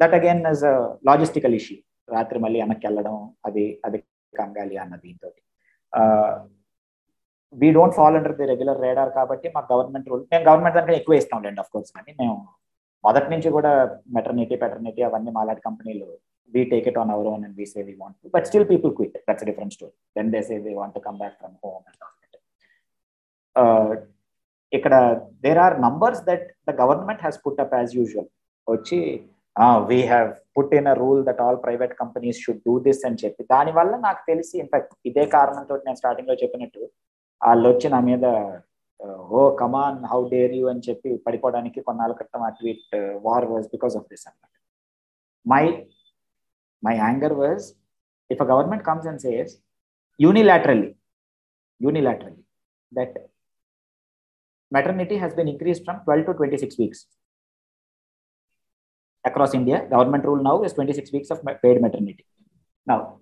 that 0.00 0.14
again 0.18 0.42
is 0.52 0.64
logistical 1.08 1.54
issue 1.60 1.76
రాత్రి 2.08 2.38
మళ్ళీ 2.44 2.58
వెనక్కి 2.62 2.86
వెళ్ళడం 2.88 3.16
అది 3.46 3.64
అది 3.86 3.98
కంగాలి 4.32 4.76
అన్న 4.82 4.96
దీంతో 5.04 5.28
we 7.56 7.68
don't 7.76 7.96
fall 7.98 8.16
under 8.18 8.34
the 8.38 8.46
regular 8.50 8.80
radar 8.82 9.10
కాబట్టి 9.16 9.46
మాకు 9.54 9.68
గవర్నమెంట్ 9.72 10.08
రూల్ 10.10 10.22
మేము 10.32 10.44
గవర్నమెంట్ 10.48 10.76
దానికంటే 10.76 10.98
ఎక్కువ 11.00 11.20
ఇస్తాం 11.22 11.42
లేండి 11.44 11.60
ఆఫ్ 11.60 11.70
కోర్స్ 11.74 11.92
కానీ 11.96 12.12
మేము 12.20 12.36
మొదటి 13.04 13.28
నుంచి 13.32 13.48
కూడా 13.56 13.72
మెటర్నిటీ 14.16 14.56
పెటర్నిటీ 14.56 15.02
అవన్నీ 15.08 15.32
మాలాంటి 15.36 15.62
కంపెనీలు 15.66 16.06
we 16.52 16.62
take 16.72 16.86
it 16.90 16.98
on 16.98 17.10
our 17.14 17.28
own 17.32 17.44
and 17.46 17.56
we 17.60 17.66
say 17.66 17.80
we 17.82 17.94
want 18.02 18.18
but 18.34 18.46
still 18.46 18.66
people 18.72 18.92
quit 18.98 19.16
that's 19.28 19.46
different 19.50 19.74
story 19.76 19.94
then 20.16 20.30
they 20.34 20.42
say 20.48 20.56
we 20.66 20.74
want 20.74 20.98
come 21.06 21.18
back 21.18 21.36
from 21.40 21.56
home 21.64 21.84
ఇక్కడ 24.72 24.94
there 25.44 25.60
are 25.64 25.76
numbers 25.80 26.22
that 26.24 26.46
the 26.68 26.74
government 26.80 27.22
has 27.22 27.38
put 27.44 27.60
up 27.64 27.74
as 27.74 27.92
usual 27.98 28.28
వచ్చి 28.68 28.98
we 29.90 29.98
have 30.06 30.30
put 30.56 30.72
in 30.78 30.88
a 30.88 30.94
rule 30.94 31.20
that 31.28 31.40
all 31.44 31.58
private 31.64 31.92
companies 32.00 32.38
should 32.44 32.62
do 32.66 32.74
this 32.86 33.02
అని 33.08 33.18
చెప్పి 33.22 33.42
దానివల్ల 33.52 33.92
నాకు 33.98 34.22
తెలిసి 34.26 34.54
in fact 34.62 34.92
ఇదే 35.10 35.24
కారణంతో 35.36 35.76
నేను 35.86 35.98
స్టార్టింగ్లో 36.02 36.36
చెప్పినట్టు 36.42 36.82
వాళ్ళు 37.41 37.67
వచ్చి 37.71 37.87
నా 37.95 37.99
మీద 38.09 38.25
oh 39.37 39.41
come on 39.61 39.99
how 40.11 40.19
dare 40.33 40.53
you 40.59 40.65
అని 40.71 40.83
చెప్పి 40.87 41.11
పడిపోవడానికి 41.25 41.79
కొన్నాళ్ళ 41.87 42.15
క్రితం 42.19 42.43
అటు 42.49 42.65
it 42.73 42.95
war 43.27 43.47
was 43.51 43.67
because 43.75 43.95
of 43.99 44.07
this 44.13 44.25
అనమాట 44.29 44.53
my 45.45 45.63
my 46.83 46.95
anger 47.07 47.35
was 47.43 47.65
if 48.29 48.43
a 48.45 48.49
government 48.53 48.85
comes 48.89 49.09
and 49.11 49.23
says 49.27 49.53
unilaterally 50.19 50.91
unilaterally 51.81 52.43
that 52.91 53.17
maternity 54.71 55.17
has 55.17 55.33
been 55.33 55.47
increased 55.47 55.83
from 55.85 55.97
12 56.05 56.25
to 56.27 56.33
26 56.33 56.77
weeks 56.77 56.99
across 59.25 59.53
India. 59.53 59.85
Government 59.89 60.23
rule 60.25 60.41
now 60.41 60.63
is 60.63 60.73
26 60.73 61.11
weeks 61.11 61.29
of 61.29 61.41
paid 61.63 61.81
maternity. 61.81 62.25
Now, 62.87 63.19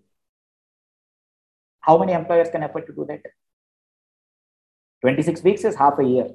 how 1.84 1.98
many 1.98 2.14
employers 2.14 2.50
can 2.50 2.64
afford 2.64 2.86
to 2.88 2.94
do 2.94 3.06
that? 3.06 3.22
26 5.05 5.45
weeks 5.47 5.65
is 5.71 5.77
half 5.83 5.99
a 6.05 6.09
year. 6.13 6.29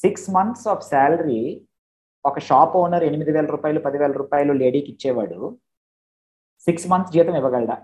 Six 0.00 0.26
months 0.36 0.66
of 0.72 0.84
salary 0.90 1.40
ఒక 2.24 2.38
shop 2.46 2.74
owner 2.80 3.04
ఎనిమిది 3.08 3.32
వేల 3.36 3.46
రూపాయలు 3.54 3.80
పదివేల 3.86 4.12
రూపాయలు 4.20 4.52
లేడీకి 4.60 4.88
ఇచ్చేవాడు 4.92 5.40
six 6.66 6.86
months 6.92 7.12
జీతం 7.16 7.36
ఇవ్వగలడా? 7.40 7.76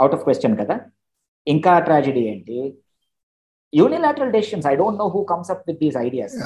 out 0.00 0.14
of 0.16 0.24
question 0.26 0.56
కదా. 0.62 0.76
ఇంకా 1.46 1.72
ట్రాజడీ 1.86 2.22
ఏంటి? 2.32 2.58
Unilateral 3.72 4.34
decisions 4.36 4.66
I 4.72 4.74
don't 4.82 5.00
know 5.02 5.06
who 5.14 5.20
comes 5.32 5.50
up 5.54 5.64
with 5.68 5.80
these 5.84 5.96
ideas 6.06 6.36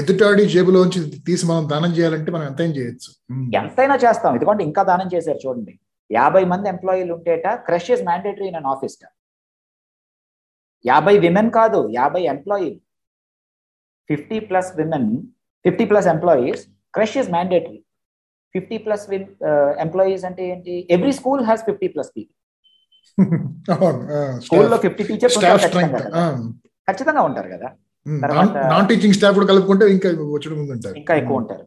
ఎదుటాడి 0.00 0.44
జేబులోంచి 0.54 1.00
తీసి 1.28 1.46
మనం 1.50 1.64
దానం 1.72 1.92
చేయాలంటే 1.98 2.32
మనం 2.36 2.46
ఎంతైనా 2.50 2.74
చేయొచ్చు. 2.80 3.10
ఎంతైనా 3.62 3.96
చేస్తాం. 4.04 4.32
ఎందుకంటే 4.38 4.64
ఇంకా 4.70 4.82
దానం 4.92 5.10
చేశారు 5.14 5.40
చూడండి. 5.46 5.74
యాభై 6.10 6.42
మంది 6.52 6.66
ఎంప్లాయీలు 6.74 7.12
ఉంటేట 7.18 7.46
creche 7.68 7.90
is 7.94 8.02
mandatory 8.08 8.46
in 8.50 8.58
an 8.60 8.68
office 8.74 8.96
యాభై 10.84 11.14
విమెన్ 11.24 11.50
కాదు 11.58 11.80
యాభై 12.00 12.22
ఎంప్లాయీలు 12.34 12.78
fifty 14.10 14.38
plus 14.48 14.70
women 14.80 15.08
fifty 15.64 15.84
plus 15.90 16.08
employees 16.14 16.62
creche 16.96 17.16
is 17.20 17.30
mandatory 17.36 17.80
fifty 18.54 18.76
plus 18.84 19.04
employees 19.84 20.24
అంటే 20.28 20.42
ఏంటి? 20.52 20.74
Every 20.96 21.12
school 21.20 21.42
has 21.48 21.62
fifty 21.68 21.88
plus 21.94 22.10
people 22.16 22.36
స్కూల్లో 24.46 24.76
ఫిఫ్టీ 24.84 25.02
టీచర్స్ 25.08 25.38
ఖచ్చితంగా 26.88 27.22
ఉంటారు 27.28 27.48
కదా. 27.54 27.68
నాన్ 28.72 28.86
టీచింగ్ 28.90 29.16
స్టాఫ్ 29.18 29.34
కూడా 29.38 29.48
కలుపుకుంటే 29.50 29.84
ఇంకా 29.96 30.08
ఇంకా 31.02 31.14
ఎక్కువ 31.22 31.36
ఉంటారు. 31.42 31.64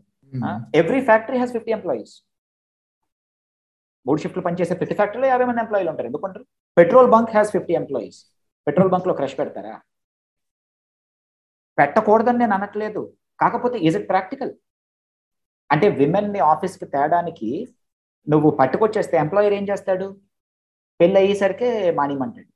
Every 0.82 1.02
factory 1.10 1.38
has 1.42 1.54
fifty 1.58 1.74
employees 1.78 2.14
మూడు 4.08 4.20
షిఫ్ట్లు 4.22 4.44
పనిచేసే 4.44 4.74
ప్రతి 4.74 4.96
ఫ్యాక్టరీలో 5.00 5.28
యాభై 5.28 5.46
మంది 5.46 5.62
ఎంప్లాయీలు 5.62 5.90
ఉంటారు. 5.90 6.08
ఎందుకంటారు? 6.08 6.46
Petrol 6.78 7.12
bunk 7.12 7.32
has 7.32 7.52
fifty 7.52 7.74
employees 7.74 8.20
petrol 8.68 8.92
బంక్లో 8.92 9.14
creche 9.14 9.40
పెడతారా? 9.40 9.76
పెట్టకూడదని 11.78 12.38
నేను 12.38 12.54
అనట్లేదు. 12.54 13.14
కాకపోతే 13.40 13.78
ఈజ్ 13.78 13.98
ఇట్ 13.98 14.10
ప్రాక్టికల్ 14.10 14.54
అంటే 15.72 15.88
విమెన్ని 15.90 16.40
ఆఫీస్కి 16.40 16.86
తేడానికి 16.86 17.50
నువ్వు 18.30 18.50
పట్టుకొచ్చేస్తే 18.50 19.18
ఎంప్లాయర్ 19.18 19.54
ఏం 19.54 19.66
చేస్తాడు? 19.70 20.08
పెళ్ళి 21.00 21.18
అయ్యేసరికి 21.20 21.92
మానిమంటాడు. 21.92 22.52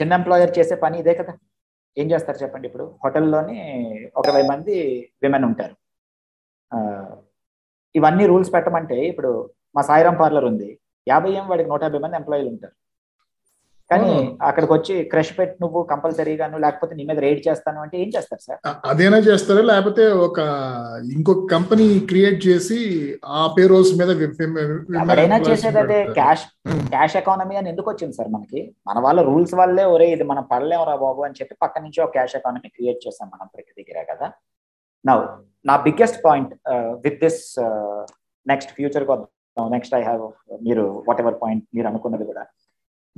చిన్న 0.00 0.12
ఎంప్లాయర్ 0.12 0.58
చేసే 0.58 0.74
పని 0.74 0.98
ఇదే 0.98 1.14
కదా. 1.14 1.34
ఏం 1.98 2.10
చేస్తారు 2.10 2.38
చెప్పండి 2.38 2.68
ఇప్పుడు? 2.68 2.98
హోటల్లోని 3.04 3.58
ఒక 4.16 4.26
ఇరవై 4.26 4.42
మంది 4.42 4.74
విమెన్ 5.22 5.44
ఉంటారు. 5.44 5.76
ఇవన్నీ 7.96 8.26
రూల్స్ 8.26 8.52
పెట్టమంటే 8.52 8.96
ఇప్పుడు 9.08 9.30
మా 9.76 9.82
సాయిరాం 9.90 10.16
పార్లర్ 10.22 10.48
ఉంది. 10.52 10.68
యాభై 11.06 11.30
ఏం 11.38 11.46
వాడికి 11.52 11.70
నూట 11.72 11.82
యాభై 11.86 12.02
మంది 12.04 12.18
ఎంప్లాయీలు 12.20 12.50
ఉంటారు. 12.54 12.74
కానీ 13.90 14.12
అక్కడికి 14.48 14.72
వచ్చి 14.74 14.94
క్రష్ 15.10 15.30
పెట్టి 15.36 15.56
నువ్వు 15.62 15.80
కంపల్సరీగాను 15.90 16.56
లేకపోతే 16.62 16.92
నీ 16.98 17.02
మీద 17.10 17.18
రైడ్ 17.24 17.40
చేస్తాను 17.46 17.78
అంటే 17.84 17.96
ఏం 18.04 18.08
చేస్తారు 18.14 18.42
సార్? 18.46 18.58
అదేనా 18.90 19.18
చేస్తారా? 19.28 19.62
లేకపోతే 19.70 20.04
ఒక 20.26 20.38
ఇంకొక 21.16 21.44
కంపెనీ 21.52 21.86
క్రియేట్ 22.10 22.38
చేసి 22.46 22.78
ఆ 23.36 23.42
పే 23.56 23.64
రోల్స్ 23.72 23.92
మీద 24.00 24.10
ఎవరైనా 25.02 25.38
చేసేది 25.48 25.80
అదే 25.84 25.98
క్యాష్ 26.18 26.44
క్యాష్ 26.94 27.16
ఎకానమీ 27.22 27.56
అని 27.60 27.70
ఎందుకు 27.72 27.88
వచ్చింది 27.92 28.16
సార్ 28.18 28.32
మనకి? 28.34 28.62
మన 28.88 28.96
వాళ్ళ 29.06 29.22
రూల్స్ 29.28 29.54
వల్లే 29.60 29.84
ఒరే 29.94 30.08
ఇది 30.16 30.26
మనం 30.32 30.46
పడలేమురా 30.52 30.96
బాబు 31.04 31.22
అని 31.28 31.38
చెప్పి 31.40 31.56
పక్క 31.64 31.84
నుంచి 31.86 32.00
ఒక 32.06 32.12
క్యాష్ 32.18 32.36
ఎకానమీ 32.40 32.70
క్రియేట్ 32.76 33.00
చేస్తాం 33.06 33.30
మనం 33.34 33.46
ప్రతి 33.54 33.72
దగ్గర 33.80 34.02
కదా. 34.12 34.28
నా 35.04 35.14
నా 35.64 35.76
biggest 35.86 36.20
point 36.26 36.52
with 37.06 37.20
this 37.24 37.42
next 38.46 38.72
future 38.78 39.06
next 39.60 39.94
I 39.94 40.02
have 40.02 40.32
మీరు 40.62 41.04
వాట్ 41.08 41.20
ఎవర్ 41.20 41.34
పాయింట్ 41.42 41.64
మీరు 41.74 41.86
అనుకున్నది 41.86 42.24
కూడా. 42.24 42.46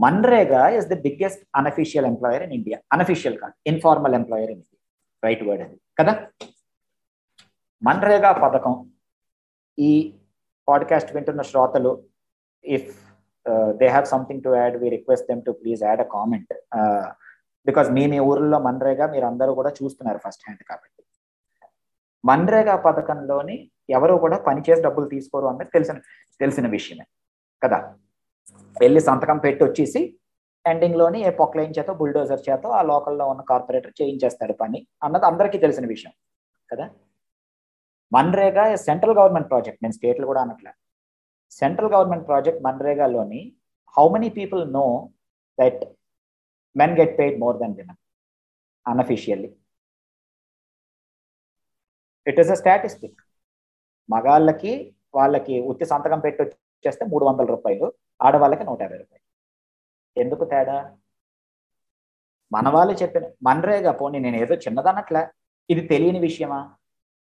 MNREGA 0.00 0.68
is 0.68 0.86
the 0.86 0.94
biggest 0.94 1.42
unofficial 1.56 2.06
employer 2.06 2.42
in 2.42 2.52
India 2.52 2.78
unofficial 2.92 3.38
కాదు 3.38 3.52
informal 3.66 4.14
employer 4.14 4.50
in 4.50 4.58
India 4.58 4.78
right 5.24 5.42
word 5.42 5.62
అది. 5.62 5.80
కదా? 5.98 6.26
మన్రేగా 7.82 8.32
పథకం 8.32 8.90
ఈ 9.78 10.14
పాడ్కాస్ట్ 10.68 11.14
వింటున్న 11.14 11.42
శ్రోతలు 11.42 12.04
if 12.64 12.96
they 13.70 13.86
have 13.86 14.06
something 14.06 14.42
to 14.42 14.48
add 14.56 14.76
we 14.76 14.88
request 14.88 15.26
them 15.28 15.42
to 15.42 15.50
please 15.50 15.84
add 15.84 16.00
a 16.00 16.04
comment 16.04 16.54
because 17.66 17.90
మీ 17.90 18.06
మీ 18.06 18.18
ఊర్లో 18.18 18.58
మన్రేగా 18.58 19.06
మీరు 19.06 19.24
అందరూ 19.24 19.54
కూడా 19.54 19.70
చూస్తున్నారు 19.82 20.18
ఫస్ట్ 20.18 20.42
హ్యాండ్ 20.46 20.62
కాబట్టి. 20.62 21.04
మన్రేగా 22.24 22.76
పథకంలోని 22.76 23.70
ఎవరు 23.90 24.14
కూడా 24.16 24.38
పనిచేసి 24.38 24.82
డబ్బులు 24.82 25.08
తీసుకోరు 25.08 25.46
అన్నది 25.46 25.70
తెలిసిన 25.70 25.98
తెలిసిన 26.40 26.66
విషయమే. 26.68 27.06
కదా? 27.62 27.96
వెళ్ళి 28.80 29.00
సంతకం 29.00 29.38
పెట్టి 29.38 29.64
వచ్చేసి 29.64 30.18
ఎండింగ్లోని 30.66 31.20
ఏ 31.20 31.30
పొక్లైన్ 31.30 31.74
చేతో 31.78 31.94
బుల్డోజర్ 31.94 32.50
చేత 32.50 32.66
ఆ 32.66 32.82
లోకల్లో 32.82 33.28
ఉన్న 33.28 33.42
కార్పొరేటర్ 33.42 33.92
చేయించేస్తాడు 34.02 34.52
పని 34.52 34.86
అన్నది 35.02 35.26
అందరికీ 35.26 35.58
తెలిసిన 35.58 35.86
విషయం. 35.86 36.12
కదా? 36.72 36.90
మన్రేగా 38.12 38.76
సెంట్రల్ 38.76 39.18
గవర్నమెంట్ 39.18 39.50
ప్రాజెక్ట్ 39.50 39.82
నేను 39.82 39.92
స్టేట్లు 39.92 40.26
కూడా 40.26 40.40
అనట్లే. 40.40 40.72
Central 41.50 41.92
government 41.92 42.26
project 42.26 42.62
మన్రేగాలోని 42.64 43.56
how 43.98 44.08
many 44.08 44.28
people 44.28 44.72
know 44.72 45.10
that 45.60 45.84
men 46.76 46.98
get 46.98 47.18
paid 47.18 47.40
more 47.40 47.58
than 47.58 47.74
women 47.76 47.96
unofficially 48.86 49.56
it 52.26 52.40
is 52.40 52.50
a 52.50 52.54
statistic 52.54 53.20
మగాళ్ళకి 54.08 54.72
వాళ్ళకి 55.18 55.54
ఉత్తి 55.70 55.86
సంతకం 55.92 56.20
పెట్టి 56.26 56.40
వచ్చేస్తే 56.44 57.04
మూడు 57.12 57.24
వందల 57.28 57.46
రూపాయలు 57.54 57.86
ఆడవాళ్ళకి 58.20 58.64
నూట 58.68 58.80
యాభై 58.84 58.98
రూపాయలు. 59.02 59.24
ఎందుకు 60.16 60.44
తేడా? 60.52 60.76
మన 62.52 62.66
వాళ్ళు 62.76 62.94
చెప్పిన 63.02 63.24
మన్రేగా 63.48 63.92
పోనీ 64.00 64.18
నేను 64.26 64.38
ఏదో 64.44 64.54
చిన్నదన్నట్లే 64.64 65.22
ఇది 65.68 65.82
తెలియని 65.92 66.20
విషయమా? 66.28 66.60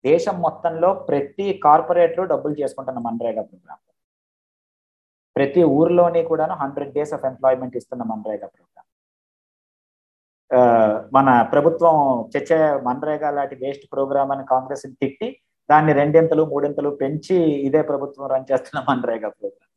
దేశం 0.04 0.36
మొత్తంలో 0.46 0.90
ప్రతి 1.08 1.46
కార్పొరేటర్ 1.66 2.30
డబ్బులు 2.32 2.54
చేసుకుంటున్న 2.62 3.00
మన్రేగా 3.08 3.42
ప్రోగ్రామ్ 3.50 3.82
ప్రతి 5.36 5.62
ఊర్లోని 5.78 6.22
కూడాను 6.30 6.54
హండ్రెడ్ 6.62 6.94
డేస్ 6.96 7.12
ఆఫ్ 7.16 7.26
ఎంప్లాయ్మెంట్ 7.30 7.76
ఇస్తున్న 7.80 8.02
మన్రేగా 8.12 8.46
ప్రోగ్రామ్ 8.54 8.88
మన 11.16 11.28
ప్రభుత్వం 11.52 11.94
చచ్చే 12.32 12.58
మన్రేగా 12.88 13.28
లాంటి 13.36 13.56
వేస్ట్ 13.62 13.86
ప్రోగ్రామ్ 13.94 14.32
అని 14.34 14.44
కాంగ్రెస్ 14.52 14.86
తిట్టి 15.02 15.28
దాన్ని 15.72 15.92
రెండింతలు 16.00 16.42
మూడింతలు 16.52 16.90
పెంచి 17.02 17.36
ఇదే 17.68 17.82
ప్రభుత్వం 17.90 18.26
రన్ 18.32 18.48
చేస్తున్న 18.50 18.80
MNREGA 18.88 19.30
programme 19.36 19.68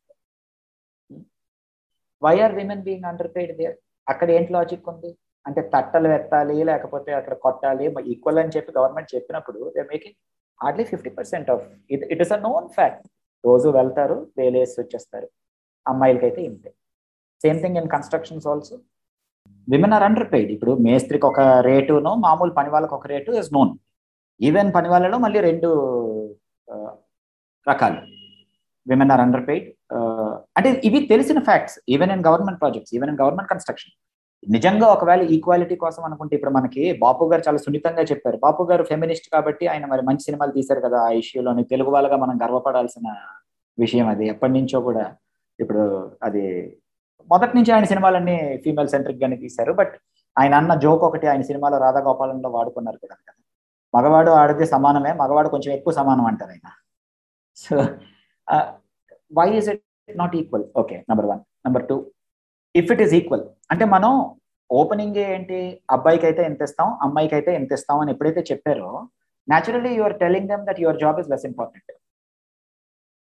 why 2.22 2.34
are 2.44 2.54
women 2.58 2.84
being 2.86 3.08
underpaid 3.34 3.54
there 3.58 3.74
అక్కడ 4.06 4.28
ఏంటి 4.36 4.50
లాజిక్ 4.56 4.88
ఉంది? 4.92 5.10
అంటే 5.46 5.60
తట్టలు 5.74 6.08
ఎత్తాలి 6.16 6.56
లేకపోతే 6.70 7.10
అక్కడ 7.18 7.34
కొట్టాలి 7.44 7.84
ఈక్వల్ 8.14 8.40
అని 8.42 8.54
చెప్పి 8.56 8.70
గవర్నమెంట్ 8.78 9.10
చెప్పినప్పుడు 9.14 9.58
they 9.76 9.82
making 9.92 10.16
hardly 10.60 10.84
fifty 10.90 11.10
percent 11.18 11.48
of 11.54 11.64
it 11.94 12.04
it 12.12 12.22
is 12.24 12.32
a 12.36 12.40
known 12.48 12.66
fact 12.76 13.04
రోజు 13.44 13.68
వెళ్తారు 13.78 14.16
వేలేసి 14.38 14.76
వచ్చేస్తారు. 14.80 15.28
అమ్మాయిలకైతే 15.86 16.40
ఇంతే. 16.50 16.70
Same 17.40 17.58
thing 17.64 17.78
in 17.80 17.90
constructions 17.94 18.46
also 18.52 18.76
women 19.68 19.94
are 19.96 20.04
underpaid 20.32 20.50
ఇప్పుడు 20.54 20.72
మేస్త్రికి 20.86 21.26
ఒక 21.30 21.40
రేటును 21.68 22.12
మామూలు 22.26 22.52
పని 22.58 22.70
వాళ్ళకి 22.74 22.94
ఒక 22.98 23.06
రేటు 23.12 23.30
ఇస్ 23.42 23.50
నోన్ 23.56 23.72
ఈవెన్ 24.40 24.70
పని 24.76 24.88
వాళ్ళలో 24.92 25.18
మళ్ళీ 25.24 25.40
రెండు 25.48 25.68
రకాలు. 27.66 28.00
విమెన్ 28.86 29.12
ఆర్ 29.14 29.22
అండర్ 29.24 29.44
పెయిడ్ 29.48 29.66
అంటే 30.56 30.68
ఇవి 30.88 31.00
తెలిసిన 31.12 31.38
facts 31.48 31.76
even 31.94 32.12
in 32.14 32.24
government 32.28 32.60
projects 32.62 32.92
even 32.96 33.10
in 33.12 33.20
government 33.22 33.50
construction 33.52 33.94
నిజంగా 34.42 34.86
ఒకవేళ 34.94 35.22
ఈక్వాలిటీ 35.34 35.76
కోసం 35.84 36.02
అనుకుంటే 36.08 36.34
ఇప్పుడు 36.36 36.52
మనకి 36.56 36.82
బాపు 37.02 37.24
గారు 37.30 37.42
చాలా 37.46 37.60
సున్నితంగా 37.64 38.02
చెప్పారు. 38.10 38.36
బాపు 38.44 38.62
గారు 38.70 38.82
ఫెమినిస్ట్ 38.90 39.26
కాబట్టి 39.34 39.64
ఆయన 39.72 39.84
మరి 39.92 40.02
మంచి 40.08 40.26
సినిమాలు 40.28 40.52
తీశారు 40.58 40.80
కదా 40.86 40.98
ఆ 41.06 41.10
ఇష్యూలోని 41.20 41.62
తెలుగు 41.72 41.90
వాళ్ళగా 41.94 42.16
మనం 42.24 42.36
గర్వపడాల్సిన 42.42 43.06
విషయం 43.78 44.08
అది. 44.14 44.24
ఎప్పటి 44.32 44.54
నుంచో 44.56 44.80
కూడా 44.88 45.04
ఇప్పుడు 45.58 45.82
అది 46.28 46.44
మొదటి 47.28 47.54
నుంచి 47.56 47.70
ఆయన 47.76 47.86
సినిమాలన్నీ 47.92 48.36
ఫీమేల్ 48.64 48.92
సెంట్రిక్ 48.94 49.22
గానే 49.22 49.36
తీశారు. 49.44 49.72
బట్ 49.80 49.94
ఆయన 50.36 50.54
అన్న 50.60 50.72
జోక్ 50.84 51.04
ఒకటి 51.08 51.26
ఆయన 51.32 51.42
సినిమాలో 51.50 51.78
రాధాగోపాలంలో 51.86 52.48
వాడుకున్నారు 52.56 52.98
కదా 53.04 53.16
కదా. 53.26 53.40
మగవాడు 53.96 54.30
ఆడితే 54.42 54.64
సమానమే 54.74 55.12
మగవాడు 55.22 55.48
కొంచెం 55.54 55.72
ఎక్కువ 55.78 55.92
సమానం 56.00 56.26
అంటారు 56.30 56.52
ఆయన. 56.54 56.68
So 57.64 57.76
why 59.38 59.48
is 59.58 59.68
it 59.72 59.82
not 60.22 60.34
equal 60.40 60.64
okay 60.82 60.96
number 61.10 61.28
one 61.32 61.42
number 61.66 61.84
two 61.90 61.96
if 62.80 62.90
it 62.94 63.02
is 63.06 63.14
equal 63.20 63.44
అంటే 63.74 63.84
మనం 63.94 64.12
ఓపెనింగ్ 64.70 65.18
ఏంటి? 65.32 65.58
అబ్బాయికి 65.94 66.24
అయితే 66.28 66.42
ఎంత 66.50 66.62
ఇస్తాం? 66.68 66.88
అమ్మాయికి 67.04 67.34
అయితే 67.38 67.50
ఎంత 67.58 67.72
ఇస్తాం 67.78 67.98
అని 68.02 68.10
ఎప్పుడైతే 68.14 68.40
చెప్పారో 68.50 68.88
naturally 69.48 69.92
you're 69.98 70.16
telling 70.22 70.48
them 70.52 70.64
that 70.68 70.80
your 70.84 70.98
job 71.02 71.18
is 71.22 71.28
less 71.32 71.46
important 71.50 71.92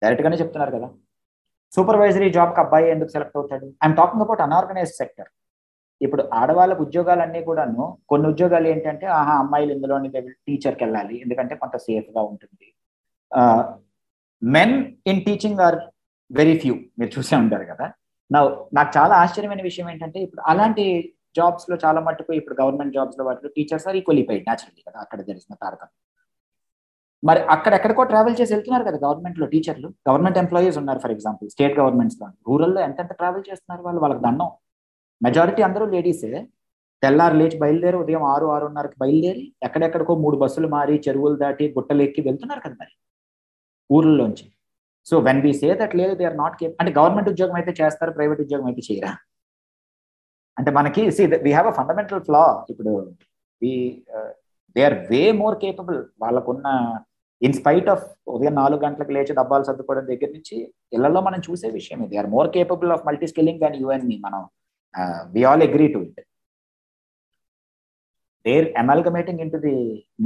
direct 0.01 0.23
గానే 0.25 0.37
చెప్తున్నారు 0.41 0.71
కదా. 0.77 0.87
సూపర్వైజరీ 1.75 2.27
జాబ్కి 2.37 2.59
అబ్బాయి 2.63 2.87
ఎందుకు 2.93 3.11
సెలెక్ట్ 3.15 3.37
అవుతాడు? 3.39 3.67
I'm 3.83 3.95
talking 3.99 4.23
about 4.25 4.41
unorganised 4.45 4.97
sector 5.01 5.29
ఇప్పుడు 6.05 6.23
ఆడవాళ్ళకు 6.39 6.81
ఉద్యోగాలన్నీ 6.85 7.41
కూడాను 7.47 7.83
కొన్ని 8.11 8.25
ఉద్యోగాలు 8.31 8.67
ఏంటంటే 8.73 9.05
ఆహా 9.19 9.33
అమ్మాయిలు 9.43 9.71
ఇందులోని 9.75 10.09
టీచర్కి 10.47 10.83
వెళ్ళాలి 10.85 11.15
ఎందుకంటే 11.23 11.55
కొంత 11.63 11.75
సేఫ్గా 11.87 12.21
ఉంటుంది. 12.31 12.67
Men 14.41 14.75
in 15.11 15.21
teaching 15.27 15.61
are 15.67 15.77
very 16.31 16.55
few 16.63 16.75
మీరు 16.99 17.11
చూసే 17.17 17.35
ఉంటారు 17.43 17.65
కదా. 17.71 17.85
నా 18.31 18.39
నాకు 18.77 18.91
చాలా 18.97 19.13
ఆశ్చర్యమైన 19.23 19.61
విషయం 19.69 19.87
ఏంటంటే 19.93 20.19
ఇప్పుడు 20.25 20.41
అలాంటి 20.51 20.85
జాబ్స్లో 21.37 21.75
చాలా 21.83 21.99
మట్టుకు 22.07 22.31
ఇప్పుడు 22.39 22.55
గవర్నమెంట్ 22.61 22.95
జాబ్స్లో 22.97 23.23
వాటిలో 23.27 23.49
teachers 23.57 23.85
are 23.89 23.97
equally 23.99 24.23
paid 24.29 24.45
naturally 24.47 24.81
కదా 24.87 24.97
అక్కడ 25.05 25.19
తెలిసిన 25.29 25.53
తారకం. 25.63 25.89
మరి 27.23 27.41
అక్కడెక్కడికో 27.53 28.03
ట్రావెల్ 28.11 28.35
చేసి 28.39 28.51
వెళ్తున్నారు 28.55 28.85
కదా 28.87 28.97
గవర్నమెంట్లో 29.05 29.45
టీచర్లు 29.53 29.89
గవర్నమెంట్ 30.09 30.39
ఎంప్లాయీస్ 30.41 30.77
ఉన్నారు 30.81 30.99
ఫర్ 31.03 31.13
ఎగ్జాంపుల్ 31.15 31.47
స్టేట్ 31.53 31.75
గవర్నమెంట్స్లో 31.81 32.27
రూరల్లో 32.49 32.79
ఎంతెంత 32.87 33.13
ట్రావెల్ 33.21 33.45
చేస్తున్నారు 33.49 33.83
వాళ్ళు? 33.87 34.01
వాళ్ళకి 34.03 34.21
దండం. 34.25 34.49
మెజారిటీ 35.21 35.61
అందరూ 35.67 35.85
లేడీసే 35.93 36.31
తెల్లారు 37.03 37.35
లేచి 37.39 37.57
బయలుదేరి 37.61 37.97
ఉదయం 38.01 38.23
ఆరు 38.33 38.45
ఆరున్నరకి 38.55 38.97
బయలుదేరి 39.01 39.43
ఎక్కడెక్కడికో 39.67 40.13
మూడు 40.23 40.37
బస్సులు 40.43 40.67
మారి 40.75 40.93
చెరువులు 41.05 41.37
దాటి 41.43 41.65
గుట్టలు 41.77 42.01
ఎక్కి 42.07 42.21
వెళ్తున్నారు 42.27 42.61
కదా 42.65 42.75
మరి. 42.81 42.93
ఊర్లలోంచి. 43.89 44.45
So 45.07 45.15
when 45.27 45.41
we 45.45 45.51
say 45.61 45.69
that 45.81 45.95
లేదు 45.99 46.13
దే 46.19 46.25
ఆర్ 46.29 46.37
నాట్ 46.43 46.55
కేప్ 46.59 46.75
అంటే 46.81 46.91
గవర్నమెంట్ 46.99 47.29
ఉద్యోగం 47.33 47.55
అయితే 47.59 47.71
చేస్తారు 47.81 48.11
ప్రైవేట్ 48.17 48.41
ఉద్యోగం 48.45 48.67
అయితే 48.71 48.83
చేయరా? 48.89 49.11
అంటే 50.57 50.71
మనకి 50.77 51.03
see 51.17 51.23
we 51.45 51.51
have 51.55 51.67
a 51.71 51.75
fundamental 51.79 52.21
flaw 52.27 52.43
ఇప్పుడు 52.71 52.91
they 54.75 54.81
are 54.87 54.97
way 55.11 55.21
more 55.41 55.57
capable 55.63 55.99
వాళ్ళకున్న 56.23 56.67
ఇన్ 57.41 57.55
స్పైట్ 57.59 57.89
ఆఫ్ 57.93 58.03
ఉదయం 58.35 58.55
నాలుగు 58.61 58.81
గంటలకు 58.85 59.11
లేచి 59.15 59.33
డబ్బాలు 59.39 59.65
సర్దుకోవడం 59.69 60.05
దగ్గర 60.11 60.29
నుంచి 60.37 60.57
ఇళ్ళలో 60.95 61.21
మనం 61.27 61.39
చూసే 61.47 61.69
విషయం 61.79 62.01
they 62.11 62.17
are 62.21 62.29
more 62.35 62.49
capable 62.55 62.91
of 62.95 63.05
multi 63.09 63.27
skilling 63.31 63.61
than 63.63 63.75
you 63.81 63.89
and 63.95 64.05
me 64.11 64.17
మనం 64.27 64.41
we 65.35 65.41
all 65.49 65.63
agree 65.67 65.87
to 65.95 65.99
it 66.07 66.21
they're 68.45 68.67
amalgamating 68.81 69.41
into 69.55 69.59
the 69.67 69.75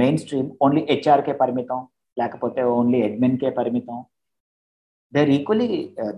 mainstream 0.24 0.48
only 0.66 0.82
HRK 0.92 1.34
పరిమితం 1.42 1.80
లేకపోతే 2.20 2.60
ఓన్లీ 2.76 3.00
అడ్మిన్కే 3.08 3.50
పరిమితం. 3.58 3.98
There 5.16 5.30
equally 5.36 5.68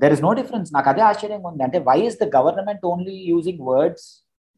there 0.03 0.13
is 0.15 0.23
no 0.27 0.33
difference 0.39 0.69
నాకు 0.77 0.89
అదే 0.93 1.03
ఆశ్చర్యంగా 1.09 1.49
ఉంది. 1.51 1.63
అంటే 1.67 1.79
why 1.89 1.99
is 2.09 2.19
the 2.23 2.27
government 2.37 2.85
only 2.93 3.17
using 3.33 3.63
words 3.71 4.07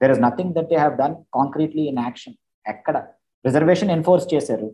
there 0.00 0.12
is 0.14 0.22
nothing 0.26 0.52
that 0.58 0.68
they 0.72 0.78
have 0.82 0.94
done 1.02 1.16
concretely 1.38 1.84
in 1.92 2.00
action 2.06 2.36
ఎక్కడ? 2.74 2.96
రిజర్వేషన్ 3.48 3.92
ఎన్ఫోర్స్ 3.96 4.26
చేశారు 4.34 4.68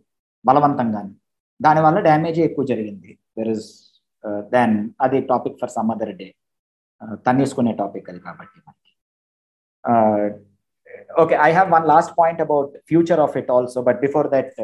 బలవంతంగానే. 0.44 1.12
దానివల్ల 1.60 1.98
డ్యామేజ్ 2.08 2.38
ఎక్కువ 2.48 2.64
జరిగింది. 2.72 3.10
దెర్ 3.38 3.50
ఇస్ 3.54 3.66
దెన్ 4.54 4.76
అది 5.06 5.18
topic 5.32 5.56
for 5.62 5.72
some 5.76 5.90
other 5.94 6.14
day 6.20 6.28
తన్నేసుకునే 7.26 7.72
topic 7.82 8.06
అది 8.12 8.20
కాబట్టి. 8.26 8.58
మనకి 9.87 10.41
okay 11.23 11.35
I 11.47 11.49
have 11.57 11.69
one 11.75 11.85
last 11.93 12.13
point 12.21 12.41
about 12.45 12.71
future 12.91 13.21
of 13.25 13.35
it 13.41 13.51
also 13.57 13.81
but 13.87 13.99
before 14.05 14.27
that 14.35 14.55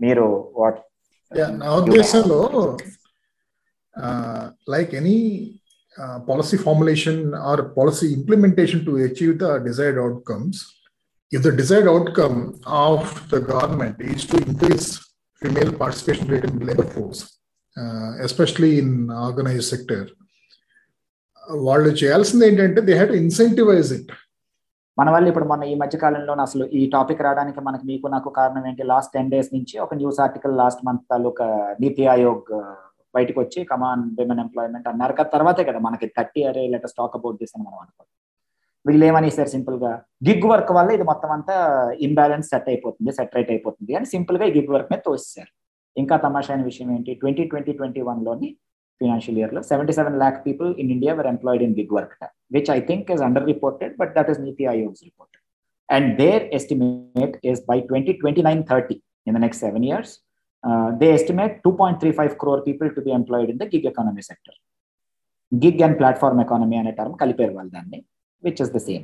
మీరు 0.00 0.26
వాట్ 0.60 0.80
నా 1.62 1.70
ఉద్దేశంలో 1.82 2.40
like 4.74 4.90
any 4.94 5.18
uh, 5.96 6.18
policy 6.20 6.56
formulation 6.56 7.16
or 7.34 7.56
policy 7.70 8.12
implementation 8.12 8.84
to 8.84 8.92
achieve 9.06 9.38
the 9.38 9.58
desired 9.58 9.98
outcomes, 9.98 10.56
if 11.32 11.42
the 11.42 11.52
desired 11.52 11.88
outcome 11.88 12.36
of 12.66 13.28
the 13.30 13.40
government 13.40 13.96
is 14.00 14.24
to 14.26 14.36
increase 14.38 14.86
female 15.42 15.72
participation 15.72 16.26
rate 16.28 16.44
in 16.44 16.54
the 16.58 16.64
labor 16.64 16.84
force, 16.84 17.20
uh, 17.76 18.12
especially 18.20 18.78
in 18.78 18.90
organized 19.28 19.68
sector, 19.74 20.02
వాళ్ళు 21.66 21.90
చేయాల్సింది 22.00 22.44
ఏంటంటే 22.48 22.80
they 22.88 22.92
have 22.92 23.08
to 23.12 23.18
incentivise 23.24 23.88
it 23.96 24.10
మన 24.99 25.09
వాళ్ళు 25.13 25.27
ఇప్పుడు 25.31 25.47
మన 25.51 25.63
ఈ 25.71 25.73
మధ్య 25.81 25.95
కాలంలో 26.03 26.33
అసలు 26.43 26.65
ఈ 26.79 26.81
టాపిక్ 26.95 27.21
రావడానికి 27.25 27.61
మనకి 27.67 27.85
మీకు 27.89 28.07
నాకు 28.13 28.29
కారణం 28.37 28.65
ఏంటి? 28.69 28.83
లాస్ట్ 28.91 29.11
టెన్ 29.15 29.31
డేస్ 29.33 29.49
నుంచి 29.55 29.75
ఒక 29.85 29.95
న్యూస్ 30.01 30.19
ఆర్టికల్ 30.25 30.53
లాస్ట్ 30.61 30.85
మంత్ 30.87 31.03
తాలూకా 31.11 31.47
నీతి 31.81 32.03
ఆయోగ్ 32.13 32.51
బయటకు 33.15 33.39
వచ్చి 33.43 33.59
కమాన్ 33.71 34.03
విమెన్ 34.19 34.41
ఎంప్లాయ్మెంట్ 34.45 34.87
అన్నారు. 34.91 35.13
కదా 35.17 35.29
తర్వాతే 35.33 35.63
కదా 35.69 35.79
మనకి 35.87 36.07
థర్టీ 36.17 36.41
అరే 36.49 36.63
లెటర్ 36.73 36.91
స్టాక్ 36.93 37.17
అబౌట్ 37.19 37.37
దిస్ 37.41 37.53
అని 37.55 37.63
మనం 37.67 37.79
అనుకోవాలి. 37.83 38.11
వీళ్ళు 38.85 39.05
ఏమని 39.09 39.29
సార్ 39.37 39.51
సింపుల్గా? 39.55 39.91
గిగ్ 40.27 40.47
వర్క్ 40.51 40.71
వల్ల 40.77 40.89
ఇది 40.97 41.05
మొత్తం 41.11 41.29
అంతా 41.35 41.55
ఇంబ్యాలెన్స్ 42.07 42.49
సెట్ 42.53 42.69
అయిపోతుంది 42.73 43.11
సెటరేట్ 43.19 43.51
అయిపోతుంది 43.55 43.95
అని 43.99 44.05
సింపుల్గా 44.05 44.47
గిగ్ 44.55 44.71
వర్క్ 44.75 44.89
మీద 44.93 45.01
తోసేశారు. 45.09 45.51
ఇంకా 45.97 46.17
తమాషా 46.27 46.55
విషయం 46.69 46.89
ఏంటి? 46.95 47.13
ట్వంటీ 47.21 47.45
ట్వంటీ 47.51 47.73
ట్వంటీ 47.73 48.01
వన్లోని 48.01 48.49
ఫినాన్షియల్ 49.01 49.39
ఇయర్లో 49.41 49.61
seventy 49.71 49.93
seven 49.99 50.17
lakh 50.23 50.39
people 50.47 50.69
in 50.81 50.91
India 50.97 51.13
were 51.19 51.27
employed 51.33 51.63
in 51.67 51.75
gig 51.81 51.93
work. 51.99 52.17
Which 52.55 52.71
I 52.75 52.79
think 52.89 53.09
is 53.15 53.23
under 53.27 53.47
reported 53.53 53.95
but 54.01 54.11
that 54.17 54.29
is 54.33 54.41
NITI 54.47 54.65
Aayog's 54.73 55.03
reported 55.09 55.41
and 55.89 56.09
their 56.21 56.45
estimate 56.59 57.35
is 57.51 57.61
by 57.71 57.79
twenty 57.89 58.15
twenty 58.21 58.43
nine 58.49 58.61
thirty 58.71 58.97
in 59.27 59.35
the 59.37 59.41
next 59.45 59.63
seven 59.65 59.85
years 59.89 60.13
uh, 60.63 60.89
they 60.91 61.09
estimate 61.11 61.53
2.35 61.63 62.37
crore 62.37 62.61
people 62.61 62.89
to 62.89 63.01
be 63.01 63.11
employed 63.11 63.49
in 63.49 63.57
the 63.57 63.67
gig 63.67 63.85
economy 63.87 64.23
sector. 64.23 64.55
Gig 65.51 65.81
and 65.85 65.95
platform 65.97 66.39
economy 66.43 66.75
అనే 66.79 66.91
term 66.97 67.13
కలిపేరు 67.19 67.51
వాళ్ళు 67.57 67.69
దాన్ని 67.75 67.97
which 68.43 68.61
is 68.63 68.71
the 68.75 68.79
same 68.85 69.03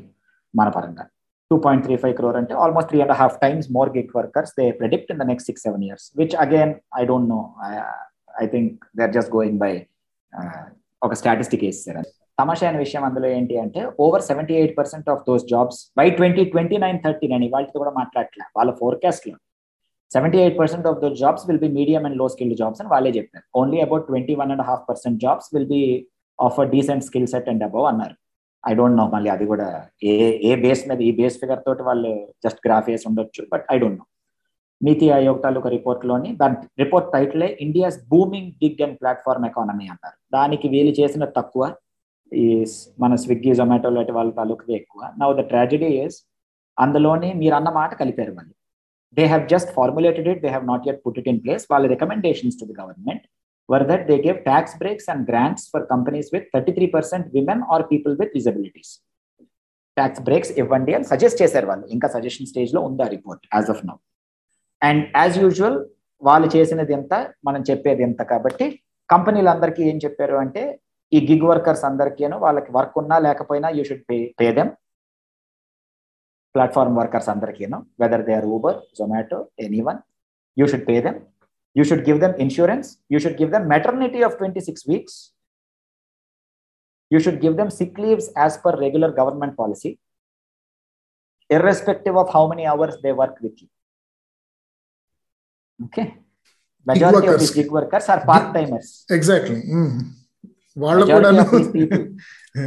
మన 0.54 0.70
పరంగా 0.76 1.04
two 1.52 1.56
point 1.66 1.84
three 1.86 1.96
five 2.02 2.16
crore 2.18 2.38
అంటే 2.40 2.54
almost 2.64 2.90
three 2.92 3.00
and 3.04 3.14
half 3.20 3.36
times 3.44 3.68
more 3.76 3.90
gig 3.96 4.10
workers 4.18 4.54
they 4.58 4.66
predict 4.80 5.10
in 5.14 5.20
the 5.22 5.26
next 5.32 5.48
six 5.50 5.64
seven 5.68 5.84
years 5.88 6.06
which 6.20 6.36
again 6.46 6.74
I 7.00 7.04
don't 7.12 7.30
know 7.34 7.40
I 8.42 8.48
think 8.54 8.74
they 8.96 9.04
are 9.08 9.14
just 9.18 9.32
going 9.38 9.60
by 9.64 9.72
ఒక 11.02 11.14
statistic 11.22 11.66
వేస్తారు 11.68 12.04
తమాషా 12.38 12.65
అయిన 12.67 12.78
విషయం 12.86 13.04
అందులో 13.08 13.28
ఏంటి 13.38 13.56
అంటే 13.63 13.82
over 14.06 14.24
seventy 14.30 14.54
eight 14.60 14.76
percent 14.80 15.08
of 15.13 15.24
those 15.30 15.46
jobs 15.54 15.80
by 16.00 16.06
twenty 16.20 16.44
twenty 16.54 16.78
nine 16.86 17.00
thirty 17.06 17.28
నేను 17.34 17.50
వాళ్ళతో 17.56 17.78
కూడా 17.84 17.94
మాట్లాడలే 18.02 18.46
వాళ్ళ 18.60 18.72
ఫోర్కాస్ట్లో 18.82 19.36
seventy 20.12 20.38
eight 20.44 20.58
percent 20.62 20.88
of 20.89 20.98
those 21.02 21.17
jobs 21.24 21.44
will 21.50 21.62
be 21.65 21.70
medium 21.80 22.06
అండ్లో 22.08 22.26
skilled 22.34 22.58
jobs 22.62 22.80
అని 22.82 22.89
వాళ్ళే 22.94 23.12
చెప్పారు. 23.17 23.46
Only 23.60 23.78
about 23.86 24.06
twenty 24.10 24.34
one 24.41 24.52
and 24.56 24.63
half 24.70 24.84
percent 24.89 25.17
jobs 25.26 25.50
will 25.56 25.70
be 25.76 25.84
of 26.39 26.58
a 26.63 26.65
decent 26.74 27.06
skill 27.10 27.30
set 27.34 27.48
and 27.52 27.63
above 27.67 27.86
అన్నారు. 27.91 28.15
I 28.63 28.72
don't 28.80 28.98
know 29.02 29.06
మళ్ళీ 29.13 29.30
అది 29.36 29.46
కూడా 29.52 29.67
ఏ 30.10 30.15
ఏ 30.50 30.52
base 30.63 30.84
మీద 30.89 31.00
ఈ 31.10 31.12
బేస్ 31.20 31.38
ఫిగర్ 31.41 31.62
తోటి 31.67 31.84
వాళ్ళు 31.89 32.12
జస్ట్ 32.46 32.60
గ్రాఫ్ 32.65 32.89
వేసి 32.91 33.06
ఉండొచ్చు 33.10 33.44
but 33.54 33.63
I 33.74 33.78
don't 33.84 34.00
know 34.02 34.06
Niti 34.82 35.08
Aayog 35.15 35.39
తాలూకా 35.46 35.70
రిపోర్ట్లోని 35.78 36.30
దాని 36.41 36.56
report 36.82 37.08
టైటిలే 37.15 37.48
India's 37.65 37.98
booming 38.12 38.52
gig 38.62 38.82
and 38.86 38.98
platform 39.02 39.46
economy 39.50 39.88
అన్నారు. 39.94 40.17
దానికి 40.38 40.67
వీళ్ళు 40.74 40.94
చేసిన 41.00 41.26
తక్కువ 41.38 41.63
ఈ 42.34 42.65
మన 43.00 43.15
స్విగ్గీ 43.15 43.54
జొమాటో 43.56 43.89
లాంటి 43.89 44.12
వాళ్ళ 44.12 44.32
తాలూకా 44.32 44.65
ఎక్కువ. 44.74 45.02
నవ్ 45.22 45.34
ద 45.38 45.44
ట్రాజడీ 45.48 45.86
ఇస్ 45.86 46.17
అందులోని 46.80 47.34
మీరు 47.34 47.56
అన్న 47.56 47.70
మాట 47.70 47.94
కలిపారు 47.94 48.32
వాళ్ళు. 48.32 48.54
They 49.13 49.26
have 49.26 49.50
just 49.50 49.72
formulated 49.74 50.28
it 50.28 50.41
they 50.41 50.48
have 50.48 50.67
not 50.67 50.88
yet 50.88 51.00
put 51.08 51.20
it 51.20 51.28
in 51.28 51.39
place 51.44 51.67
వాళ్ళ 51.72 51.88
recommendations 51.88 52.60
to 52.60 52.65
the 52.65 52.74
government 52.82 53.24
were 53.72 53.84
that 53.84 54.06
they 54.08 54.15
they 54.15 54.24
gave 54.28 54.44
tax 54.52 54.65
breaks 54.82 55.06
and 55.13 55.22
grants 55.30 55.63
for 55.72 55.82
companies 55.94 56.28
with 56.34 56.46
33% 56.56 57.34
women 57.38 57.60
or 57.74 57.80
people 57.94 58.15
with 58.22 58.32
disabilities. 58.38 58.91
Tax 59.98 60.22
breaks 60.22 60.52
ఇవ్వండి 60.52 60.94
అని 60.94 61.04
suggest 61.04 61.41
చేశారు 61.41 61.65
వాళ్ళు. 61.65 61.86
ఇంకా 61.88 62.08
suggestion 62.08 62.48
స్టేజ్లో 62.48 62.82
ఉందా 62.82 63.08
report 63.08 63.44
as 63.56 63.70
of 63.70 63.82
now 63.86 63.96
and 64.82 65.04
as 65.17 65.38
usual 65.39 65.86
వాళ్ళు 66.24 66.48
చేసినది 66.56 66.94
ఎంత? 66.94 67.13
మనం 67.46 67.62
చెప్పేది 67.70 68.04
ఎంత? 68.04 68.22
కాబట్టి 68.22 68.84
కంపెనీలందరికీ 69.10 69.84
ఏం 69.84 69.98
చెప్పారు 69.98 70.36
అంటే 70.36 70.80
ఈ 71.12 71.21
గిగ్ 71.29 71.47
వర్కర్స్ 71.51 71.85
అందరికీను 71.91 72.37
వాళ్ళకి 72.45 72.71
వర్క్ 72.77 72.97
ఉన్నా 73.03 73.17
లేకపోయినా 73.27 73.69
you 73.77 73.83
should 73.89 74.05
pay 74.11 74.17
pay 74.41 74.49
them 74.59 74.73
platform 76.55 76.99
workers 77.01 77.31
అందరికీను 77.35 77.79
whether 78.03 78.25
they 78.29 78.35
are 78.41 78.49
Uber 78.57 78.79
Zomato 79.01 79.39
any 79.67 79.81
one 79.89 80.01
you 80.57 80.67
should 80.73 80.87
pay 80.91 80.97
them 81.07 81.19
you 81.77 81.85
should 81.85 82.05
give 82.05 82.19
them 82.21 82.35
insurance 82.39 82.87
you 83.09 83.19
should 83.23 83.37
give 83.37 83.51
them 83.51 83.65
maternity 83.69 84.23
of 84.23 84.37
26 84.37 84.87
weeks 84.87 85.15
you 87.11 87.21
should 87.21 87.41
give 87.41 87.57
them 87.57 87.71
sick 87.71 87.99
leaves 87.99 88.27
as 88.37 88.57
per 88.57 88.73
regular 88.79 89.11
government 89.12 89.55
policy 89.57 89.91
irrespective 91.51 92.17
of 92.17 92.33
how 92.33 92.45
many 92.49 92.65
hours 92.67 92.95
they 93.03 93.12
work 93.12 93.35
with 93.41 93.57
you 93.62 93.69
okay 95.79 96.07
majority 96.87 97.29
of 97.29 97.39
these 97.39 97.55
gig 97.59 97.71
workers 97.71 98.09
are 98.15 98.21
part 98.25 98.47
timers 98.57 98.89
exactly 99.12 99.59
వాళ్ళు 100.78 101.06
కూడా 101.14 101.30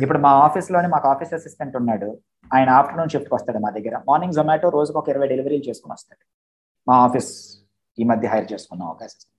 ఇప్పుడు 0.05 0.21
మా 0.27 0.31
ఆఫీస్లోనే 0.47 0.89
మాకు 0.95 1.07
office 1.13 1.33
assistant 1.39 1.75
ఉన్నాడు. 1.81 2.09
ఆయన 2.55 2.69
afternoon 2.79 3.13
shift 3.13 3.33
వస్తాడు 3.35 3.59
మా 3.65 3.71
దగ్గర. 3.77 3.95
మార్నింగ్ 4.09 4.37
జొమాటో 4.39 4.69
రోజుకు 4.79 4.99
ఒక 5.01 5.09
ఇరవై 5.13 5.29
డెలివరీలు 5.33 5.65
చేసుకుని 5.69 5.95
వస్తాడు. 5.97 6.23
మా 6.87 6.97
ఆఫీస్ 7.07 7.31
ఈ 7.99 8.05
మధ్య 8.11 8.29
హైర్ 8.33 8.49
చేసుకున్నాం 8.53 8.89
ఒక 8.95 9.03
అసిస్టెంట్ 9.09 9.33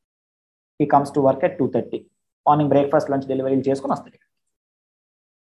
ఈ 0.84 0.86
comes 0.94 1.14
to 1.16 1.22
work 1.28 1.44
at 1.48 1.58
two 1.60 1.68
thirty 1.76 2.00
morning 2.46 2.72
breakfast 2.74 3.12
lunch 3.12 3.28
డెలివరీలు 3.32 3.64
చేసుకుని 3.70 3.94
వస్తాడు 3.96 4.18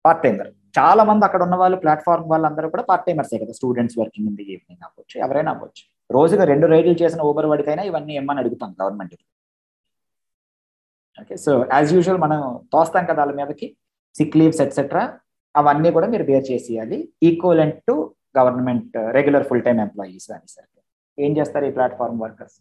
పార్ట్ 0.05 0.21
టైమర్ 0.25 0.49
చాలా 0.77 1.03
మంది 1.09 1.23
అక్కడ 1.27 1.41
ఉన్న 1.47 1.55
వాళ్ళు 1.61 1.77
ప్లాట్ఫామ్ 1.83 2.25
వాళ్ళందరూ 2.31 2.67
కూడా 2.73 2.83
పార్ట్ 2.89 3.05
టైమర్సే 3.07 3.37
కదా. 3.43 3.53
Students 3.59 3.97
working 4.01 4.27
in 4.29 4.35
the 4.39 4.45
evening 4.53 4.83
అవ్వచ్చు 4.87 5.15
ఎవరైనా 5.25 5.51
అవ్వచ్చు. 5.55 5.83
రోజుగా 6.17 6.43
రెండు 6.51 6.65
రైడ్లు 6.73 6.95
చేసిన 7.01 7.21
ఊబర్ 7.29 7.47
వాడికైనా 7.51 7.83
ఇవన్నీ 7.89 8.13
ఏమని 8.19 8.39
అడుగుతాం 8.43 8.71
government. 8.81 9.15
Okay 11.21 11.35
so 11.45 11.51
as 11.75 11.91
usual 11.95 12.19
మనం 12.25 12.39
తోస్తాం 12.73 13.03
కదా 13.09 13.19
వాళ్ళ 13.23 13.33
మీదకి 13.39 13.67
సిక్ 14.15 14.37
లీవ్స్ 14.39 14.61
ఎట్సెట్రా 14.65 15.03
అవన్నీ 15.55 15.89
కూడా 15.95 16.07
మీరు 16.13 16.25
బేర్ 16.29 16.45
చేసేయాలి. 16.51 16.97
Equivalent 17.27 17.77
to 17.89 17.95
government 18.37 18.95
regular 19.17 19.45
full 19.49 19.65
time 19.67 19.79
employees 19.85 20.27
అనేసరికి 20.37 20.79
ఏం 21.17 21.31
చేస్తారు 21.37 21.65
ఈ 21.69 21.73
ప్లాట్ఫామ్ 21.77 22.17
వర్కర్స్ 22.23 22.57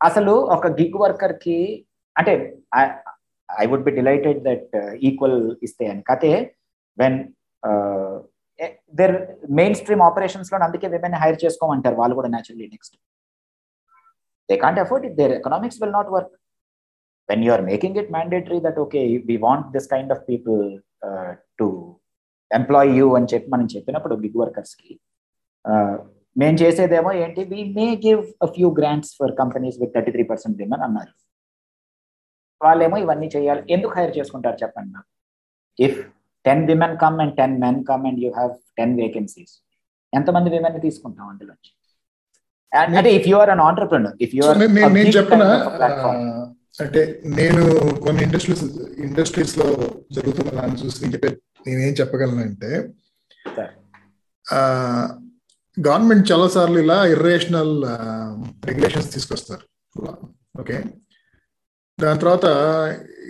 అసలు 0.00 0.34
ఒక 0.56 0.66
గిగ్ 0.80 0.98
వర్కర్కి 1.04 1.56
అంటే 2.16 2.32
I 3.48 3.64
would 3.70 3.86
be 3.88 3.92
delighted 3.98 4.40
that 4.48 4.74
equal 5.08 5.38
ఇస్తే 5.66 5.84
అని 5.92 6.02
కతే 6.10 6.30
వెన్ 6.98 7.18
దేర్ 9.00 9.14
మెయిన్ 9.60 9.76
స్ట్రీమ్ 9.80 10.02
ఆపరేషన్స్లో 10.08 10.56
అందుకే 10.66 10.86
విమెన్ 10.94 11.16
హైర్ 11.22 11.38
చేసుకోమంటారు. 11.44 11.96
వాళ్ళు 12.00 12.14
కూడా 12.18 12.30
naturally 12.34 12.66
next 12.74 12.96
they 14.48 14.56
can't 14.64 14.80
afford 14.84 15.06
it 15.08 15.16
their 15.20 15.34
economics 15.40 15.78
will 15.82 15.94
not 15.98 16.10
work 16.16 16.34
when 17.28 17.42
you 17.46 17.52
are 17.56 17.64
making 17.70 17.96
it 18.02 18.10
mandatory 18.16 18.58
that 18.66 18.78
okay 18.84 19.02
we 19.30 19.36
want 19.48 19.66
this 19.76 19.88
kind 19.94 20.12
of 20.16 20.22
people 20.30 20.62
to 21.62 21.68
employ 22.50 22.90
you 22.98 23.08
అని 23.18 23.28
చెప్పి 23.32 23.48
మనం 23.54 23.66
చెప్పినప్పుడు 23.74 24.14
gig 24.24 24.38
వర్కర్స్కి 24.42 24.92
మేము 26.36 26.56
చేసేదేమో 26.60 27.10
ఏంటి? 27.22 27.40
We 27.50 27.60
may 27.78 27.86
give 28.04 28.20
a 28.44 28.46
few 28.54 28.68
grants 28.78 29.10
for 29.18 29.32
companies 29.40 29.76
with 29.82 29.92
thirty 29.96 30.10
three 30.14 30.24
percent 30.30 30.56
women 30.62 30.84
అన్నారు. 30.86 31.12
వాళ్ళేమో 32.60 32.96
ఇవన్నీ 33.04 33.28
చేయాలి. 33.34 33.62
ఎందుకు 33.74 33.92
హైర్ 33.98 34.12
చేసుకుంటారు 34.18 34.56
చెప్పండి 34.62 34.90
నాకు 34.96 35.08
if 35.78 35.98
ten 36.44 36.62
women 36.70 36.96
come 37.02 37.18
and 37.24 37.34
ten 37.40 37.56
men 37.64 37.80
come 37.90 38.04
and 38.10 38.20
you 38.24 38.30
have 38.38 38.52
ten 38.80 38.94
vacancies 39.02 39.54
ఎంతమంది 40.12 40.48
విమెన్ 40.56 40.78
తీసుకుంటాం 40.86 41.26
అందులోంచి? 41.32 41.70
అంటే 42.96 43.10
if 43.18 43.28
you 43.30 43.36
are 43.42 43.52
an 43.54 43.62
entrepreneur 43.68 44.16
if 44.26 44.34
you 44.36 44.44
are 44.48 44.58
నేను 44.98 45.12
చెప్పిన 45.18 45.42
అంటే 46.80 47.20
నేను 47.24 47.80
కొన్ని 48.00 48.22
ఇండస్ట్రీస్ 48.22 48.64
ఇండస్ట్రీస్లో 48.98 49.64
జరుగుతున్న 50.12 50.50
దాన్ని 50.50 50.86
చూసి 50.86 51.02
నేను 51.02 51.14
చెప్పే 51.14 51.36
నేనేం 51.66 51.94
చెప్పగలను 51.94 52.56
గవర్నమెంట్ 55.80 56.32
చాలా 56.32 56.48
సార్లు 56.48 56.78
ఇలా 56.78 57.06
ఇర్రేషనల్ 57.06 57.82
రెగ్యులేషన్స్ 58.66 59.14
తీసుకొస్తారు. 59.14 59.64
ఓకే. 60.60 60.84
దాని 62.00 62.20
తర్వాత 62.20 62.46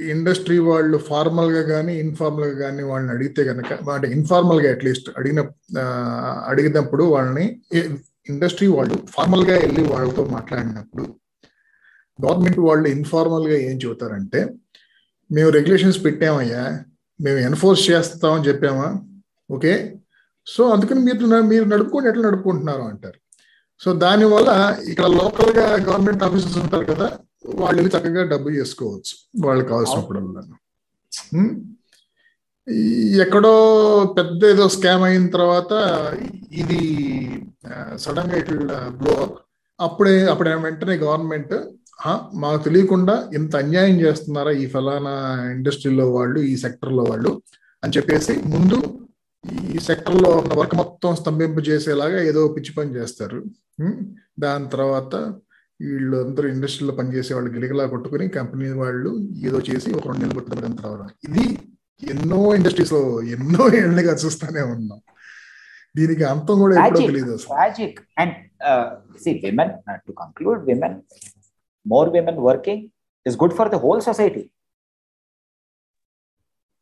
ఇండస్ట్రీ 0.08 0.58
వాళ్ళు 0.58 0.98
ఫార్మల్గా 0.98 1.62
కానీ 1.62 1.94
ఇన్ఫార్మల్గా 1.94 2.54
కానీ 2.58 2.82
వాళ్ళని 2.82 3.12
అడిగితే 3.12 3.44
కనుక 3.44 3.90
అంటే 3.90 4.08
ఇన్ఫార్మల్గా 4.08 4.70
అట్లీస్ట్ 4.70 5.10
అడిగిన 5.18 5.40
అడిగినప్పుడు 6.46 7.04
వాళ్ళని 7.04 7.60
ఇండస్ట్రీ 8.28 8.66
వాళ్ళు 8.66 9.06
ఫార్మల్గా 9.10 9.58
వెళ్ళి 9.58 9.82
వాళ్ళతో 9.82 10.24
మాట్లాడినప్పుడు 10.24 11.21
గవర్నమెంట్ 12.18 12.58
వాళ్ళు 12.58 12.88
ఇన్ఫార్మల్గా 12.88 13.54
ఏం 13.54 13.76
చెబుతారంటే 13.76 14.54
మేము 15.30 15.50
రెగ్యులేషన్స్ 15.50 16.04
పెట్టామయ్యా 16.04 16.84
మేము 17.20 17.38
ఎన్ఫోర్స్ 17.38 17.90
చేస్తామని 17.90 18.44
చెప్పామా? 18.44 19.00
ఓకే? 19.50 20.00
సో 20.46 20.68
అందుకని 20.68 21.00
మీరు 21.00 21.26
మీరు 21.26 21.64
నడుపుకొని 21.64 22.08
ఎట్లా 22.08 22.28
నడుపుకుంటున్నారు 22.28 22.82
అంటారు. 22.82 23.18
సో 23.80 23.92
దానివల్ల 23.92 24.78
ఇక్కడ 24.88 25.06
లోకల్గా 25.06 25.66
గవర్నమెంట్ 25.66 26.22
ఆఫీసర్స్ 26.22 26.58
ఉంటారు 26.58 26.84
కదా 26.84 27.18
వాళ్ళు 27.54 27.88
చక్కగా 27.88 28.22
డబ్బు 28.22 28.50
చేసుకోవచ్చు 28.50 29.14
వాళ్ళకి 29.40 29.68
కావాల్సినప్పుడల్లా 29.68 30.42
ఎక్కడో 33.20 33.54
పెద్ద 34.14 34.44
ఏదో 34.44 34.68
స్కామ్ 34.68 35.02
అయిన 35.02 35.26
తర్వాత 35.26 35.72
ఇది 36.52 36.80
సడన్గా 37.96 38.36
ఇట్లా 38.36 38.90
బ్లో 38.90 39.16
అప్పుడే 39.80 40.26
అప్పుడే 40.26 40.54
వెంటనే 40.54 40.96
గవర్నమెంట్ 40.96 41.54
మాకు 42.34 42.62
తెలియకుండా 42.64 43.30
ఇంత 43.34 43.56
అన్యాయం 43.56 43.96
చేస్తున్నారా 44.00 44.50
ఈ 44.50 44.66
ఫలానా 44.66 45.12
ఇండస్ట్రీలో 45.56 46.12
వాళ్ళు 46.12 46.40
ఈ 46.40 46.56
సెక్టర్లో 46.56 47.02
వాళ్ళు 47.10 47.42
అని 47.84 47.92
చెప్పేసి 47.96 48.34
ముందు 48.54 48.78
ఈ 49.76 49.78
సెక్టర్లో 49.78 50.30
ఉన్న 50.30 50.52
వర్క్ 50.58 50.74
మొత్తం 50.74 51.14
స్తంభింపు 51.16 51.60
చేసేలాగా 51.60 52.18
ఏదో 52.22 52.48
పిచ్చి 52.48 52.72
పని 52.76 52.96
చేస్తారు. 52.96 53.38
దాని 54.38 54.68
తర్వాత 54.68 55.14
వీళ్ళు 55.80 56.16
అందరూ 56.24 56.48
ఇండస్ట్రీలో 56.48 56.92
పనిచేసే 56.98 57.34
వాళ్ళు 57.34 57.50
గిలిగలా 57.50 57.86
కొట్టుకుని 57.86 58.28
కంపెనీ 58.28 58.68
వాళ్ళు 58.82 59.12
ఏదో 59.48 59.58
చేసి 59.68 59.88
ఒక 59.98 60.06
రెండు 60.06 60.22
నెలలు 60.22 60.34
కొట్టిన 60.34 60.74
తర్వాత. 60.82 61.06
ఇది 61.28 61.46
ఎన్నో 62.02 62.54
ఇండస్ట్రీస్లో 62.54 63.22
ఎన్నో 63.22 63.64
ఏళ్ళుగా 63.80 64.14
చూస్తానే 64.24 64.62
ఉన్నాం. 64.74 65.00
దీనికి 65.96 66.24
అంతం 66.24 66.58
కూడా 66.58 66.74
ఎప్పుడో 66.80 67.00
తెలియదు 67.00 67.38
and 68.20 68.36
see 69.24 69.32
women 69.44 69.72
to 70.06 70.12
conclude 70.22 70.60
women 70.70 70.96
more 71.86 72.10
women 72.10 72.40
working 72.48 72.82
is 73.26 73.36
good 73.42 73.56
for 73.58 73.70
the 73.74 73.78
whole 73.84 74.02
society 74.02 74.44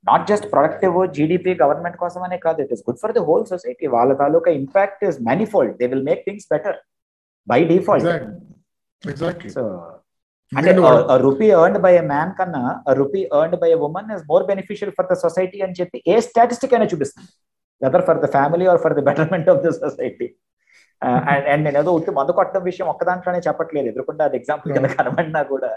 not 0.04 0.24
just 0.28 0.46
productive 0.52 0.98
GDP 1.16 1.52
government 1.62 1.96
కోసం 1.96 2.22
అనే 2.22 2.38
కాదు 2.44 2.60
it 2.64 2.72
is 2.72 2.84
good 2.86 3.00
for 3.02 3.14
the 3.16 3.22
whole 3.26 3.44
society 3.46 3.86
వాళ్ళ 3.96 4.12
తాలూకా 4.14 4.52
impact 4.60 5.02
is 5.08 5.18
manifold 5.22 5.74
they 5.80 5.88
will 5.92 6.06
make 6.10 6.22
things 6.24 6.48
better 6.50 6.78
by 7.46 7.60
default 7.64 8.08
so 9.50 9.64
అంటే 10.52 10.70
rupee 11.24 11.46
earned 11.56 11.80
by 11.84 11.92
a 11.96 12.04
man 12.06 12.32
కన్నా 12.38 12.62
rupee 13.00 13.20
earned 13.38 13.56
by 13.60 13.68
a 13.70 13.78
woman 13.86 14.08
is 14.14 14.24
more 14.30 14.44
beneficial 14.48 14.92
for 14.96 15.08
the 15.10 15.16
society 15.22 15.58
అని 15.66 15.76
చెప్పి 15.80 15.98
ఏ 16.06 16.16
statistic 16.26 16.74
అయినా 16.74 16.86
చూపిస్తుంది 16.92 17.28
whether 17.82 18.04
for 18.08 18.20
the 18.24 18.28
family 18.32 18.66
or 18.66 18.80
for 18.84 18.94
the 18.98 19.02
betterment 19.08 19.48
of 19.48 19.60
the 19.66 19.70
society 19.76 20.26
and 21.02 21.46
and 21.52 21.64
నేను 21.66 21.78
ఏదో 21.82 21.90
ఉట్టి 21.98 22.10
మందు 22.18 22.32
కొట్టడం 22.38 22.62
విషయం 22.70 22.88
ఒక్క 22.92 23.02
దాంట్లోనే 23.10 23.40
చెప్పట్లేదు. 23.48 23.86
ఎదురుకుండా 23.92 24.24
అది 24.28 24.36
ఎగ్జాంపుల్ 24.40 24.72
కింద 24.76 24.88
కనబడినా 24.98 25.42
కూడా. 25.52 25.70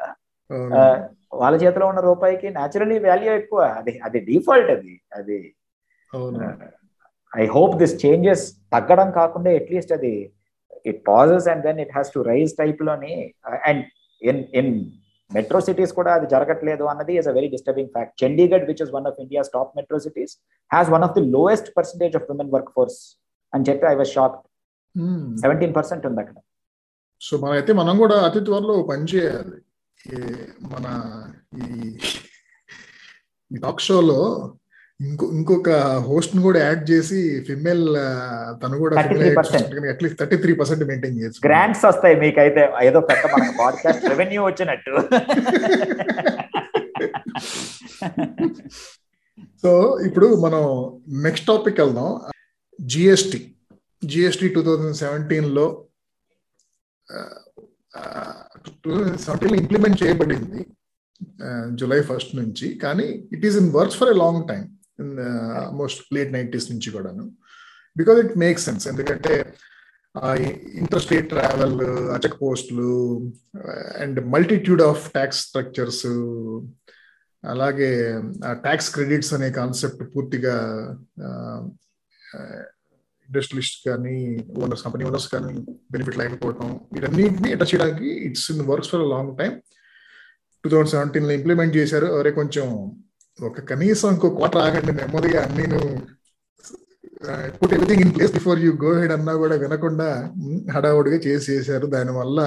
వాళ్ళ 1.41 1.55
చేతిలో 1.63 1.85
ఉన్న 1.91 2.01
రూపాయికి 2.09 2.47
న్యాచురలీ 2.57 2.97
వాల్యూ 3.05 3.31
ఎక్కువ. 3.41 3.61
అది 3.79 3.93
అది 4.07 4.19
డిఫాల్ట్ 4.29 4.71
అది 4.77 4.93
అది. 5.19 5.39
ఐ 7.33 7.45
హోప్ 7.55 7.75
దిస్ 7.81 7.95
చేంజెస్ 8.05 8.43
తగ్గడం 8.73 9.09
కాకుండా 9.19 9.51
అట్లీస్ట్ 9.59 9.93
అది 9.97 10.13
it 10.89 10.99
pauses 11.09 11.47
and 11.53 11.63
then 11.67 11.79
it 11.83 11.93
has 11.97 12.11
to 12.15 12.21
rise 12.31 12.51
టైప్లోని 12.61 13.13
and 13.69 13.83
in 14.21 14.43
in 14.59 14.71
metro 15.31 15.59
cities 15.67 15.93
కూడా 15.99 16.11
అది 16.17 16.27
జరగట్లేదు 16.33 16.83
అన్నది 16.91 17.13
is 17.19 17.29
a 17.31 17.33
very 17.37 17.49
disturbing 17.55 17.91
fact 17.95 18.15
Chandigarh 18.23 18.65
which 18.69 18.81
is 18.85 18.91
one 18.97 19.07
of 19.11 19.19
India's 19.23 19.49
top 19.53 19.71
metro 19.77 19.99
cities 19.99 20.33
has 20.71 20.89
one 20.95 21.05
of 21.07 21.13
the 21.17 21.23
lowest 21.37 21.69
percentage 21.77 22.15
of 22.19 22.25
women 22.31 22.51
work 22.55 22.71
force 22.77 22.99
అని 23.53 23.65
చెప్పి 23.69 23.87
I 23.93 23.95
was 24.01 24.11
shock 24.17 24.37
seventeen 25.37 25.75
percent 25.75 26.05
ఉంది 26.05 26.21
అక్కడ. 26.21 26.35
So 27.21 27.37
మనైతే 27.37 27.73
మనం 27.73 27.97
కూడా 27.97 28.19
అతి 28.19 28.39
త్వరలో 28.39 28.83
పనిచేయాలి 28.83 29.61
మన 30.61 31.15
ఈ 31.57 31.97
టాక్ 33.51 33.81
షోలో 33.81 34.53
ఇంకో 34.99 35.31
ఇంకొక 35.33 35.97
హోస్ట్ని 35.97 36.41
కూడా 36.41 36.59
యాడ్ 36.59 36.91
చేసి 36.91 37.45
ఫిమేల్ 37.47 37.97
తను 38.63 38.77
కూడా 38.77 38.99
at least 38.99 40.19
thirty 40.19 40.35
three 40.35 40.53
percent 40.53 40.83
maintain 40.83 41.19
చేయొచ్చు 41.19 41.45
గ్రాంట్స్ 41.45 41.85
వస్తాయి 41.85 42.15
మీకైతే. 42.15 42.69
ఏదో 42.83 42.99
పెద్ద 42.99 43.33
మనకు 43.33 43.57
పాడ్కాస్ట్ 43.57 44.09
రెవెన్యూ 44.09 44.45
వచ్చినట్టు. 44.45 44.97
సో 49.63 49.99
ఇప్పుడు 50.05 50.35
మనం 50.35 50.91
నెక్స్ట్ 51.23 51.47
టాపిక్ 51.47 51.79
వెళ్దాం. 51.79 52.21
జిఎస్టి 52.81 53.52
జిఎస్టి 54.11 54.47
టూ 54.55 54.61
థౌజండ్ 54.67 54.97
సెవెంటీన్లో 55.03 55.65
టూ 58.83 58.89
థౌజండ్ 58.93 59.19
సెవెంటీన్లో 59.25 59.57
ఇంప్లిమెంట్ 59.63 59.97
చేయబడింది 60.03 60.61
జూలై 61.79 61.99
ఫస్ట్ 62.09 62.33
నుంచి. 62.41 62.67
కానీ 62.83 63.07
it 63.35 63.45
is 63.49 63.57
in 63.61 63.69
works 63.77 63.99
for 63.99 64.11
a 64.13 64.17
long 64.23 64.41
time 64.51 64.63
almost 65.63 66.01
late 66.15 66.31
nineties 66.37 66.67
నుంచి 66.71 66.89
కూడాను. 66.95 67.25
బికాజ్ 67.95 68.19
ఇట్ 68.23 68.33
మేక్ 68.43 68.59
సెన్స్ 68.65 68.85
ఎందుకంటే 68.91 69.33
ఇంటర్ 70.81 71.03
స్టేట్ 71.05 71.29
ట్రావెల్ 71.33 71.77
అచక్ 72.15 72.39
పోస్టులు 72.41 72.89
and 74.03 74.19
multitude 74.35 74.83
of 74.89 75.03
tax 75.15 75.39
structures 75.47 76.03
అలాగే 77.43 77.89
ట్యాక్స్ 78.65 78.89
క్రెడిట్స్ 78.95 79.33
అనే 79.37 79.49
కాన్సెప్ట్ 79.59 80.03
పూర్తిగా 80.13 80.55
ఇండస్ట్రియలిస్ట్ 83.29 83.77
కానీ 83.87 84.15
ఓనర్స్ 84.63 84.83
కంపెనీ 84.85 85.03
ఓనర్స్ 85.09 85.29
కానీ 85.35 85.53
బెనిఫిట్ 85.93 86.17
లేకపోవడం 86.21 86.67
వీటన్నింటినీ 86.93 87.51
అటాచ్ 87.55 87.71
చేయడానికి 87.73 88.09
it's 88.27 88.47
in 88.53 88.63
works 88.71 88.91
for 88.93 89.05
long 89.13 89.31
time 89.41 89.53
two 90.63 90.69
thousand 90.73 90.91
సెవెంటీన్లో 90.95 91.33
ఇంప్లిమెంట్ 91.39 91.73
చేశారు. 91.79 92.09
అరే 92.19 92.31
కొంచెం 92.39 92.67
ఒక 93.39 93.61
కనీసం 93.71 94.09
ఇంకో 94.15 94.27
క్వార్టర్ 94.37 94.63
ఆగండి 94.65 94.91
నెమ్మదిగా 94.99 95.41
నేను 95.59 95.79
put 97.59 97.73
everything 97.75 98.01
in 98.05 98.13
place 98.15 98.33
before 98.37 98.59
you 98.65 98.71
go 98.83 98.89
head 99.01 99.13
అన్నా 99.15 99.33
కూడా 99.43 99.55
వినకుండా 99.63 100.07
హడావుడిగా 100.75 101.19
చేసి 101.27 101.47
చేశారు. 101.53 101.85
దానివల్ల 101.95 102.39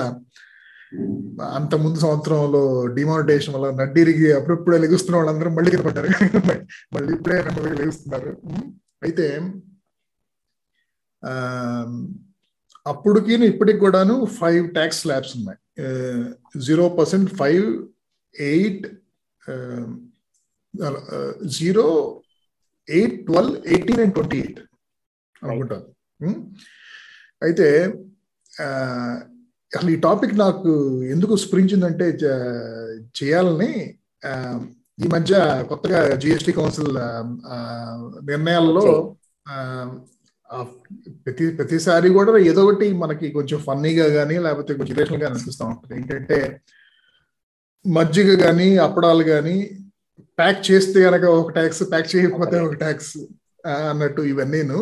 అంత 1.58 1.74
ముందు 1.84 1.98
సంవత్సరంలో 2.04 2.62
డిమానిటేషన్ 2.98 3.54
వల్ల 3.56 3.68
నడ్డిరిగి 3.80 4.28
అప్పుడప్పుడే 4.38 4.76
లెగుస్తున్న 4.84 5.16
వాళ్ళందరూ 5.18 5.50
మళ్ళీ 5.56 5.70
కనపడ్డారు 5.74 6.08
మళ్ళీ 6.96 7.10
ఇప్పుడే 7.16 7.38
నెమ్మదిగా 7.46 7.76
లెగుస్తున్నారు. 7.80 8.32
అయితే 9.06 9.26
అప్పటికి 12.86 13.34
ఇప్పటికి 13.52 13.78
కూడాను 13.78 14.16
ఫైవ్ 14.40 14.64
ట్యాక్స్ 14.74 15.00
స్లాబ్స్ 15.02 15.34
ఉన్నాయి. 15.36 15.58
Zero 16.66 16.84
percent 16.98 17.30
five 17.40 17.66
eight 18.34 18.86
zero 21.58 21.86
eight 22.88 23.18
twelve 23.26 23.54
eighteen 23.66 24.00
and 24.00 24.14
twenty 24.14 24.38
eight 24.38 24.60
అనుకుంటాను. 25.42 25.86
అయితే 27.42 27.68
అసలు 29.72 29.90
ఈ 29.90 29.96
టాపిక్ 30.00 30.34
నాకు 30.38 30.72
ఎందుకు 31.04 31.34
స్ఫురించిందంటే 31.36 32.06
చేయాలని 33.18 33.72
ఈ 35.04 35.08
మధ్య 35.14 35.34
కొత్తగా 35.68 36.00
జిఎస్టి 36.14 36.52
కౌన్సిల్ 36.52 36.94
నిర్ణయాల్లో 38.30 38.86
ప్రతి 41.24 41.44
ప్రతిసారి 41.50 42.08
కూడా 42.08 42.32
ఏదో 42.50 42.60
ఒకటి 42.64 42.86
మనకి 42.92 43.26
కొంచెం 43.30 43.58
ఫన్నీగా 43.58 44.06
కానీ 44.08 44.36
లేకపోతే 44.38 44.72
కొంచెం 44.74 44.94
రిలేషన్గా 44.96 45.28
అనిపిస్తూ 45.30 45.64
ఉంటుంది. 45.64 45.94
ఏంటంటే 46.00 46.38
మజ్జిగ 47.84 48.28
కానీ 48.44 48.68
అప్పడాలు 48.76 49.24
కానీ 49.24 49.56
ప్యాక్ 50.38 50.60
చేస్తే 50.70 50.98
కనుక 51.02 51.24
ఒక 51.40 51.50
ట్యాక్స్ 51.50 51.82
ప్యాక్ 51.90 52.08
చేయకపోతే 52.16 52.56
ఒక 52.60 52.74
ట్యాక్స్ 52.74 53.16
అన్నట్టు 53.90 54.22
ఇవన్నీను. 54.32 54.80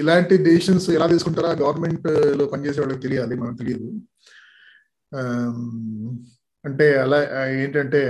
ఇలాంటి 0.00 0.34
డెసిషన్స్ 0.36 0.90
ఎలా 0.90 1.06
తీసుకుంటారో? 1.06 1.50
గవర్నమెంట్లో 1.62 2.44
పనిచేసే 2.46 2.80
వాళ్ళకి 2.80 3.00
తెలియాలి 3.00 3.34
మనకు 3.36 3.58
తెలియదు. 3.58 3.88
అంటే 6.64 6.86
అలా 7.00 7.18
ఏంటంటే 7.48 8.00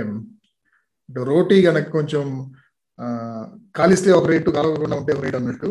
రోటీ 1.09 1.57
కనుక 1.61 1.89
కొంచెం 1.89 2.23
కాలిస్తే 3.75 4.11
ఒక 4.11 4.27
రేటు 4.27 4.49
కాలకుండా 4.49 4.97
ఉంటే 4.97 5.13
ఒక 5.13 5.23
రేటు 5.23 5.37
అన్నట్టు 5.37 5.69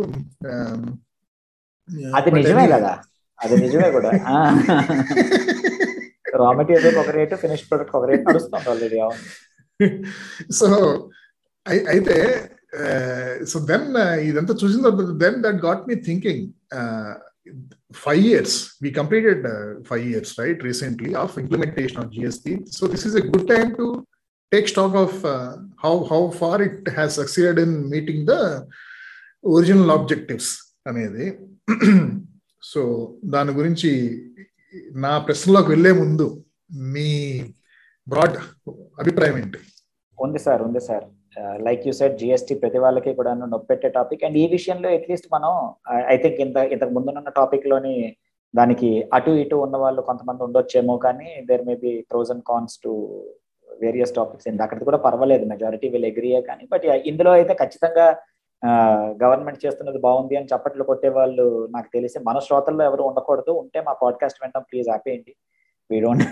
అది 2.15 2.31
నిజమే 2.31 2.67
కదా. 2.67 2.93
అది 3.39 3.57
నిజమే 3.57 3.89
కూడా. 3.91 4.11
రా 6.35 6.49
మెటీరియల్ 6.53 6.99
ఒక 6.99 7.11
రేటు 7.11 7.35
ఫినిష్ 7.35 7.65
ప్రొడక్ట్ 7.71 7.97
ఒక 7.97 8.07
రేటు 8.11 8.25
నడుస్తుంది 8.29 8.69
ఆల్రెడీ 8.71 8.99
సో 10.53 10.67
అయితే 11.87 12.17
సో 13.45 13.59
దెన్ 13.67 13.87
ఇదంతా 14.21 14.55
చూసిన 14.55 14.83
తర్వాత 14.83 15.15
then 15.17 15.39
that 15.43 15.61
got 15.65 15.83
me 15.89 15.95
thinking 16.05 16.43
five 17.97 18.23
years 18.27 18.57
we 18.83 18.91
completed 18.91 19.45
five 19.89 20.05
years 20.09 20.33
right 20.41 20.63
recently 20.65 21.13
of 21.15 21.35
implementation 21.39 22.01
of 22.05 22.13
GST 22.13 22.55
so 22.73 22.87
this 22.87 23.07
is 23.07 23.17
a 23.17 23.25
good 23.27 23.49
time 23.49 23.71
to 23.77 23.87
take 24.53 24.69
stock 24.69 24.95
of 24.97 25.25
uh, 25.27 25.53
how 25.77 26.05
how 26.05 26.31
far 26.31 26.63
it 26.63 26.87
has 26.89 27.15
succeeded 27.15 27.59
in 27.59 27.91
meeting 27.91 28.25
the 28.25 28.41
original 29.45 29.91
objectives 29.91 30.49
అనేది. 30.87 31.27
So 32.63 32.81
దాని 33.25 33.53
గురించి 33.53 33.91
నా 35.05 35.13
ప్రశ్నలోకి 35.27 35.71
వెళ్ళే 35.73 35.93
ముందు 35.93 36.27
మీ 36.95 37.09
broad 38.07 38.37
అభిప్రాయం 39.03 39.37
ఏంటి? 39.39 39.59
ఉంది 40.19 40.41
sir 40.47 40.63
ఉంది 40.63 40.81
sir. 40.81 41.07
Like 41.67 41.83
you 41.87 41.93
said 41.93 42.19
GST 42.19 42.55
ప్రతి 42.55 42.79
వాళ్ళకి 42.79 43.13
కూడా 43.15 43.33
నొప్పెట్టే 43.55 43.89
టాపిక్ 43.89 44.23
అండ్ 44.25 44.37
ఈ 44.43 44.47
విషయంలో 44.55 44.89
అట్లీస్ట్ 44.99 45.29
మనం 45.33 45.53
ఐ 46.13 46.17
థింక్ 46.23 46.39
ఇంత 46.45 46.57
ఇంతకు 46.75 46.93
ముందున్న 46.97 47.33
టాపిక్లోని 47.41 47.95
దానికి 48.55 48.91
అటు 49.13 49.33
ఇటు 49.43 49.57
ఉన్న 49.67 49.77
వాళ్ళు 49.77 50.03
కొంతమంది 50.03 50.43
ఉండొచ్చేమో 50.43 50.95
కానీ 51.07 51.31
there 51.51 51.65
may 51.69 51.75
be 51.85 51.93
pros 52.11 52.31
and 52.35 52.45
cons 52.45 52.77
to 52.83 52.93
various 53.83 54.15
topics 54.19 54.49
and 54.51 54.63
అక్కడ 54.65 54.79
కూడా 54.89 54.99
పర్వాలేదు. 55.07 55.45
మెజారిటీ 55.53 55.89
విల్ 55.95 56.09
ఎగ్రీయే 56.11 56.41
కానీ 56.49 56.65
బట్ 56.73 56.85
ఇందులో 57.11 57.33
అయితే 57.39 57.55
ఖచ్చితంగా 57.63 58.07
గవర్నమెంట్ 59.23 59.63
చేస్తున్నది 59.65 59.99
బాగుంది 60.07 60.35
అని 60.39 60.51
చప్పట్లు 60.53 60.85
కొట్టే 60.91 61.09
వాళ్ళు 61.19 61.45
నాకు 61.75 61.89
తెలిసి 61.97 62.19
మన 62.29 62.39
శ్రోతల్లో 62.47 62.83
ఎవరు 62.91 63.03
ఉండకూడదు. 63.09 63.53
ఉంటే 63.63 63.79
మా 63.89 63.93
పాడ్కాస్ట్ 64.03 64.41
వింటాం 64.43 64.65
ప్లీజ్ 64.71 64.89
ఆపేయండి. 64.97 65.33
We 65.91 65.99
don't 66.07 66.25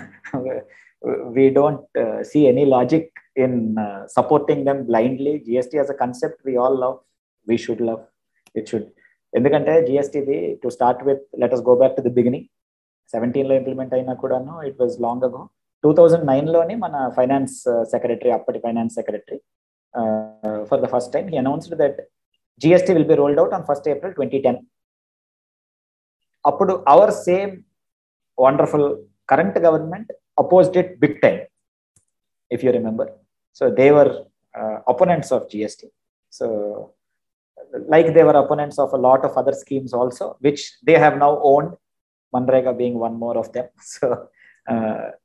we 1.35 1.45
don't 1.57 1.83
see 2.29 2.39
any 2.51 2.65
logic 2.75 3.11
in 3.45 3.59
supporting 4.17 4.65
them 4.69 4.81
blindly 4.91 5.33
GST 5.47 5.77
as 5.81 5.91
a 5.95 5.97
concept 6.03 6.41
we 6.47 6.55
all 6.63 6.77
love 6.83 6.95
we 7.47 7.57
should 7.65 7.83
love 7.89 8.01
it 8.55 8.69
should 8.71 8.87
ఎందుకంటే 9.33 9.73
జిఎస్టీది 9.87 10.37
to 10.63 10.67
start 10.75 11.01
with 11.07 11.23
let 11.41 11.53
us 11.57 11.63
go 11.69 11.73
back 11.81 11.95
to 11.97 12.03
the 12.07 12.13
beginning 12.19 12.47
సెవెంటీన్లో 13.13 13.55
implement 13.59 13.93
అయినా 13.97 14.13
కూడాను 14.23 14.53
it 14.69 14.77
was 14.83 14.95
long 15.05 15.25
ago 15.27 15.41
two 15.83 15.89
thousand 15.97 16.25
నైన్లోని 16.31 16.75
మన 16.83 16.95
finance 17.17 17.57
secretary 17.93 18.31
అప్పటి 18.37 18.59
finance 18.65 18.95
secretary 18.99 19.39
for 20.69 20.81
the 20.83 20.87
first 20.93 21.11
time 21.15 21.25
he 21.33 21.37
announced 21.43 21.75
that 21.83 21.99
GST 22.61 22.93
will 22.97 23.09
be 23.13 23.17
rolled 23.21 23.39
out 23.41 23.53
on 23.57 23.65
first 23.69 23.87
April 23.93 24.15
twenty 24.19 24.39
ten 24.45 24.59
అప్పుడు 26.45 26.73
our 26.93 27.13
same 27.27 27.53
wonderful 28.37 28.89
current 29.29 29.59
government 29.67 30.11
opposed 30.43 30.77
it 30.81 30.91
big 31.03 31.17
time 31.25 31.41
if 32.51 32.63
you 32.65 32.71
remember 32.79 33.11
so 33.59 33.65
they were 33.81 34.11
opponents 34.93 35.33
of 35.37 35.47
GST 35.53 35.87
so 36.33 36.45
like 37.87 38.13
they 38.13 38.23
were 38.23 38.35
opponents 38.35 38.77
of 38.79 38.93
a 38.93 38.97
lot 38.97 39.23
of 39.25 39.35
other 39.37 39.53
schemes 39.53 39.93
also, 39.93 40.37
which 40.39 40.61
they 40.83 40.93
have 40.93 41.17
now 41.17 41.39
owned, 41.41 41.73
Manrega 42.33 42.77
being 42.77 42.97
one 42.97 43.17
more 43.17 43.37
of 43.37 43.51
them. 43.53 43.67
So 43.81 44.27
uh, 44.67 45.11
now 45.13 45.24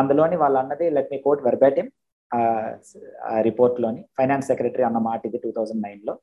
అందులోని 0.00 0.36
వాళ్ళు 0.36 0.58
అన్నది 0.62 0.86
let 0.90 1.10
me 1.12 1.18
quote 1.26 1.42
verbatim 1.46 1.90
రిపోర్ట్లోని 3.48 4.00
finance 4.18 4.46
secretary 4.46 4.84
అన్న 4.88 4.98
మాట 5.08 5.20
ఇది 5.26 5.38
two 5.38 5.50
thousand 5.56 5.82
నైన్లో 5.86 6.14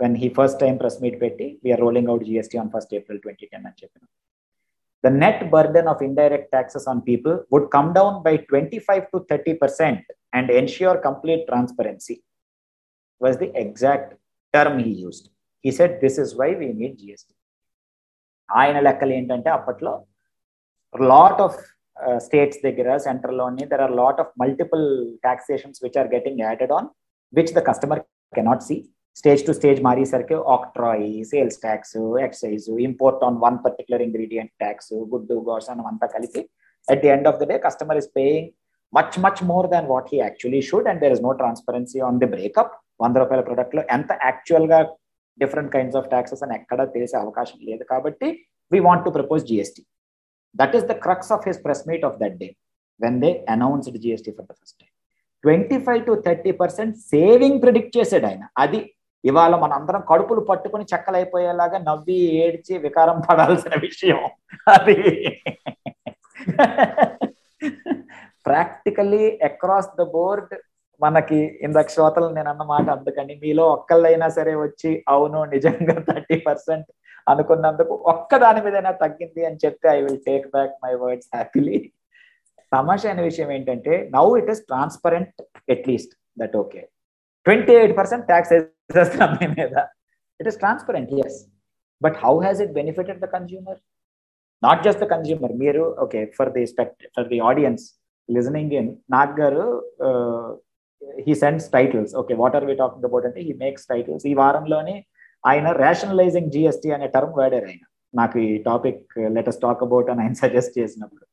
when 0.00 0.16
he 0.22 0.28
first 0.38 0.58
time 0.60 0.74
press 0.76 0.98
meet 1.02 1.18
పెట్టి 1.20 1.46
we are 1.64 1.82
rolling 1.86 2.08
out 2.10 2.24
GST 2.30 2.58
on 2.58 2.70
first 2.74 2.94
April 2.94 3.20
twenty 3.20 3.46
ten 3.52 3.66
అని 3.66 3.78
చెప్పిన. 3.82 4.02
The 5.04 5.12
net 5.24 5.44
burden 5.54 5.88
of 5.92 6.02
indirect 6.02 6.50
taxes 6.50 6.86
on 6.88 7.02
people 7.10 7.34
would 7.52 7.68
come 7.68 7.90
down 7.94 8.16
by 8.22 8.34
twenty 8.50 8.80
five 8.88 9.04
to 9.12 9.18
thirty 9.30 9.54
percent 9.62 10.06
and 10.34 10.50
ensure 10.52 10.98
complete 11.02 11.44
transparency 11.46 12.16
was 13.20 13.38
the 13.38 13.50
exact 13.64 14.12
term 14.54 14.80
he 14.80 14.94
used 15.04 15.28
he 15.64 15.72
said 15.72 15.96
this 16.04 16.18
is 16.24 16.32
why 16.42 16.50
we 16.54 16.68
need 16.72 16.96
GST 16.98 17.34
ఆయన 18.48 18.78
లెక్కలు 18.80 19.12
ఏంటంటే 19.12 19.50
అప్పట్లో 19.50 19.92
lot 20.94 21.40
of 21.40 21.60
states 22.24 22.60
దగ్గర 22.64 22.96
సెంట్రల్లోని 23.04 23.64
there 23.70 23.82
are 23.84 23.94
lot 24.00 24.20
of 24.22 24.32
multiple 24.42 24.84
taxations 25.26 25.80
which 25.84 25.98
are 26.02 26.10
getting 26.14 26.40
added 26.46 26.72
on 26.78 26.88
which 27.32 27.52
the 27.58 27.62
customer 27.68 28.00
cannot 28.32 28.64
see 28.68 28.76
stage 29.16 29.42
to 29.46 29.52
stage 29.58 29.80
మారేసరికి 29.86 30.36
octroi 30.56 31.06
sales 31.30 31.58
tax 31.64 31.96
excise 32.26 32.66
import 32.88 33.22
on 33.26 33.38
one 33.44 33.58
particular 33.66 34.02
ingredient 34.08 34.52
tax 34.62 34.92
గుడ్డు 35.12 35.36
గోషన్ 35.48 35.82
అంతా 35.90 36.08
కలిపి 36.16 36.42
at 36.88 37.02
the 37.04 37.10
end 37.14 37.28
of 37.30 37.38
the 37.42 37.46
day 37.52 37.58
customer 37.66 38.00
is 38.02 38.10
paying 38.18 38.48
much 38.92 39.16
much 39.24 39.42
more 39.52 39.68
than 39.74 39.86
what 39.92 40.10
he 40.12 40.18
actually 40.18 40.62
should 40.62 40.88
and 40.90 41.00
there 41.04 41.14
is 41.16 41.24
no 41.28 41.32
transparency 41.40 42.00
on 42.08 42.18
the 42.22 42.28
breakup 42.34 42.74
వంద 43.04 43.16
రూపాయల 43.22 43.42
ప్రొడక్ట్లో 43.48 43.82
ఎంత 43.96 44.10
యాక్చువల్గా 44.28 44.78
different 45.38 45.72
kinds 45.72 45.96
of 46.00 46.08
taxes 46.08 46.42
అని 46.46 46.54
ఎక్కడ 46.54 46.80
తెలిసే 46.94 47.16
అవకాశం 47.16 47.58
లేదు. 47.68 47.84
కాబట్టి 47.84 48.28
we 48.72 48.80
want 48.88 49.04
to 49.06 49.10
propose 49.10 49.42
GST 49.50 49.82
that 50.54 50.74
is 50.78 50.86
the 50.92 50.96
crux 51.06 51.32
of 51.36 51.46
his 51.48 51.60
press 51.64 51.84
meet 51.90 52.04
of 52.08 52.18
that 52.22 52.36
day 52.42 52.48
when 53.00 53.20
they 53.24 53.30
announced 53.54 53.98
GST 54.04 54.32
for 54.36 54.46
the 54.50 54.52
first 54.60 54.78
time 54.80 54.90
twenty 55.44 55.78
five 55.86 56.02
to 56.06 56.12
thirty 56.26 56.52
percent 56.60 56.94
saving 57.12 57.58
predict 57.62 57.96
చేసాడు 57.96 58.26
ఆయన. 58.26 58.44
అది 58.64 58.78
ఇవాళ 59.24 59.54
మనందరం 59.62 60.02
కడుపులు 60.10 60.42
పట్టుకుని 60.48 60.84
చెక్కలైపోయేలాగా 60.92 61.78
నవ్వి 61.88 62.18
ఏడ్చి 62.44 62.74
వికారం 62.78 63.18
పడాల్సిన 63.28 63.74
విషయం. 63.86 64.20
అది 64.74 64.96
ప్రాక్టికల్లీ 68.46 69.24
అక్రాస్ 69.48 69.90
ద 70.00 70.04
బోర్డ్ 70.16 70.52
మనకి 71.00 71.38
ఇందాక 71.62 71.88
శ్రోతలు 71.88 72.28
నేను 72.28 72.48
అన్నమాట 72.48 72.86
అందుకని 72.90 73.34
మీలో 73.34 73.64
ఒక్కళ్ళైనా 73.68 74.28
సరే 74.28 74.54
వచ్చి 74.56 74.90
అవును 75.08 75.40
నిజంగా 75.44 75.96
థర్టీ 76.08 76.36
పర్సెంట్ 76.46 76.88
అనుకున్నందుకు 77.26 77.94
ఒక్క 78.04 78.36
దాని 78.36 78.60
మీదైనా 78.60 78.92
తగ్గింది 79.02 79.42
అని 79.44 79.58
చెప్తే 79.64 79.88
I 79.88 80.00
will 80.02 80.22
take 80.26 80.46
back 80.48 80.74
my 80.84 80.92
words 80.94 81.30
happily 81.34 81.78
తమాషా 82.72 83.08
అనే 83.10 83.22
విషయం 83.22 83.50
ఏంటంటే 83.52 83.94
now 84.14 84.26
it 84.36 84.50
is 84.50 84.62
transparent 84.62 85.40
at least 85.70 86.14
that 86.38 86.56
okay 86.56 86.82
twenty 87.46 87.72
eight 87.72 87.96
percent 87.98 88.24
tax 88.26 88.52
వేసేస్తాం 88.52 89.30
మీ 89.32 89.46
మీద. 89.56 89.74
It 90.40 90.48
is 90.48 90.58
transparent 90.58 91.10
yes 91.26 91.38
but 92.02 92.16
how 92.24 92.34
has 92.42 92.60
it 92.60 92.72
benefited 92.72 93.20
the 93.20 93.28
consumer 93.36 93.80
not 94.62 94.82
just 94.84 95.00
the 95.00 95.08
consumer 95.08 95.54
మీరు 95.54 95.84
okay 95.98 96.20
for 96.38 96.50
the 96.50 96.64
respect 96.66 97.02
for 97.16 97.28
the 97.28 97.40
audience 97.40 97.84
listening 98.28 98.72
in 98.72 98.90
Nag 99.10 99.34
garu 99.40 99.64
he 101.26 101.34
sends 101.42 101.66
titles 101.70 102.12
okay 102.20 102.34
what 102.42 102.56
are 102.58 102.66
we 102.70 102.74
talking 102.82 103.06
about 103.08 103.26
అంటే 103.28 103.40
he 103.48 103.52
makes 103.64 103.86
titles 103.92 104.24
ఈ 104.30 104.34
వారంలోనే 104.42 104.96
ఆయన 105.44 105.68
rationalising 105.84 106.50
GST 106.50 106.90
అనే 106.96 107.06
term 107.14 107.34
వాడారు 107.40 107.66
ఆయన. 107.70 107.82
నాకు 108.14 108.36
ఈ 108.46 108.50
టాపిక్ 108.68 109.00
లెటెస్ట్ 109.36 109.62
టాక్ 109.62 109.82
అబౌట్ 109.86 110.10
అని 110.10 110.22
ఆయన 110.24 110.36
సజెస్ట్ 110.42 110.74
చేసినప్పుడు. 110.78 111.24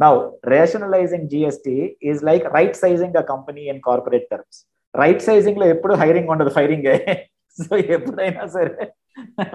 Now 0.00 0.12
rationalising 0.52 1.28
GST 1.32 1.76
is 2.10 2.22
like 2.24 2.46
right 2.56 2.78
sizing 2.84 3.16
a 3.16 3.24
company 3.32 3.62
in 3.72 3.80
corporate 3.80 4.26
terms 4.32 4.58
right 4.94 5.22
సైజింగ్లో 5.28 5.66
ఎప్పుడు 5.74 5.94
హైరింగ్ 5.94 6.30
ఉండదు 6.34 6.52
ఫైరింగ్ 6.58 6.88
సో 7.58 7.76
ఎప్పుడైనా 7.96 8.44
సరే 8.56 8.84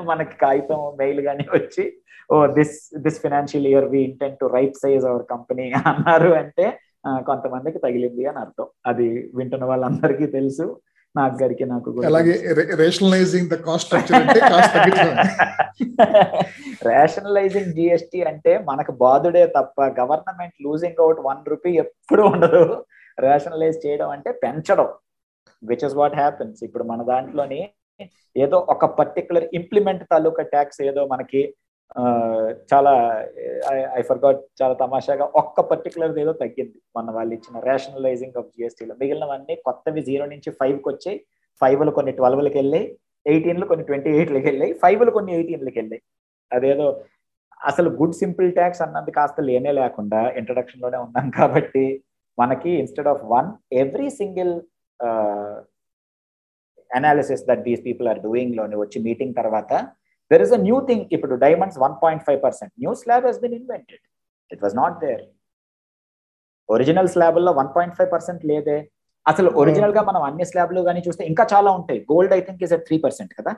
మనకి 0.10 0.36
కాగితం 0.44 0.80
మెయిల్ 1.02 1.20
కానీ 1.28 1.46
వచ్చి 1.58 1.84
ఓ 2.30 2.38
this 2.58 2.76
this 3.06 3.20
financial 3.26 3.68
year 3.72 3.88
we 3.94 4.00
intent 4.10 4.40
to 4.40 4.48
right 4.56 4.78
size 4.84 5.04
our 5.06 5.26
company 5.34 5.66
అన్నారు 5.92 6.32
అంటే 6.34 6.66
కొంతమందికి 7.26 7.80
తగిలింది 7.80 8.24
అని 8.26 8.40
అర్థం. 8.40 8.68
అది 8.86 9.08
వింటున్న 9.36 9.66
వాళ్ళందరికీ 9.66 10.26
తెలుసు. 10.38 10.66
నాకు 11.16 11.36
గడికి 11.44 11.66
నాకు 11.66 11.90
అలాగే 12.10 12.34
రేషనలైజింగ్ 12.82 13.50
ద 13.50 13.56
కాస్ట్ 13.66 13.88
స్ట్రక్చర్ 13.88 14.18
అంటే 14.18 14.40
రేషనలైజింగ్ 16.90 17.74
జిఎస్టి 17.74 18.20
అంటే 18.32 18.52
మనకు 18.70 18.92
బాధుడే 19.02 19.44
తప్ప 19.58 19.82
government 20.00 20.56
losing 20.64 21.02
out 21.02 21.20
one 21.26 21.42
rupee 21.48 21.72
ఎప్పుడు 21.78 22.24
ఉండదు. 22.24 22.62
రేషనలైజ్ 23.18 23.80
చేయడం 23.86 24.10
అంటే 24.10 24.32
పెంచడం 24.44 24.90
విచ్ 25.64 25.86
ఇస్ 25.86 25.96
వాట్ 25.96 26.16
హ్యాపెన్స్ 26.16 26.60
ఇప్పుడు 26.64 26.84
మన 26.84 27.02
దాంట్లోని 27.04 27.62
ఏదో 28.36 28.58
ఒక 28.70 28.86
పర్టికులర్ 29.00 29.46
ఇంప్లిమెంట్ 29.54 30.04
తాలూకా 30.12 30.44
ట్యాక్స్ 30.54 30.82
ఏదో 30.82 31.02
మనకి 31.06 31.42
చాలా 32.72 32.92
ఐ 33.98 34.02
ఫర్గాట్ 34.10 34.42
చాలా 34.62 34.76
తమాషాగా 34.82 35.26
ఒక్క 35.42 35.62
పర్టికులర్ 35.72 36.14
ఏదో 36.24 36.34
తగ్గింది. 36.44 36.78
మన 36.98 37.08
వాళ్ళు 37.16 37.34
ఇచ్చిన 37.38 37.60
రేషనలైజింగ్ 37.70 38.38
ఆఫ్ 38.42 38.52
జిఎస్టీలో 38.58 38.94
మిగిలినవన్నీ 39.02 39.56
కొత్తవి 39.68 40.02
జీరో 40.10 40.26
నుంచి 40.26 40.50
ఫైవ్కి 40.60 40.88
వచ్చాయి. 40.92 41.18
ఫైవ్లు 41.62 41.92
కొన్ని 41.98 42.14
ట్వెల్వ్లకి 42.20 42.58
వెళ్ళాయి. 42.62 42.86
ఎయిటీన్లు 43.26 43.66
కొన్ని 43.72 43.86
ట్వంటీ 43.90 44.10
ఎయిట్లకి 44.20 44.48
వెళ్ళాయి. 44.52 44.74
ఫైవ్లు 44.84 45.12
కొన్ని 45.18 45.32
ఎయిటీన్లకి 45.38 45.78
వెళ్ళాయి. 45.82 46.02
అదేదో 46.52 46.88
అసలు 47.62 47.90
గుడ్ 48.00 48.16
సింపుల్ 48.22 48.50
ట్యాక్స్ 48.52 48.82
అన్నది 48.86 49.12
కాస్త 49.18 49.42
లేనే 49.50 49.72
లేకుండా 49.80 50.22
ఇంట్రడక్షన్లోనే 50.40 51.00
ఉన్నాం 51.06 51.28
కాబట్టి 51.40 51.84
మనకి 52.38 52.72
instead 52.82 53.10
of 53.14 53.24
one 53.36 53.50
every 53.82 54.10
single 54.20 54.54
analysis 56.92 57.44
that 57.50 57.64
these 57.68 57.84
people 57.86 58.08
are 58.12 58.20
డూయింగ్లోని 58.20 58.78
వచ్చి 58.84 58.98
మీటింగ్ 59.08 59.36
తర్వాత 59.36 59.74
there 60.32 60.44
is 60.46 60.54
a 60.58 60.62
new 60.68 60.78
thing 60.90 61.04
ఇప్పుడు 61.16 61.36
diamonds 61.46 61.78
one 61.86 61.96
point 62.04 62.24
five 62.28 62.40
percent 62.46 62.74
new 62.84 62.94
slab 63.04 63.26
has 63.30 63.40
been 63.44 63.56
invented 63.60 64.04
it 64.52 64.64
was 64.66 64.76
not 64.82 64.98
there 65.06 65.24
original 66.70 67.10
స్లాబ్లో 67.14 67.52
one 67.60 67.70
point 67.76 67.96
five 67.98 68.10
percent 68.16 68.44
లేదే. 68.52 68.76
అసలు 69.26 69.50
ఒరిజినల్గా 69.62 70.02
మనం 70.10 70.22
అన్ని 70.28 70.46
స్లాబ్లు 70.52 70.82
కానీ 70.88 71.00
చూస్తే 71.08 71.24
ఇంకా 71.32 71.44
చాలా 71.54 71.70
ఉంటాయి. 71.80 72.00
Gold 72.12 72.34
I 72.38 72.40
think 72.48 72.62
is 72.66 72.74
at 72.76 72.86
three 72.88 72.98
percent 73.06 73.32
కదా? 73.40 73.52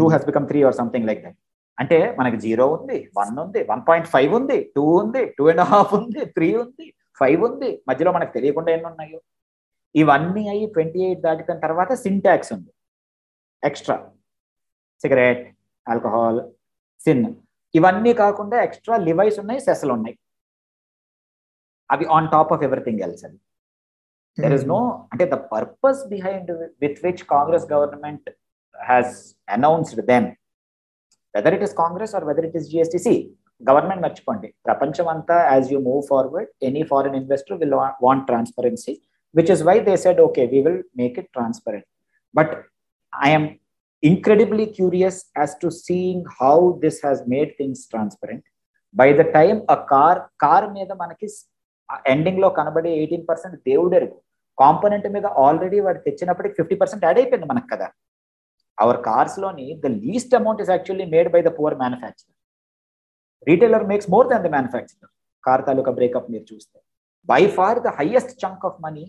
Two 0.00 0.06
has 0.14 0.26
become 0.30 0.46
three 0.50 0.60
or 0.68 0.76
something 0.80 1.06
like 1.10 1.20
that 1.26 1.38
అంటే 1.78 1.98
మనకి 2.18 2.38
జీరో 2.44 2.66
ఉంది 2.76 2.98
వన్ 3.18 3.38
ఉంది 3.44 3.60
వన్ 3.70 3.82
పాయింట్ 3.88 4.08
ఫైవ్ 4.14 4.32
ఉంది 4.38 4.58
టూ 4.74 4.84
ఉంది 5.02 5.22
టూ 5.38 5.44
అండ్ 5.52 5.62
హాఫ్ 5.70 5.92
ఉంది 5.98 6.22
త్రీ 6.36 6.48
ఉంది 6.62 6.86
ఫైవ్ 7.20 7.40
ఉంది. 7.48 7.70
మధ్యలో 7.88 8.10
మనకు 8.16 8.32
తెలియకుండా 8.36 8.70
ఎన్ని 8.76 8.88
ఉన్నాయో. 8.92 9.20
ఇవన్నీ 9.94 10.44
అయ్యి 10.52 10.66
ట్వంటీ 10.74 11.00
ఎయిట్ 11.08 11.22
దాటిన 11.26 11.56
తర్వాత 11.66 11.92
సింటాక్స్ 12.04 12.52
ఉంది. 12.56 12.70
Extra 13.62 13.96
cigarette 15.04 15.42
alcohol 15.86 16.40
sin. 17.06 17.24
ఇవన్నీ 17.78 18.12
కాకుండా 18.24 18.56
ఎక్స్ట్రా 18.66 18.96
లివైస్ 19.08 19.38
ఉన్నాయి 19.42 19.60
సెసలు 19.68 19.92
ఉన్నాయి. 19.98 20.16
అవి 21.90 22.04
on 22.16 22.28
top 22.34 22.52
of 22.54 22.62
everything 22.68 23.00
else 23.06 23.24
అది. 23.28 23.38
దెర్ 24.38 24.54
ఇస్ 24.58 24.66
నో 24.74 24.78
అంటే 25.12 25.24
the 25.32 25.36
purpose 25.52 26.00
behind 26.12 26.50
with 26.82 26.98
which 27.04 27.22
Congress 27.34 27.66
government 27.72 28.28
has 28.74 29.14
announced 29.56 30.02
then 30.12 30.28
whether 31.34 31.54
it 31.56 31.64
is 31.66 31.74
Congress 31.82 32.12
or 32.16 32.24
whether 32.28 32.46
it 32.48 32.56
is 32.60 32.68
GSTC 32.72 33.14
government 33.62 34.02
మర్చిపోండి. 34.06 34.48
ప్రపంచం 34.68 35.06
అంతా 35.14 35.36
as 35.52 35.68
you 35.72 35.78
move 35.88 36.02
forward 36.12 36.50
any 36.68 36.82
foreign 36.92 37.16
investor 37.20 37.58
will 37.62 37.76
want 38.06 38.24
transparency 38.30 38.94
which 39.34 39.52
is 39.54 39.62
why 39.68 39.76
they 39.88 39.94
said 40.04 40.20
okay 40.26 40.42
we 40.54 40.60
will 40.66 40.82
make 41.02 41.16
it 41.22 41.30
transparent 41.36 41.88
but 42.34 42.52
I'm 43.12 43.46
incredibly 44.10 44.66
curious 44.78 45.16
as 45.42 45.50
to 45.62 45.68
seeing 45.84 46.18
how 46.38 46.56
this 46.82 46.96
has 47.06 47.18
made 47.34 47.50
things 47.58 47.78
transparent. 47.92 48.44
By 48.94 49.08
the 49.20 49.26
time 49.36 49.58
a 49.74 49.78
car, 49.92 50.14
car 50.44 50.62
మీద 50.76 50.90
మనకి 51.02 51.28
ఎండింగ్లో 52.12 52.48
కనబడే 52.58 52.90
eighteen 53.00 53.24
percent 53.30 53.56
దేవుడెరుగు 53.70 54.16
component 54.58 55.08
మీద 55.14 55.26
already 55.44 55.78
వాడు 55.86 56.00
తెచ్చినప్పటికి 56.06 56.54
fifty 56.58 56.76
percent 56.82 57.04
add 57.06 57.18
అయిపోయింది 57.20 57.48
మనకు 57.52 57.68
కదా. 57.72 57.88
Our 58.78 59.00
కార్స్లోని 59.08 59.66
the 59.84 59.90
least 60.04 60.36
amount 60.40 60.60
is 60.64 60.72
actually 60.74 61.06
made 61.14 61.28
by 61.34 61.40
the 61.48 61.50
poor 61.58 61.76
manufacturer 61.82 62.36
retailer 63.50 63.86
makes 63.90 64.08
more 64.14 64.28
than 64.32 64.44
the 64.46 64.50
manufacturer 64.56 65.10
car 65.44 65.62
taluka 65.66 65.92
breakup 65.98 66.30
మీరు 66.34 66.46
చూస్తే. 66.52 66.78
By 67.28 67.42
far 67.58 67.80
the 67.86 67.90
highest 67.98 68.32
chunk 68.44 68.64
of 68.68 68.78
money 68.86 69.04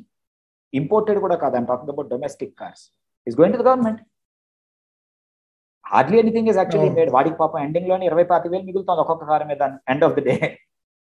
imported 0.73 1.19
కూడా 1.25 1.37
కాదు. 1.43 1.55
I'm 1.59 1.69
talking 1.71 1.93
about 1.95 2.09
domestic 2.15 2.53
cars 2.63 2.83
is 3.27 3.37
going 3.39 3.55
to 3.57 3.61
the 3.63 3.65
government 3.69 4.01
hardly 5.85 6.17
anything 6.21 6.49
is 6.51 6.59
actually 6.61 6.91
made 6.97 7.11
వాడికి 7.15 7.35
పాపం 7.41 7.59
ఎండింగ్లోని 7.65 8.05
ఇరవై 8.09 8.25
పాతి 8.31 8.47
వేలు 8.51 8.65
మిగులుతుంది 8.69 9.01
ఒక్కొక్క 9.03 9.25
కారు 9.31 9.45
మీద. 9.51 9.61
End 9.91 10.05
of 10.07 10.15
the 10.17 10.23
day 10.29 10.35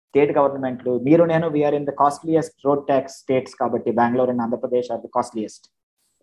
state 0.07 0.31
గవర్నమెంట్లు 0.37 0.93
మీరు 1.07 1.23
నేను 1.31 1.47
we're 1.55 1.75
in 1.79 1.85
the 1.89 1.93
costliest 2.01 2.55
road 2.67 2.81
tax 2.87 3.13
states 3.21 3.55
కాబట్టి 3.61 3.91
Bengaluru 3.99 4.31
and 4.33 4.43
Andhra Pradesh 4.45 4.89
are 4.93 5.01
the 5.03 5.11
costliest 5.17 5.65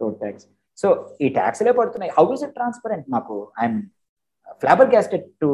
road 0.00 0.18
tax 0.22 0.46
so 0.78 0.88
ఈ 1.20 1.28
ట్యాక్స్లే 1.38 1.72
పడుతున్నాయి. 1.78 2.12
హౌ 2.18 2.26
ఇస్ 2.34 2.42
ఇట్ 2.46 2.54
ట్రాన్స్పరెంట్ 2.58 3.06
నాకు 3.16 3.36
I'm 3.62 3.78
ఫ్లాబర్ 4.62 4.90
గ్యాస్టెడ్ 4.92 5.24
to 5.42 5.48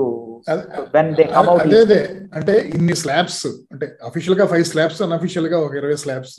when 0.96 1.08
they 1.18 1.24
come 1.32 1.48
out 1.52 1.62
అదే 1.68 1.80
అదే. 1.86 2.00
అంటే 2.36 2.54
ఇన్ని 2.76 2.96
స్లాబ్స్ 3.02 3.40
అంటే 3.72 3.86
అఫీషియల్గా 4.08 4.46
ఫైవ్ 4.52 4.66
స్లాబ్స్ 4.72 5.00
అన్అఫీషియల్గా 5.06 5.58
ఒక 5.66 5.74
ఇరవై 5.80 5.96
స్లాబ్స్ 6.04 6.38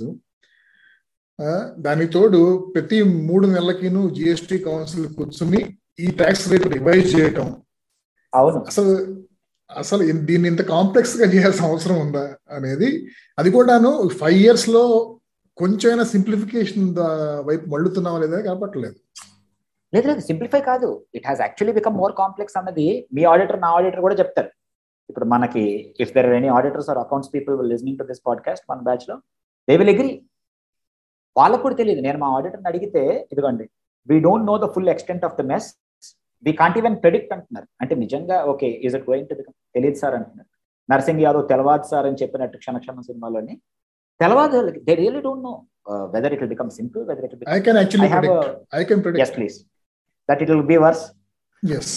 దానికి 1.86 2.09
తోడు 2.13 2.41
ప్రతి 2.76 2.97
మూడు 3.30 3.45
నెలలకిను 3.47 4.01
జిఎస్టి 4.18 4.57
కౌన్సిల్ 4.68 5.07
కూర్చుని 5.18 5.61
ఈ 6.00 6.08
ట్యాక్స్ 6.12 6.52
రేట్ 6.52 6.68
రివైజ్ 6.68 7.08
చేయటం. 7.16 7.48
అవును. 8.34 8.60
అసలు 8.68 8.93
అసలు 9.70 10.04
దీన్ని 10.30 10.48
ఇంత 10.50 10.62
కాంప్లెక్స్గా 10.62 11.26
చేయాల్సిన 11.26 11.66
అవసరం 11.66 11.98
ఉందా 12.00 12.36
అనేది 12.52 12.89
అది 13.39 13.52
కూడాను 13.52 13.91
ఫైవ్ 14.20 14.38
ఇయర్స్లో 14.38 14.84
కొంచెమైనా 15.58 16.04
సింప్లిఫికేషన్ 16.04 16.86
వైపు 17.46 17.66
మళ్ళుతున్నావా 17.70 18.18
లేదా 18.20 18.39
కనపట్టలేదు 18.41 18.98
లేదు 19.93 20.08
లేదు 20.08 20.20
సింప్లిఫై 20.20 20.62
కాదు. 20.62 21.06
It 21.16 21.28
has 21.28 21.41
actually 21.41 21.74
become 21.74 21.96
more 21.98 22.14
complex 22.18 22.58
అన్నది 22.58 23.08
మీ 23.14 23.24
ఆడిటర్ 23.24 23.60
నా 23.62 23.68
ఆడిటర్ 23.68 24.02
కూడా 24.02 24.16
చెప్తారు. 24.16 24.50
ఇప్పుడు 25.10 25.26
మనకి 25.26 25.64
if 26.00 26.14
there 26.14 26.26
any 26.26 26.48
auditors 26.48 26.89
or 26.89 26.98
accounts 26.98 27.32
people 27.36 27.70
listening 27.70 27.98
to 27.98 28.04
this 28.04 28.22
podcast 28.28 28.66
మన 28.70 28.80
బ్యాచ్లో 28.80 29.16
దే 29.68 29.78
విల్ 29.78 29.89
అగ్రీ 29.89 30.10
వాళ్ళకు 31.38 31.62
కూడా 31.62 31.76
తెలియదు. 31.76 32.02
నేను 32.02 32.18
మా 32.18 32.28
ఆడిటర్ని 32.38 32.68
అడిగితే 32.68 33.28
ఇదిగోండి 33.32 33.66
we 34.08 34.20
don't 34.20 34.46
know 34.46 34.58
the 34.58 34.68
full 34.76 34.89
extent 34.89 35.26
of 35.26 35.38
the 35.41 35.41
mess 35.41 35.70
we 36.44 36.52
can't 36.62 36.78
even 36.82 36.96
predict 37.04 37.32
అంటున్నారు. 37.36 37.68
అంటే 37.82 37.94
నిజంగా 38.04 38.38
okay 38.54 38.68
is 38.86 38.96
it 39.00 39.08
going 39.12 39.30
to 39.30 39.36
become 39.40 39.56
తెలియదు 39.78 40.00
సార్ 40.04 40.16
అంటున్నారు. 40.20 40.50
నర్సింగ్ 40.90 41.22
యాదవ్ 41.26 41.46
తెలవాదు 41.52 41.88
సార్ 41.92 42.08
అని 42.10 42.20
చెప్పినట్టు 42.22 42.58
క్షణక్షమ 42.64 43.02
సినిమాలోని 43.08 43.56
తెలవాదు 44.20 44.58
they 44.88 44.94
really 45.02 45.22
don't 45.26 45.46
know 45.48 45.54
whether 46.14 46.34
it 46.36 46.42
will 46.42 46.52
become 46.56 46.70
simple 46.80 47.04
whether 47.10 47.26
it 47.28 47.48
I 47.56 47.60
can 47.68 47.80
actually 47.82 48.10
I 48.74 48.84
can 48.92 49.02
please 49.38 49.58
that 50.30 50.42
it 50.46 50.52
will 50.54 50.68
be 50.74 50.80
verse 50.86 51.06
yes 51.64 51.94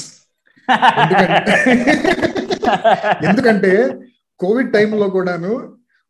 ఎందుకంటే 3.28 3.72
Covid 4.40 4.68
టైంలో 4.74 5.06
కూడాను 5.14 5.52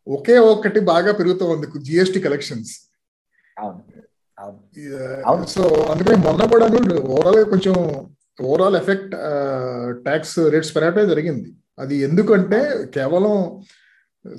ఒకే 0.06 0.34
ఒక్కటి 0.50 0.80
బాగా 0.90 1.10
పెరుగుతూ 1.18 1.44
ఉంది 1.52 1.66
జిఎస్టి 1.86 2.20
కలెక్షన్స్ 2.24 2.72
సో 5.54 5.62
అందుకని 5.92 6.18
మొన్న 6.26 6.42
కూడాను 6.52 6.78
ఓవరాల్ 7.12 7.38
కొంచెం 7.52 7.74
ఓవరాల్ 8.38 8.76
ఎఫెక్ట్ 8.80 9.14
ట్యాక్స్ 10.06 10.36
రేట్స్ 10.54 10.74
పెరగటమే 10.76 11.06
జరిగింది. 11.12 11.48
అది 11.82 11.96
ఎందుకంటే 12.06 12.60
కేవలం 12.96 13.34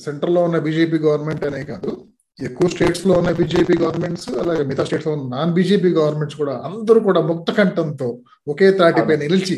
సెంట్రల్లో 0.05 0.41
ఉన్న 0.47 0.57
బీజేపీ 0.67 0.97
గవర్నమెంట్ 1.07 1.43
అనే 1.49 1.61
కాదు 1.71 1.91
ఎక్కువ 2.39 2.67
స్టేట్స్లో 2.73 3.13
ఉన్న 3.21 3.31
బీజేపీ 3.39 3.75
గవర్నమెంట్స్ 3.83 4.27
అలాగే 4.41 4.63
మిగతా 4.67 4.83
స్టేట్స్లో 4.87 5.13
ఉన్న 5.15 5.25
నాన్ 5.35 5.53
బీజేపీ 5.57 5.89
గవర్నమెంట్స్ 5.97 6.37
కూడా 6.41 6.53
అందరూ 6.67 6.99
కూడా 7.07 7.21
ముక్త 7.29 7.51
కంఠంతో 7.51 8.09
ఒకే 8.51 8.67
త్రాటిపై 8.71 9.15
నిలిచి 9.23 9.57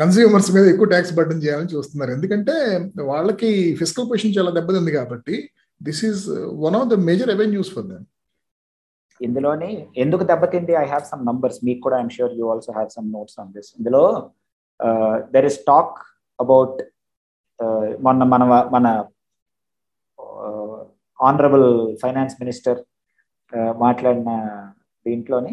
కన్స్యూమర్స్ 0.00 0.50
మీద 0.54 0.64
ఎక్కువ 0.72 0.88
ట్యాక్స్ 0.88 1.14
బర్డన్ 1.18 1.42
చేయాలని 1.44 1.72
చూస్తున్నారు. 1.74 2.10
ఎందుకంటే 2.16 2.54
వాళ్ళకి 3.10 3.50
ఫిజికల్ 3.80 4.08
పొజిషన్ 4.10 4.36
చాలా 4.38 4.50
దెబ్బతింది 4.50 4.92
కాబట్టి 4.98 5.36
this 5.80 6.02
is 6.04 6.22
one 6.64 6.76
of 6.80 6.88
the 6.92 6.98
major 7.08 7.30
revenues 7.34 7.72
for 7.74 7.86
them 7.90 8.06
ఇందులోని 9.20 9.70
ఎందుకు 9.96 10.24
దెబ్బతింది? 10.24 10.72
ఐ 10.82 10.84
హ్యావ్ 10.86 11.04
సమ్ 11.10 11.24
నంబర్స్ 11.30 11.58
మీకు 11.66 11.80
కూడా 11.80 11.96
I'm 11.98 12.14
sure 12.16 12.34
you 12.38 12.46
also 12.52 12.72
have 12.72 12.90
some 12.96 13.08
notes 13.12 13.36
on 13.40 13.50
this 13.56 13.70
ఇందులో 13.78 14.02
దెర్ 15.34 15.48
ఇస్ 15.50 15.58
టాక్ 15.64 15.96
అబౌట్ 16.38 16.78
మొన్న 18.00 18.22
మన 18.24 18.42
మన 18.74 18.86
ఆనరబుల్ 21.18 21.68
ఫైనాన్స్ 22.02 22.36
మినిస్టర్ 22.40 22.78
మాట్లాడిన 23.78 24.30
దీంట్లోని 25.06 25.52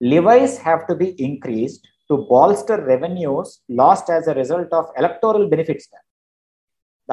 levies 0.00 0.56
have 0.62 0.80
to 0.88 0.94
be 0.94 1.08
increased 1.28 1.86
to 2.10 2.14
bolster 2.30 2.82
revenues 2.86 3.52
lost 3.82 4.08
as 4.10 4.28
a 4.28 4.34
result 4.40 4.74
of 4.74 4.90
electoral 4.96 5.46
benefits 5.50 5.88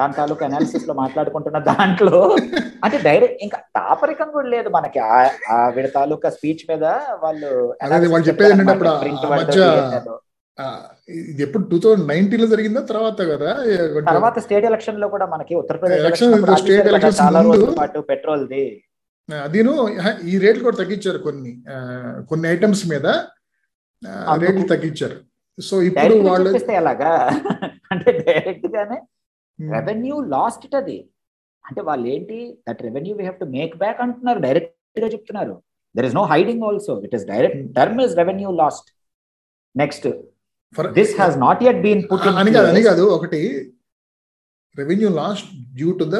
దాని 0.00 0.14
తాలూకు 0.18 0.42
అనాలిసిస్లో 0.44 0.94
మాట్లాడుకుంటున్న 0.94 1.58
దాంట్లో. 1.70 2.18
అంటే 2.84 2.98
డైరెక్ట్ 3.02 3.38
ఇంకా 3.42 3.58
దాపరికం 3.78 4.28
కూడా 4.30 4.48
లేదు 4.48 4.68
మనకి. 4.68 5.00
వీడి 5.76 5.90
తాలూకా 5.98 6.30
స్పీచ్ 6.30 6.64
మీద 6.70 6.84
వాళ్ళు 7.22 7.50
వాళ్ళు 8.12 8.26
చెప్పేది 8.28 8.52
ఏంటంటే 8.52 10.16
ఇది 11.20 11.42
ఎప్పుడు 11.42 11.62
టూ 11.70 11.76
థౌసండ్ 11.78 12.06
నైన్టీన్లో 12.08 12.46
జరిగిందా? 12.46 12.80
తర్వాత 12.80 13.20
కదా? 13.30 13.50
తర్వాత 14.10 14.38
స్టేట్ 14.38 14.66
ఎలక్షన్లో 14.70 15.06
కూడా 15.08 15.26
మనకి 15.26 15.54
ఉత్తరప్రదేశ్ 15.54 16.18
స్టేట్ 16.62 16.88
ఎలక్షన్ 16.92 17.18
చాలా 17.20 17.40
రోజుల 17.42 17.72
పాటు 17.78 18.00
పెట్రోల్ 18.10 18.44
ది 18.48 18.64
అదిను 19.28 19.72
ఈ 20.24 20.34
రేట్లు 20.38 20.62
కూడా 20.64 20.76
తగ్గించారు 20.76 21.18
కొన్ని. 21.18 21.52
కొన్ని 22.28 22.46
ఐటమ్స్ 22.48 22.84
మీద 22.92 23.06
రేట్లు 24.42 24.66
తగ్గించారు. 24.66 25.16
సో 25.58 25.74
ఇప్పుడు 25.82 26.14
వాళ్ళు 26.28 26.50
ఎలాగా? 26.72 27.12
అంటే 27.92 28.10
డైరెక్ట్ 28.18 28.68
గానే 28.76 28.98
రెవెన్యూ 29.74 30.16
లాస్ట్ 30.34 30.62
ఇట్ 30.68 30.76
అది. 30.82 30.98
అంటే 31.64 31.80
వాళ్ళు 31.88 32.06
ఏంటి 32.14 32.38
that 32.68 32.80
revenue 32.88 33.12
we 33.18 33.24
have 33.26 33.38
to 33.42 33.48
make 33.56 33.74
back 33.82 33.98
అంటున్నారు. 34.04 34.40
డైరెక్ట్గా 34.46 35.08
చెప్తున్నారు. 35.14 35.54
There 35.94 36.06
is 36.08 36.16
no 36.20 36.24
hiding 36.32 36.64
also 36.68 36.94
it 37.06 37.14
is 37.18 37.26
direct 37.32 37.62
term 37.78 38.00
is 38.06 38.14
revenue 38.20 38.50
lost 38.62 38.88
next 39.74 40.06
this 40.98 41.14
has 41.20 41.36
not 41.46 41.62
yet 41.68 41.80
been 41.86 42.02
put 42.12 42.26
అని 42.42 42.52
కాదు 42.56 42.68
అని 42.72 42.82
కాదు. 42.90 43.04
ఒకటి 43.18 43.40
revenue 44.80 45.08
lost 45.20 45.50
due 45.78 45.90
to 46.00 46.04
the 46.16 46.18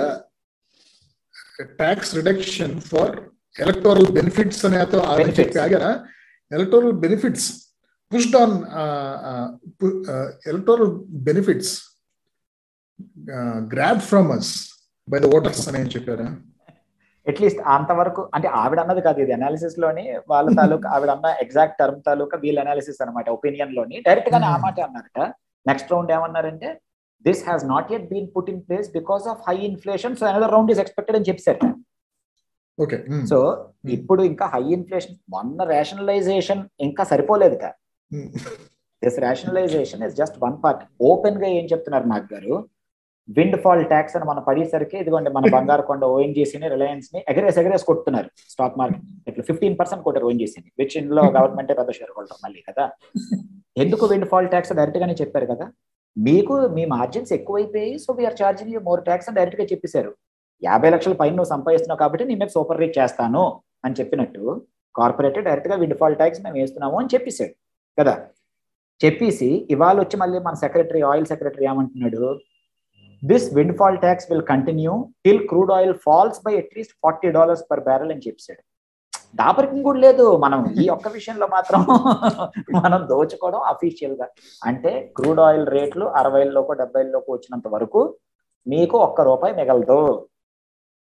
tax 1.81 2.13
reduction 2.21 2.75
for 2.91 3.13
electoral 3.65 4.11
benefits 4.19 4.63
అనే 4.67 4.79
ఆగారా? 5.65 5.93
Electoral 6.51 6.95
benefits 7.05 7.49
pushed 8.13 8.37
on 8.43 8.55
electoral 10.51 10.93
benefits 11.29 11.73
grab 13.75 14.01
from 14.11 14.31
us 14.37 14.51
by 15.09 15.19
the 15.25 15.29
voters 15.37 15.65
అని 15.71 15.91
చెప్పారా? 15.95 16.29
At least 17.27 17.61
అంతవరకు 17.75 18.23
అంటే 18.37 18.49
ఆవిడ 18.61 18.79
అన్నది 18.85 19.03
కాదు 19.07 19.19
ఇది 19.25 19.33
అనాలిసిస్లోని 19.39 20.05
వాళ్ళ 20.33 20.49
తాలూకా 20.61 20.89
ఆవిడ 20.97 21.11
అన్న 21.17 21.27
ఎగ్జాక్ట్ 21.45 21.77
టర్మ్ 21.81 22.01
తాలూకా 22.09 22.37
వీళ్ళ 22.45 22.59
అనాలిసిస్ 22.65 23.01
అనమాట 23.05 23.27
ఒపీనియన్లోని. 23.37 23.97
డైరెక్ట్ 24.07 24.31
గానే 24.35 24.47
ఆ 24.53 24.57
మాట 24.67 24.77
అన్నారట. 24.87 25.19
నెక్స్ట్ 25.67 25.93
రౌండ్ 25.93 26.13
ఏమన్నారంటే 26.17 26.69
this 27.25 27.43
has 27.49 27.65
not 27.65 27.89
yet 27.95 28.07
been 28.13 28.29
put 28.37 28.51
in 28.53 28.63
place 28.69 28.89
because 28.99 29.25
of 29.33 29.41
high 29.49 29.57
inflation 29.71 30.17
so 30.21 30.27
another 30.31 30.53
round 30.57 30.71
is 30.75 30.81
expected 30.85 31.19
అని 31.21 31.29
చెప్పారు 31.31 31.71
ఓకే 32.79 32.99
సో 33.31 33.39
ఇప్పుడు 33.97 34.23
ఇంకా 34.23 34.47
హై 34.47 34.63
ఇన్ఫ్లేషన్ 34.79 35.17
మొన్న 35.29 35.65
రేషనలైజేషన్ 35.65 36.63
ఇంకా 36.81 37.05
సరిపోలేదు 37.05 37.57
this 39.03 39.19
rationalisation 39.27 40.03
is 40.07 40.15
just 40.17 40.39
one 40.43 40.57
part 40.65 40.83
ఓపెన్గా 41.11 41.49
ఏం 41.59 41.65
చెప్తున్నారు 41.65 42.07
నాకు 42.15 42.29
గారు 42.35 42.55
విండ్ 43.37 43.57
ఫాల్ 43.65 43.83
ట్యాక్స్ 43.91 44.15
అని 44.17 44.27
మనం 44.31 44.43
పడేసరికి 44.47 44.97
ఇదిగోండి 45.03 45.31
మన 45.35 45.45
బంగారు 45.57 45.83
కొండ 45.89 46.05
ఓఎన్జీసీని 46.15 46.69
రిలయన్స్ని 46.75 47.21
ఎగరేసి 47.31 47.59
ఎగరేసి 47.63 47.85
కొట్టుతున్నారు 47.91 48.29
స్టాక్ 48.53 48.77
మార్కెట్ 48.81 49.05
ఇట్లా 49.31 49.45
ఫిఫ్టీన్ 49.51 49.77
పర్సెంట్ 49.81 50.03
కొట్టారు 50.07 50.27
ఓఎన్జీసీని 50.31 50.69
విచ్ 50.81 50.97
ఇందులో 51.01 51.23
గవర్నమెంటే 51.37 51.75
పెద్ద 51.81 51.93
షేర్ 51.99 52.13
హోల్డర్ 52.17 52.41
మళ్ళీ 52.45 52.61
కదా. 52.69 52.85
ఎందుకు 53.77 54.07
విండ్ 54.13 54.29
ఫాల్ 54.33 54.51
ట్యాక్స్ 54.55 54.73
డైరెక్ట్ 54.79 55.01
గానే 55.03 55.17
చెప్పారు 55.23 55.49
కదా? 55.53 55.67
మీకు 56.17 56.55
మీ 56.77 56.85
మార్జిన్స్ 56.95 57.33
ఎక్కువైపోయి 57.39 57.93
so 58.05 58.13
we are 58.19 58.37
charging 58.41 58.73
you 58.75 58.81
more 58.89 59.03
tax 59.09 59.29
అని 59.31 59.39
డైరెక్ట్గా 59.39 59.67
చెప్పేశారు. 59.73 60.13
యాభై 60.63 60.89
లక్షల 60.95 61.15
పైన 61.21 61.35
నువ్వు 61.39 61.53
సంపాదిస్తున్నావు 61.55 62.01
కాబట్టి 62.03 62.25
నీ 62.31 62.35
మీద 62.41 62.51
సూపర్ 62.57 62.81
రేట్ 62.83 62.97
చేస్తాను 63.01 63.45
అని 63.85 63.97
చెప్పినట్టు 64.01 64.43
కార్పొరేట్ 64.95 65.39
డైరెక్ట్గా 65.49 65.77
విండ్ 65.83 65.97
ఫాల్ 66.01 66.17
ట్యాక్స్ 66.21 66.41
మేము 66.47 66.57
వేస్తున్నాము 66.61 66.97
అని 67.01 67.13
చెప్పేశాడు 67.15 67.55
కదా. 67.99 68.15
చెప్పేసి 69.01 69.49
ఇవాళ 69.75 69.97
వచ్చి 70.05 70.17
మళ్ళీ 70.23 70.39
మన 70.47 70.57
సెక్రటరీ 70.65 71.01
ఆయిల్ 71.11 71.29
సెక్రటరీ 71.33 71.65
ఏమంటున్నాడు? 71.71 72.25
This 73.23 73.47
windfall 73.79 73.99
tax 74.05 74.27
will 74.31 74.47
continue 74.51 74.93
till 75.25 75.45
crude 75.51 75.73
oil 75.79 75.95
falls 76.07 76.41
by 76.47 76.53
at least 76.63 76.95
forty 77.05 77.31
dollars 77.39 77.65
per 77.71 77.83
barrel 77.89 78.13
అని 78.15 78.25
చెప్పాడు 78.27 78.63
దాపరికం 79.41 79.81
కూడా 79.87 79.99
లేదు. 80.05 80.25
మనం 80.45 80.61
ఈ 80.83 80.85
ఒక్క 80.95 81.09
విషయంలో 81.17 81.47
మాత్రం 81.57 81.81
మనం 82.85 83.01
దోచుకోవడం 83.11 83.61
అఫీషియల్గా. 83.73 84.27
అంటే 84.63 84.93
క్రూడ్ 85.19 85.41
ఆయిల్ 85.49 85.67
రేట్లు 85.75 86.07
అరవైలోకో 86.21 86.75
డెబ్బైలోకో 86.81 87.29
వచ్చినంత 87.37 87.69
వరకు 87.75 88.03
మీకు 88.67 88.97
ఒక్క 89.09 89.21
రూపాయి 89.31 89.55
మిగలదు. 89.61 90.01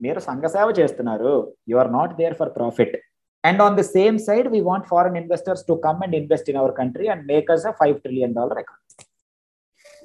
మీరు 0.00 0.20
సంఘసేవ 0.28 0.68
చేస్తున్నారు. 0.80 1.32
You 1.70 1.78
are 1.82 1.92
not 1.98 2.12
there 2.20 2.36
for 2.40 2.52
profit 2.58 2.96
and 3.44 3.62
on 3.66 3.78
the 3.80 3.86
same 3.96 4.18
side 4.28 4.48
we 4.54 4.60
want 4.70 4.86
foreign 4.92 5.18
investors 5.22 5.64
to 5.70 5.76
come 5.86 6.00
and 6.06 6.16
invest 6.20 6.50
in 6.52 6.60
our 6.62 6.74
country 6.80 7.08
and 7.14 7.24
make 7.32 7.50
us 7.56 7.66
a 7.70 7.74
five 7.80 7.96
trillion 8.04 8.36
dollar 8.40 8.60
account 8.64 9.07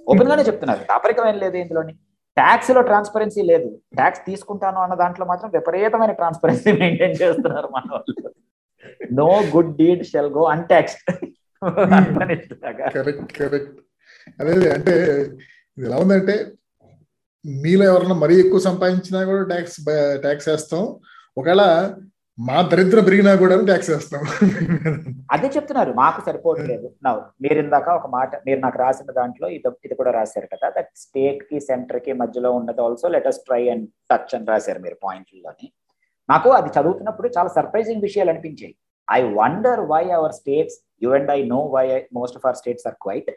open 0.09 0.29
గానే 0.29 0.43
చెప్తున్నారు. 0.43 0.79
దాపరికం 0.79 1.27
ఏం 1.27 1.37
లేదు 1.43 1.57
ఇందులోని. 1.57 1.93
ట్యాక్స్లో 2.37 2.81
transparency 2.81 3.41
లేదు. 3.41 3.67
Tax 3.95 4.21
తీసుకుంటాను 4.27 4.79
అన్న 4.83 4.95
దాంట్లో 4.95 5.25
మాత్రం 5.25 5.49
విపరీతమైన 5.53 6.11
ట్రాన్స్పరెన్సీ 6.11 6.71
మెయింటైన్ 6.71 7.15
చేస్తున్నారు 7.21 7.69
మన 7.75 7.83
వాళ్ళు. 7.91 8.33
No 9.11 9.29
good 9.55 9.71
deed 9.77 10.03
shall 10.05 10.31
go 10.37 10.43
untaxed 10.43 11.03
correct 12.19 13.37
correct 13.39 13.79
అదే 14.39 14.71
అంటే 14.71 14.93
ఇది 15.77 15.85
ఎలా 15.85 15.97
ఉందంటే 15.97 16.35
మీలో 17.45 17.85
ఎవరన్నా 17.85 18.15
మరీ 18.15 18.35
ఎక్కువ 18.39 18.59
సంపాదించినా 18.59 19.19
కూడా 19.25 19.43
ట్యాక్స్ 19.43 19.77
ట్యాక్స్ 20.21 20.49
వేస్తాం. 20.49 20.83
ఒకవేళ 21.37 21.63
మా 22.37 22.55
దరిద్రం 22.69 23.03
పెరిగినా 23.07 23.31
కూడా 23.41 23.55
ట్యాక్స్ 23.69 23.89
వేస్తాం. 23.91 24.21
అదే 25.33 25.47
చెప్తున్నారు 25.55 25.91
మాకు 25.99 26.19
సరిపోవట్లేదు. 26.27 26.87
నా 27.05 27.11
మీరు 27.43 27.59
ఇందాక 27.63 27.87
ఒక 27.99 28.07
మాట 28.15 28.31
మీరు 28.47 28.59
నాకు 28.63 28.77
రాసిన 28.83 29.11
దాంట్లో 29.19 29.47
ఇది 29.57 29.71
ఇది 29.85 29.95
కూడా 29.99 30.11
రాశారు 30.17 30.47
కదా 30.53 30.67
దట్ 30.77 30.91
స్టేట్కి 31.03 31.59
సెంటర్కి 31.67 32.13
మధ్యలో 32.21 32.51
ఉన్నది 32.59 32.81
also 32.85 33.09
let 33.15 33.29
us 33.31 33.39
try 33.47 33.61
and 33.73 33.85
touch 34.11 34.33
అని 34.37 34.49
రాశారు 34.53 34.81
మీరు 34.85 34.97
పాయింట్లలోని. 35.05 35.67
నాకు 36.29 36.49
అది 36.59 36.69
చదువుతున్నప్పుడు 36.77 37.29
చాలా 37.37 37.49
సర్ప్రైజింగ్ 37.59 38.05
విషయాలు 38.07 38.31
అనిపించాయి. 38.33 38.75
I 39.07 39.21
wonder 39.39 39.81
why 39.93 40.03
our 40.17 40.35
states 40.41 40.77
you 41.05 41.11
and 41.17 41.31
I 41.37 41.39
know 41.55 41.61
why 41.75 41.85
most 42.19 42.37
of 42.39 42.45
our 42.47 42.59
states 42.61 42.87
are 42.89 42.97
quiet 43.05 43.31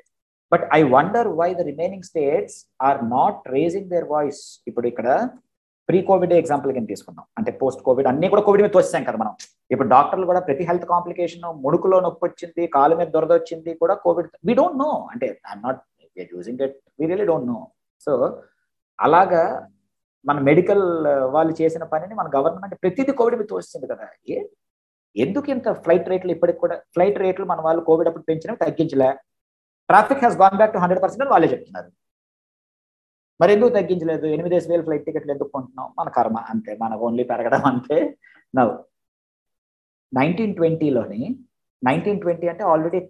but 0.53 0.65
I 0.79 0.81
wonder 0.97 1.29
why 1.41 1.49
the 1.59 1.65
remaining 1.73 2.07
states 2.11 2.59
are 2.89 3.01
not 3.17 3.39
raising 3.57 3.89
their 3.95 4.09
voice 4.15 4.43
ఇప్పుడు 4.71 4.89
ఇక్కడ 4.93 5.09
ప్రీ 5.89 5.99
కోవిడ్ 6.09 6.33
ఎగ్జాంపుల్ 6.41 6.71
కింద 6.77 6.89
తీసుకుందాం. 6.93 7.25
అంటే 7.39 7.51
post 7.61 7.83
Covid 7.87 8.09
అన్ని 8.11 8.27
కూడా 8.33 8.43
Covid 8.47 8.63
మీద 8.65 8.73
తోసాం 8.77 9.05
కదా 9.09 9.19
మనం. 9.23 9.33
ఇప్పుడు 9.73 9.89
డాక్టర్లు 9.95 10.27
కూడా 10.31 10.41
ప్రతి 10.49 10.65
హెల్త్ 10.71 10.87
కాంప్లికేషన్ 10.93 11.47
ముడుకులో 11.65 11.99
నొప్పి 12.07 12.25
వచ్చింది 12.29 12.65
కాలు 12.77 12.97
మీద 13.01 13.09
దొరద 13.17 13.33
వచ్చింది 13.41 13.73
కూడా 13.83 13.97
కోవిడ్ 14.05 14.29
వి 14.49 14.55
డోంట్ 14.61 14.79
నో 14.85 14.91
అంటే 15.13 15.29
I'm 15.51 15.65
not 15.67 15.81
using 16.37 16.61
it 16.67 16.77
we 17.01 17.07
really 17.11 17.27
don't 17.31 17.49
know 17.53 17.59
so 18.07 18.13
అలాగా 18.99 19.43
మన 20.25 20.39
మెడికల్ 20.49 20.85
uh, 21.11 21.25
వాళ్ళు 21.35 21.53
చేసిన 21.61 21.85
పనిని 21.91 22.15
మన 22.21 22.29
గవర్నమెంట్ 22.37 22.75
ప్రతిదీ 22.85 23.13
కోవిడ్ 23.19 23.37
మీద 23.41 23.49
తోసింది 23.53 23.87
కదా. 23.93 24.07
ఎందుకు 25.17 25.49
ఇంత 25.55 25.69
ఫ్లైట్ 25.85 26.09
రేట్లు 26.13 26.33
ఇప్పటికి 26.37 26.59
కూడా 26.65 26.77
ఫ్లైట్ 26.95 27.19
రేట్లు 27.25 27.45
మన 27.51 27.61
వాళ్ళు 27.67 27.83
కోవిడ్ 27.89 28.09
అప్పుడు 28.11 28.27
పెంచినవి 28.31 28.61
తగ్గించలే? 28.65 29.11
Traffic 29.89 30.23
has 30.25 30.39
gone 30.43 30.57
back 30.61 30.73
to 30.75 30.81
hundred 30.83 31.03
percent 31.05 31.31
వాళ్ళే 31.35 31.49
చెప్తున్నారు. 31.53 31.89
మరి 33.41 33.51
ఎందుకు 33.55 33.73
తగ్గించలేదు? 33.79 34.27
ఎనిమిదేసి 34.35 34.67
వేలు 34.71 34.85
ఫ్లైట్ 34.87 35.05
టికెట్లు 35.07 35.33
ఎందుకు 35.35 35.51
కొంటున్నాం 35.57 35.89
మన 35.99 36.09
కర్మ 36.17 36.37
అంతే. 36.53 36.73
మన 36.83 36.95
ఓన్లీ 37.07 37.25
పెరగడం 37.31 37.65
అంతే. 37.73 37.99
నవ్వు 38.59 38.75
నైన్టీన్ 40.13 40.55
ట్వంటీలోని 40.59 41.23
నైన్టీన్ 41.83 42.21
ట్వంటీ 42.25 42.47
అంటే 42.53 42.65
ఆల్రెడీ 42.73 43.01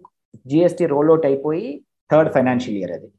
జిఎస్టీ 0.51 0.85
రోల్ 0.93 1.09
అవుట్ 1.11 1.27
అయిపోయి 1.29 1.67
థర్డ్ 2.11 2.29
ఫైనాన్షియల్ 2.35 2.77
ఇయర్ 2.79 2.93
అది. 2.97 3.09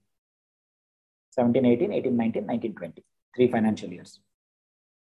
Seventeen 1.37 1.67
eighteen 1.71 1.93
eighteen 1.97 2.19
nineteen 2.23 2.47
nineteen 2.51 2.75
twenty 2.81 3.03
three 3.37 3.45
financial 3.55 3.93
years 3.97 4.15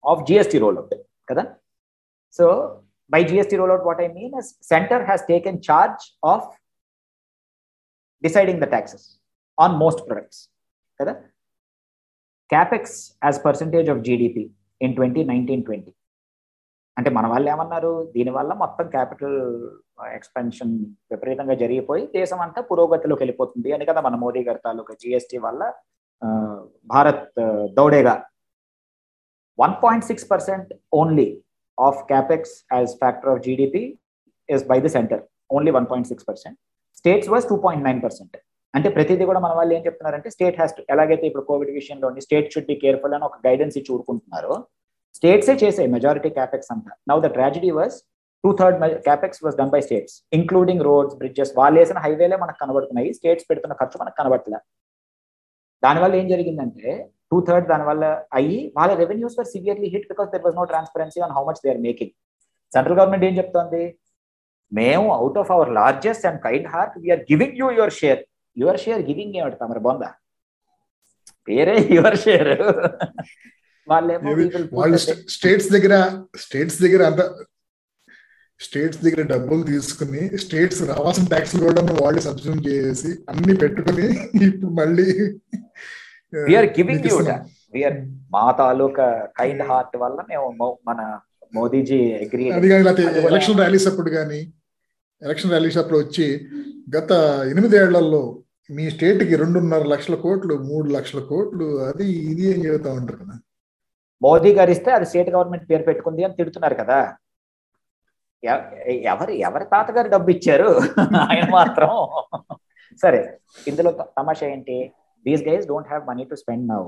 of 0.03 0.21
GST 0.27 0.59
roll 0.63 0.77
out 0.81 0.95
కదా? 1.29 1.43
So 2.37 2.45
by 3.11 3.21
GST 3.31 3.55
roll 3.61 3.71
out 3.73 3.85
what 3.89 4.01
I 4.05 4.07
mean 4.17 4.35
centre 4.73 5.03
has 5.09 5.23
taken 5.31 5.59
charge 5.69 6.05
of 6.33 6.47
deciding 8.23 8.61
the 8.63 8.67
taxes 8.75 9.05
on 9.57 9.75
most 9.83 10.01
products 10.07 10.41
కదా? 10.99 11.13
Capex 12.49 12.97
as 13.27 13.39
percentage 13.45 13.89
of 13.93 14.01
GDP 14.07 14.43
in 14.81 14.93
twenty 14.97 15.21
nineteen 15.31 15.63
twenty 15.67 15.91
అంటే 16.97 17.09
మన 17.17 17.25
వాళ్ళు 17.31 17.47
ఏమన్నారు? 17.53 17.91
దీనివల్ల 18.13 18.51
మొత్తం 18.61 18.85
capital 18.95 19.35
expansion 20.17 20.71
విపరీతంగా 21.11 21.55
జరిగిపోయి 21.63 22.03
దేశం 22.15 22.39
అంతా 22.45 22.61
పురోగతిలోకి 22.69 23.21
వెళ్ళిపోతుంది 23.23 23.69
అని 23.75 23.85
కదా 23.89 24.01
మన 24.07 24.15
మోదీ 24.23 24.41
గారి 24.47 24.59
తాలూకా 24.67 24.93
జిఎస్టీ 25.03 25.37
వల్ల 25.45 25.61
Bharat 26.93 27.27
దౌడేగా. 27.77 28.15
One 29.59 29.75
point 29.83 30.07
six 30.09 30.27
percent 30.31 30.69
only 31.01 31.27
of 31.77 31.99
capex 32.11 32.55
as 32.77 32.91
factor 33.03 33.31
of 33.33 33.41
GDP 33.47 33.83
is 34.49 34.65
by 34.71 34.79
the 34.85 34.91
centre 34.97 35.21
only 35.57 35.71
one 35.77 35.87
point 35.91 36.09
six 36.11 36.27
percent 36.29 36.57
states 36.99 37.29
was 37.33 37.45
two 37.51 37.57
point 37.65 37.85
nine 37.89 38.01
percent 38.05 38.35
అంటే 38.73 38.89
ప్రతిదీ 38.89 39.23
కూడా 39.25 39.39
మన 39.45 39.53
వాళ్ళు 39.57 39.73
ఏం 39.75 39.81
చెప్తున్నారంటే 39.85 40.29
స్టేట్ 40.35 40.57
హ్యాస్ 40.59 40.73
టు 40.77 40.81
ఎలాగైతే 40.93 41.25
ఇప్పుడు 41.29 41.45
కోవిడ్ 41.49 41.71
విషయంలో 41.79 42.09
స్టేట్ 42.25 42.51
షుడ్ 42.53 42.69
బి 42.71 42.75
కేర్ఫుల్ 42.83 43.15
అని 43.17 43.25
ఒక 43.29 43.37
గైడెన్స్ 43.47 43.77
ఇచ్చి 43.79 43.91
ఊరుకుంటున్నారు 43.95 44.53
స్టేట్సే 45.15 45.53
చేసాయి 45.63 45.89
మెజారిటీ 45.95 46.29
క్యాపెక్స్ 46.37 46.71
అంతా. 46.73 46.91
Now 47.09 47.17
the 47.19 47.29
tragedy 47.37 47.71
was 47.77 47.95
two 48.43 48.49
third 48.59 48.77
capex 49.07 49.39
was 49.45 49.55
done 49.61 49.71
by 49.75 49.81
states 49.87 50.15
including 50.37 50.83
roads 50.89 51.15
bridges 51.21 51.53
వాళ్ళు 51.59 51.77
వేసిన 51.79 51.99
హైవేలే 52.05 52.37
మనకు 52.43 52.59
కనబడుతున్నాయి 52.63 53.09
స్టేట్స్ 53.13 53.47
పెడుతున్న 53.49 53.75
ఖర్చు 53.81 53.99
మనకు 54.01 54.17
కనబడట్లే 54.21 54.59
దానివల్ల 55.83 56.13
ఏం 56.15 56.27
జరిగిందంటే 56.27 56.91
టూ 57.31 57.39
థర్డ్ 57.47 57.65
దానివల్ల 57.71 58.05
అయ్యి 58.33 58.59
వాళ్ళ 58.77 58.91
revenues 58.93 59.35
were 59.39 59.49
severely 59.53 59.87
hit 59.95 60.07
because 60.11 60.29
there 60.33 60.45
was 60.45 60.55
no 60.55 60.65
transparency 60.65 61.19
on 61.25 61.33
how 61.37 61.43
much 61.49 61.61
they 61.63 61.69
are 61.69 61.81
making 61.87 62.13
central 62.71 62.97
government 62.99 63.25
ఏం 63.25 63.35
చెప్తోంది? 63.37 63.83
మేము 64.71 65.05
out 65.13 65.37
of 65.41 65.51
our 65.51 65.69
largest 65.71 66.25
and 66.29 66.39
kind 66.47 66.67
heart 66.67 66.95
we are 67.03 67.21
giving 67.31 67.55
you 67.61 67.67
your 67.71 67.93
share 67.99 68.21
your 68.57 68.79
share 68.83 69.01
giving 69.01 69.35
ఏమిటి 69.39 69.57
తమరు 69.61 69.81
బొందా? 69.85 70.09
పేరే 71.47 71.75
your 71.97 72.17
share 72.17 72.51
వాళ్ళు 74.77 74.97
states 75.33 75.69
దగ్గర 75.71 75.93
states 76.37 76.79
దగ్గర 76.81 77.01
అంత 77.09 77.21
స్టేట్స్ 78.61 78.99
దగ్గర 79.03 79.23
డబ్బులు 79.27 79.63
తీసుకుని 79.65 80.21
స్టేట్స్ 80.37 80.81
రావాల్సిన 80.89 81.25
ట్యాక్స్ 81.25 81.55
కూడా 81.59 81.81
వాళ్ళు 81.99 82.21
సబ్సిడీ 82.21 82.61
చేసి 82.69 83.11
అన్ని 83.29 83.55
పెట్టుకుని 83.57 84.07
ఇప్పుడు 84.47 84.71
మళ్ళీ 84.79 85.07
వీఆర్ 86.33 86.69
గివింగ్ 86.77 87.05
యూ 87.07 87.17
వీఆర్ 87.73 87.97
మా 88.31 88.45
తాలూకా 88.59 89.05
కైండ్ 89.39 89.63
హార్ట్ 89.69 89.95
వల్ల 89.97 90.19
మేము 90.29 90.47
మన 90.87 90.99
మోదీజీ 91.53 91.99
అగ్రీ 92.23 92.45
అది 92.51 92.69
కానీ 92.69 93.03
ఎలక్షన్ 93.25 93.59
ర్యాలీస్ 93.59 93.87
అప్పుడు 93.91 94.11
కానీ 94.17 94.41
ఎలక్షన్ 95.21 95.51
ర్యాలీస్ 95.51 95.77
అప్పుడు 95.77 95.99
వచ్చి 95.99 96.27
గత 96.97 97.11
ఎనిమిదేళ్ళలో 97.51 98.23
మీ 98.75 98.85
స్టేట్కి 98.93 99.35
రెండున్నర 99.41 99.83
లక్షల 99.91 100.15
కోట్లు 100.23 100.53
మూడు 100.69 100.87
లక్షల 100.95 101.19
కోట్లు 101.29 101.65
అది 101.89 102.05
ఇది 102.29 102.45
అని 102.53 102.63
చెబుతా 102.65 102.89
ఉంటారు 102.99 103.19
కదా. 103.21 103.35
మోదీ 104.21 104.51
గారు 104.57 104.71
ఇస్తే 104.75 104.89
అది 104.95 105.05
స్టేట్ 105.09 105.29
గవర్నమెంట్ 105.35 105.69
పేరు 105.69 105.83
పెట్టుకుంది 105.89 106.21
అని 106.27 106.37
తిడుతున్నారు 106.39 106.75
కదా. 106.81 106.97
ఎవరు 109.11 109.33
ఎవరి 109.47 109.65
తాతగారు 109.73 110.09
డబ్బు 110.15 110.29
ఇచ్చారు? 110.35 110.69
ఆయన 111.27 111.45
మాత్రం. 111.57 111.91
సరే 113.03 113.21
ఇందులో 113.69 113.91
తమాషా 114.19 114.47
ఏంటి? 114.55 114.77
These 115.25 115.45
guys 115.47 115.65
don't 115.71 115.89
have 115.91 116.03
money 116.09 116.25
to 116.31 116.35
spend 116.41 116.67
now 116.73 116.83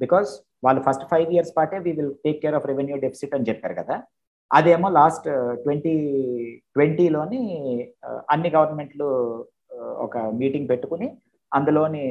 because 0.00 0.30
వాళ్ళు 0.64 0.80
ఫస్ట్ 0.86 1.06
ఫైవ్ 1.12 1.28
ఇయర్స్ 1.34 1.52
పాటే 1.58 1.78
we 1.86 1.92
will 1.98 2.14
take 2.24 2.40
care 2.42 2.56
of 2.58 2.66
revenue 2.70 2.96
deficit 3.04 3.36
అని 3.36 3.48
చెప్పారు 3.50 3.76
కదా. 3.82 3.96
అదేమో 4.50 4.88
లాస్ట్ 5.00 5.28
ట్వంటీ 5.64 5.94
ట్వంటీలోని 6.74 7.42
అన్ని 8.34 8.50
గవర్నమెంట్లు 8.56 9.08
ఒక 10.04 10.16
మీటింగ్ 10.40 10.68
పెట్టుకుని 10.72 11.08
అందులోని 11.52 12.04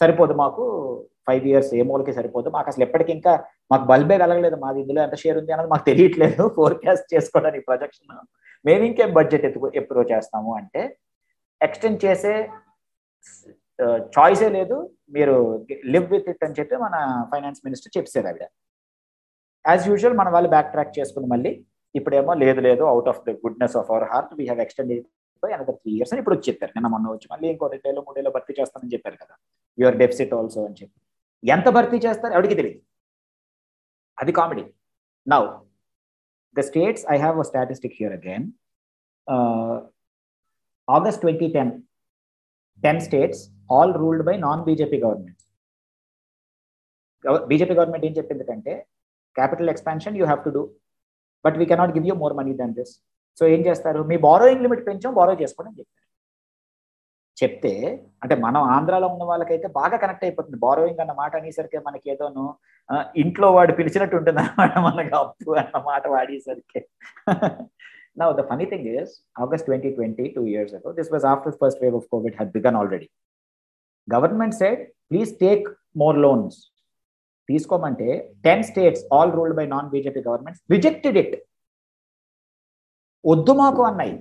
సరిపోదు 0.00 0.34
మాకు 0.42 0.62
ఫైవ్ 1.28 1.44
ఇయర్స్ 1.50 1.70
ఏ 1.78 1.82
మూలకి 1.88 2.12
సరిపోదు. 2.18 2.48
మాకు 2.56 2.68
అసలు 2.70 2.84
ఎప్పటికీ 2.86 3.12
ఇంకా 3.18 3.32
మాకు 3.72 3.84
బల్బే 3.90 4.16
కలగలేదు 4.22 4.56
మాది 4.64 4.78
ఇందులో 4.84 5.00
ఎంత 5.06 5.16
షేర్ 5.22 5.38
ఉంది 5.40 5.52
అన్నది 5.54 5.70
మాకు 5.74 5.84
తెలియట్లేదు. 5.90 6.42
ఫోర్కాస్ట్ 6.58 7.06
చేసుకోవడానికి 7.14 7.64
ప్రొజెక్షన్ 7.68 8.16
మేము 8.64 8.82
ఇంకేం 8.88 9.10
బడ్జెట్ 9.18 9.44
ఎత్తుకు 9.48 9.68
ఎప్రూవ్ 9.80 10.06
చేస్తాము 10.12 10.50
అంటే 10.60 10.82
ఎక్స్టెండ్ 11.60 12.00
చేసే 12.04 12.34
చాయిసే 14.16 14.48
లేదు. 14.58 14.76
మీరు 15.16 15.34
లివ్ 15.94 16.06
విత్ 16.12 16.28
ఇట్ 16.32 16.44
అని 16.46 16.56
చెప్పి 16.58 16.76
మన 16.84 16.94
ఫైనాన్స్ 17.32 17.60
మినిస్టర్ 17.66 17.92
చెప్పారు 17.96 18.28
ఆవిడ. 18.30 18.44
యాజ్ 19.64 19.84
యూజువల్ 19.90 20.16
మన 20.20 20.28
వాళ్ళు 20.34 20.50
బ్యాక్ 20.54 20.70
ట్రాక్ 20.74 20.96
చేసుకుని 20.98 21.28
మళ్ళీ. 21.34 21.52
ఇప్పుడేమో 21.94 22.32
లేదు 22.42 22.60
లేదు 22.68 22.84
out 22.92 23.08
of 23.12 23.20
the 23.26 23.30
goodness 23.44 23.76
of 23.80 23.88
our 23.92 24.06
heart 24.12 24.32
we 24.38 24.44
have 24.44 24.60
extend 24.64 24.92
another 25.56 25.78
three 25.82 25.92
years 25.96 26.12
అని 26.14 26.20
ఇప్పుడు 26.22 26.36
వచ్చి 26.36 26.48
చెప్పారు. 26.50 26.72
నిన్న 26.76 26.88
మొన్న 26.94 27.12
వచ్చి 27.14 27.26
మళ్ళీ 27.32 27.46
ఇంకో 27.54 27.66
రెండేళ్ళు 27.74 28.02
మూడేళ్ళు 28.06 28.32
భర్తీ 28.36 28.52
చేస్తానని 28.60 28.92
చెప్పారు 28.94 29.16
కదా. 29.22 29.34
యువర్ 29.78 29.96
డెఫిసిట్ 30.02 30.34
ఆల్సో 30.38 30.60
అని 30.68 30.76
చెప్పి. 30.80 30.98
ఎంత 31.42 31.68
భర్తీ 31.76 31.98
చేస్తారు? 32.06 32.32
ఎవరికి 32.38 32.56
తెలియదు 32.60 32.80
అది 34.18 34.32
comedy 34.38 34.64
now 35.26 35.42
the 36.56 36.62
states 36.70 37.04
I 37.14 37.16
have 37.24 37.36
a 37.44 37.46
statistic 37.50 37.96
here 38.00 38.14
again 38.18 38.46
August 40.88 41.22
twenty 41.24 41.48
ten 41.56 41.72
ten 42.82 43.00
states 43.06 43.42
all 43.74 43.94
ruled 44.02 44.24
by 44.28 44.34
non 44.46 44.62
BJP 44.68 44.98
government 45.04 45.38
BJP 47.50 47.74
government 47.78 48.04
ఏం 48.08 48.14
చెప్పింది 48.18 48.52
అంటే 48.56 48.74
capital 49.36 49.70
expansion 49.74 50.16
you 50.20 50.24
have 50.24 50.42
to 50.46 50.50
do 50.56 50.62
but 51.44 51.56
we 51.60 51.66
cannot 51.72 51.92
give 51.96 52.06
you 52.10 52.14
more 52.22 52.34
money 52.40 52.52
than 52.60 52.74
this 52.78 52.94
so 53.38 53.42
ఏం 53.54 53.60
చేస్తారు? 53.68 54.00
మీ 54.10 54.16
borrowing 54.28 54.64
limit 54.66 54.86
పెంచాం 54.88 55.14
borrow 55.20 55.34
చేసుకోండి 55.42 55.70
అని 55.70 55.78
చెప్పారు. 55.80 55.98
చెప్తే 57.40 57.74
అంటే 58.22 58.34
మనం 58.46 58.62
ఆంధ్రాలో 58.76 59.06
ఉన్న 59.14 59.24
వాళ్ళకైతే 59.30 59.68
బాగా 59.80 59.96
కనెక్ట్ 60.02 60.24
అయిపోతుంది. 60.26 60.58
బారోయింగ్ 60.66 61.00
అన్న 61.04 61.12
మాట 61.20 61.32
అనేసరికి 61.40 61.78
మనకి 61.86 62.06
ఏదోను 62.14 62.44
ఇంట్లో 63.22 63.48
వాడు 63.56 63.72
పిలిచినట్టు 63.78 64.16
ఉంటుంది 64.20 64.40
అనమాట 64.44 64.74
మనకు 64.88 65.14
అప్పు 65.22 65.50
అన్న 65.62 65.76
మాట 65.90 66.04
వాడేసరికి. 66.16 66.82
Now, 68.20 68.26
the 68.38 68.42
funny 68.48 68.66
thing 68.70 68.82
is, 68.86 69.08
August 69.42 69.64
2020, 69.68 70.24
two 70.34 70.44
years 70.54 70.72
ago, 70.78 70.88
this 70.98 71.08
was 71.14 71.22
after 71.30 71.50
the 71.52 71.58
first 71.62 71.78
wave 71.82 71.94
of 71.98 72.04
COVID 72.14 72.32
had 72.40 72.48
begun 72.56 72.74
already. 72.80 73.08
Government 74.08 74.52
said, 74.58 74.78
please 75.10 75.30
take 75.44 75.64
more 76.02 76.16
loans. 76.24 76.54
తీసుకోమంటే 77.48 78.08
ten 78.46 78.64
states 78.70 79.02
all 79.14 79.32
ruled 79.36 79.56
by 79.60 79.64
non 79.72 79.88
BJP 79.94 80.20
governments 80.26 80.60
rejected 80.74 81.16
it 81.22 81.34
వద్దు 83.26 83.52
మాకు 83.52 83.82
అన్నాయి. 83.82 84.14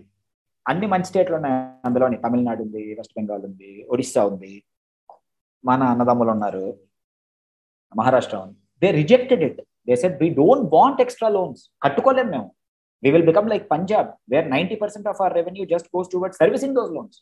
అన్ని 0.68 0.88
మంచి 0.88 1.04
స్టేట్లు 1.04 1.36
ఉన్నాయి. 1.36 1.56
అందులోని 1.86 2.18
తమిళనాడు 2.18 2.62
ఉంది 2.66 2.82
west 2.98 3.14
Bengal 3.18 3.46
ఉంది 3.46 3.70
ఒడిస్సా 3.90 4.26
ఉంది. 4.26 4.64
మన 5.66 5.84
అన్నదమ్ములు 5.84 6.32
ఉన్నారు. 6.32 6.66
మహారాష్ట్ర 7.98 8.38
ఉంది. 8.38 8.58
They 8.82 8.92
rejected 8.92 9.44
it 9.44 9.62
they 9.90 9.96
said 9.96 10.18
we 10.24 10.30
don't 10.30 10.70
want 10.74 11.02
extra 11.02 11.30
loans 11.30 11.62
కట్టుకోలేము 11.84 12.30
మేము. 12.32 12.48
We 13.04 13.12
will 13.12 13.26
become 13.26 13.50
like 13.50 13.66
Punjab 13.72 14.10
where 14.34 14.50
ninety 14.50 14.76
percent 14.76 15.08
of 15.08 15.22
our 15.22 15.34
revenue 15.34 15.66
just 15.66 15.90
goes 15.96 16.10
toward 16.14 16.36
servicing 16.36 16.76
those 16.76 16.94
loans 16.98 17.20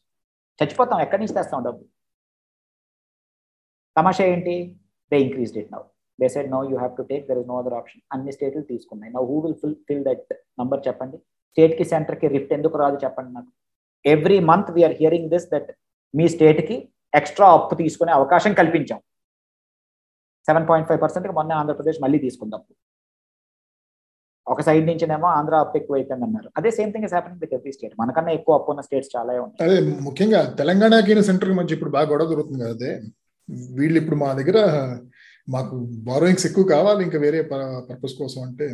చచ్చిపోతాం. 0.60 1.00
ఎక్కడి 1.02 1.22
నుంచి 1.22 1.34
తెస్తాం 1.34 1.64
డబ్బు? 1.64 1.84
తమాషా 3.98 4.26
ఏంటి? 4.26 4.56
They 5.12 5.20
increase 5.22 5.58
it 5.58 5.72
now 5.72 5.82
they 6.22 6.28
said 6.28 6.52
no 6.52 6.62
you 6.70 6.76
have 6.78 6.98
to 6.98 7.04
take 7.12 7.28
there 7.28 7.40
is 7.40 7.48
no 7.48 7.58
other 7.58 7.74
option 7.74 8.02
అన్ని 8.14 8.32
స్టేట్లు 8.32 8.62
తీసుకున్నాయి. 8.62 9.14
No 9.14 9.22
who 9.32 9.40
will 9.40 9.56
fulfil 9.88 10.04
that 10.10 10.34
number 10.60 10.88
చెప్పండి? 10.88 11.20
స్టేట్కి 11.50 11.86
సెంటర్కి 11.92 12.28
రిఫ్ట్ 12.34 12.54
ఎందుకు 12.58 12.76
రాదు 12.82 12.98
చెప్పండి 13.04 13.32
నాకు. 13.38 13.52
Every 14.06 14.40
month 14.50 14.72
we're 14.76 14.96
hearing 15.00 15.30
this 15.34 15.48
that 15.54 15.70
మీ 16.14 16.26
స్టేట్కి 16.34 16.76
ఎక్స్ట్రా 17.14 17.48
అప్పు 17.58 17.74
తీసుకునే 17.82 18.12
అవకాశం 18.18 18.54
కల్పించాం. 18.60 19.00
సెవెన్ 20.48 20.68
పాయింట్ 20.70 20.88
ఫైవ్ 20.90 21.02
పర్సెంట్ 21.04 21.28
మొన్న 21.40 21.52
ఆంధ్రప్రదేశ్ 21.62 22.00
మళ్ళీ 22.04 22.20
తీసుకుందాం. 22.26 22.62
ఒక 24.48 24.62
సైడ్ 24.68 24.86
నుంచినేమో 24.90 25.28
ఆంధ్ర 25.38 25.56
అప్పు 25.64 25.76
ఎక్కువ 25.80 25.96
అయిపోయింది 25.98 26.26
అన్నారు 26.28 26.48
అదే 26.58 26.70
same 26.78 26.92
thing 26.94 27.06
is 27.08 27.14
happening 27.16 27.42
with 27.44 27.54
every 27.58 27.72
state 27.76 27.94
మనకన్నా 28.00 28.32
ఎక్కువ 28.38 28.56
అప్పు 28.58 28.70
ఉన్న 28.74 28.82
స్టేట్స్ 28.88 29.12
చాలా 29.16 29.34
ఉంటాయి 29.44 29.66
అదే 29.66 29.76
ముఖ్యంగా 30.08 30.40
తెలంగాణకి 30.60 31.16
సెంటర్ 31.28 31.52
మధ్య 31.60 31.76
ఇప్పుడు 31.78 31.92
బాగా 31.96 32.08
గొడవ 32.12 32.28
దొరుకుతుంది 32.32 32.62
కదా 32.62 32.74
అదే. 32.78 32.92
వీళ్ళు 33.78 33.98
ఇప్పుడు 34.02 34.18
మా 34.24 34.30
దగ్గర 34.40 34.58
మాకు 35.48 35.76
బారోయింగ్స్ 36.08 36.48
ఎక్కువ 36.50 36.66
కావాలి 36.74 37.02
ఇంకా 37.08 37.20
వేరే 37.26 37.40
పర్పస్ 37.90 38.16
కోసం 38.20 38.42
అంటే 38.48 38.66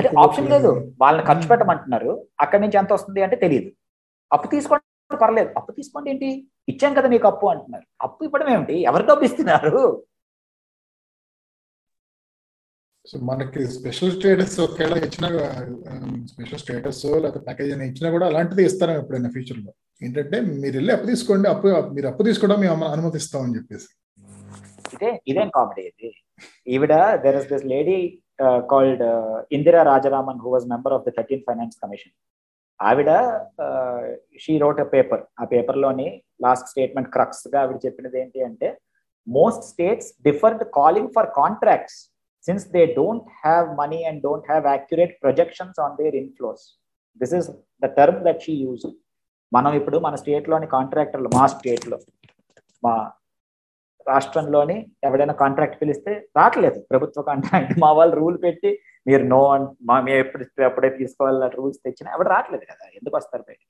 అంటే 0.00 0.10
ఆప్షన్ 0.24 0.50
లేదు. 0.54 0.70
వాళ్ళని 1.02 1.24
ఖర్చు 1.30 1.48
పెట్టమంటున్నారు. 1.52 2.12
అక్కడి 2.44 2.62
నుంచి 2.64 2.78
ఎంత 2.82 2.92
వస్తుంది 2.98 3.20
అంటే 3.26 3.36
తెలియదు. 3.44 3.70
అప్పు 4.36 4.48
తీసుకోండి 4.54 4.86
పర్లేదు. 5.24 5.50
అప్పు 5.58 5.70
తీసుకోండి 5.78 6.08
ఏంటి? 6.12 6.28
ఇచ్చాం 6.72 6.92
కదా 6.98 7.08
మీకు 7.14 7.26
అప్పు 7.30 7.46
అంటున్నారు. 7.52 7.86
అప్పు 8.06 8.20
ఇవ్వడం 8.26 8.48
ఏమిటి? 8.54 8.76
ఎవరు 8.90 9.04
డబ్బు 9.10 9.24
ఇస్తున్నారు? 9.28 9.82
సో 13.10 13.18
మనకి 13.28 13.60
స్పెషల్ 13.76 14.12
స్టేటస్ 14.16 14.56
ఒకవేళ 14.64 14.94
ఇచ్చినా 15.04 15.28
స్పెషల్ 16.32 16.60
స్టేటస్ 16.62 17.04
లేకపోతే 17.22 17.40
ప్యాకేజ్ 17.46 17.72
అని 17.74 17.88
ఇచ్చినా 17.90 18.08
కూడా 18.16 18.26
అలాంటిది 18.30 18.62
ఇస్తారా 18.70 18.92
ఎప్పుడైనా 19.00 19.30
ఫ్యూచర్లో. 19.36 19.72
ఏంటంటే 20.04 20.36
మీరు 20.62 20.74
వెళ్ళి 20.78 20.92
అప్పు 20.96 21.06
తీసుకోండి. 21.12 21.46
అప్పు 21.54 21.68
మీరు 21.96 22.08
అప్పు 22.10 22.26
తీసుకోవడం 22.28 22.60
మేము 22.64 22.86
అనుమతిస్తాం 22.94 23.42
అని 23.46 23.56
చెప్పేసి. 23.58 23.88
ఇదే 24.94 25.10
ఇదేం 25.30 25.48
కామెడీ 25.56 25.82
ఇది? 25.90 26.10
ఈవిడ 26.74 26.94
there 27.24 27.38
is 27.40 27.48
this 27.52 27.66
lady 27.74 27.98
called 28.70 29.02
Indira 29.52 29.80
Rajaraman 29.82 30.40
who 30.44 30.50
was 30.50 30.66
member 30.66 30.94
of 30.96 31.06
the 31.06 31.12
thirteen 31.16 31.44
finance 31.48 31.78
commission 31.82 32.14
ఆవిడ 32.80 33.10
షీ 34.38 34.52
రోట్ 34.58 34.80
అ 34.80 34.86
పేపర్ 34.92 35.22
ఆ 35.40 35.46
పేపర్లోని 35.50 36.06
లాస్ట్ 36.42 36.68
స్టేట్మెంట్ 36.68 37.10
క్రక్స్గా 37.16 37.58
ఆవిడ 37.62 37.78
చెప్పినది 37.86 38.18
ఏంటి 38.20 38.40
అంటే 38.42 38.68
most 39.26 39.64
states 39.64 40.10
deferred 40.24 40.62
calling 40.78 41.12
for 41.16 41.28
contracts 41.36 41.98
since 42.44 42.66
they 42.74 42.82
don't 42.94 43.26
have 43.42 43.66
money 43.80 44.00
and 44.04 44.20
don't 44.22 44.46
have 44.46 44.66
accurate 44.66 45.14
projections 45.22 45.80
on 45.80 45.96
their 45.96 46.16
inflows 46.22 46.64
this 47.20 47.34
is 47.40 47.48
the 47.82 47.88
term 47.98 48.20
that 48.28 48.42
she 48.42 48.54
use 48.64 48.86
మనం 49.52 49.72
ఇప్పుడు 49.74 49.98
మన 49.98 50.14
స్టేట్లోని 50.14 50.68
కాంట్రాక్టర్లు 50.76 51.30
మా 51.36 51.44
స్టేట్లో 51.54 51.98
మా 52.82 52.94
రాష్ట్రంలోని 54.08 54.76
ఎవడైనా 55.06 55.34
కాంట్రాక్ట్ 55.42 55.80
పిలిస్తే 55.82 56.12
రావట్లేదు. 56.38 56.78
ప్రభుత్వ 56.90 57.22
కాంట్రాక్ట్ 57.30 57.72
మా 57.82 57.90
వాళ్ళు 57.98 58.14
రూల్ 58.20 58.38
పెట్టి 58.44 58.70
మీరు 59.08 59.24
నో 59.34 59.42
మా 59.88 59.96
మేము 60.06 60.18
ఎప్పుడు 60.24 60.44
ఎప్పుడే 60.68 60.90
తీసుకోవాలి 61.00 61.50
రూల్స్ 61.58 61.80
తెచ్చినా 61.86 62.08
ఎవడు 62.16 62.28
రావట్లేదు 62.34 62.64
కదా. 62.72 62.84
ఎందుకు 62.98 63.14
వస్తారు 63.16 63.44
బయట 63.48 63.62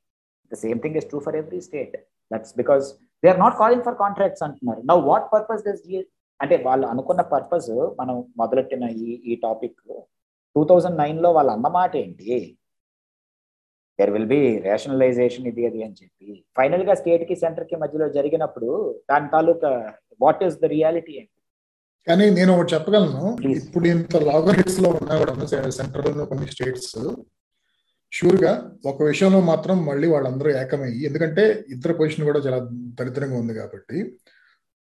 the 0.52 0.58
same 0.64 0.80
thing 0.84 0.96
is 1.00 1.08
true 1.10 1.20
for 1.26 1.36
every 1.40 1.60
state 1.68 1.96
that's 2.30 2.54
because 2.60 2.86
they 3.22 3.28
are 3.32 3.40
not 3.44 3.56
calling 3.62 3.84
for 3.88 3.98
contracts 4.04 4.44
అంటున్నారు. 4.48 4.82
నౌ 4.92 4.98
వాట్ 5.10 5.28
పర్పస్ 5.34 5.64
దస్ 5.68 5.84
అంటే 6.40 6.56
వాళ్ళు 6.66 6.86
అనుకున్న 6.86 7.22
పర్పస్ 7.34 7.70
మనం 8.00 8.16
మొదలెట్టిన 8.40 8.84
ఈ 9.04 9.08
ఈ 9.30 9.34
టాపిక్ 9.46 9.80
టూ 10.56 10.62
థౌజండ్ 10.70 10.98
నైన్లో 10.98 11.30
వాళ్ళు 11.32 11.52
అన్నమాట 11.52 11.92
ఏంటి? 11.96 12.28
దెర్ 14.00 14.12
విల్ 14.14 14.30
బి 14.34 14.42
రేషనలైజేషన్ 14.68 15.48
ఇది 15.52 15.64
అది 15.70 15.80
అని 15.86 15.98
చెప్పి. 16.02 16.28
ఫైనల్గా 16.58 16.94
స్టేట్కి 17.00 17.36
సెంటర్కి 17.42 17.76
మధ్యలో 17.82 18.08
జరిగినప్పుడు 18.16 18.70
దాని 19.10 19.28
తాలూకా 19.34 19.72
వాట్ 20.24 20.42
ఈస్ 20.48 20.56
ద 20.62 20.72
రియాలిటీ 20.76 21.12
ఏంటి? 21.20 21.36
కానీ 22.06 22.26
నేను 22.38 22.50
ఒకటి 22.54 22.72
చెప్పగలను. 22.74 23.24
ఇప్పుడు 23.58 23.86
ఇంత 23.94 24.16
లాగరిట్స్లో 24.28 24.90
ఉన్నా 25.00 25.16
కూడా 25.22 25.70
సెంట్రల్లో 25.80 26.24
కొన్ని 26.32 26.48
స్టేట్స్. 26.54 26.94
షూర్గా 28.12 28.52
ఒక 28.90 29.00
విషయంలో 29.02 29.40
మాత్రం 29.48 29.76
మళ్ళీ 29.88 30.06
వాళ్ళందరూ 30.12 30.50
ఏకమయ్యి 30.60 31.00
ఎందుకంటే 31.08 31.42
ఇద్దరు 31.74 31.92
పొజిషన్ 31.98 32.24
కూడా 32.28 32.40
చాలా 32.46 32.58
దరిద్రంగా 32.98 33.36
ఉంది 33.42 33.54
కాబట్టి 33.54 33.98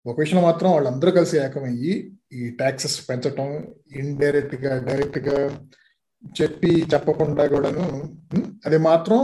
ఒక 0.07 0.17
విషయంలో 0.21 0.45
మాత్రం 0.47 0.69
వాళ్ళందరూ 0.73 1.11
కలిసి 1.11 1.37
ఏకమయ్యి 1.47 1.93
ఈ 2.39 2.51
ట్యాక్సెస్ 2.61 2.97
పెంచటం 3.09 3.49
ఇండైరెక్ట్గా 4.03 4.73
డైరెక్ట్గా 4.79 5.37
చెప్పి 6.25 6.71
చెప్పకుండా 6.93 7.45
కూడాను 7.53 7.85
అది 8.67 8.79
మాత్రం 8.89 9.21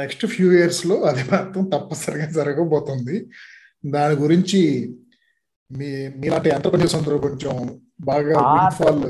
నెక్స్ట్ 0.00 0.24
ఫ్యూ 0.34 0.48
ఇయర్స్లో 0.58 0.96
అది 1.08 1.22
మాత్రం 1.32 1.64
తప్పనిసరిగా 1.74 2.26
జరగబోతుంది. 2.38 3.16
దాని 3.84 4.14
గురించి 4.22 4.60
మీ 5.70 5.90
మీలాంటి 6.20 6.48
ఎంటర్ప్రెన్యూర్స్ 6.56 6.96
అందరూ 6.98 7.16
కొంచెం 7.26 7.54
బాగా 8.10 8.40
ఫాల్ 8.78 9.04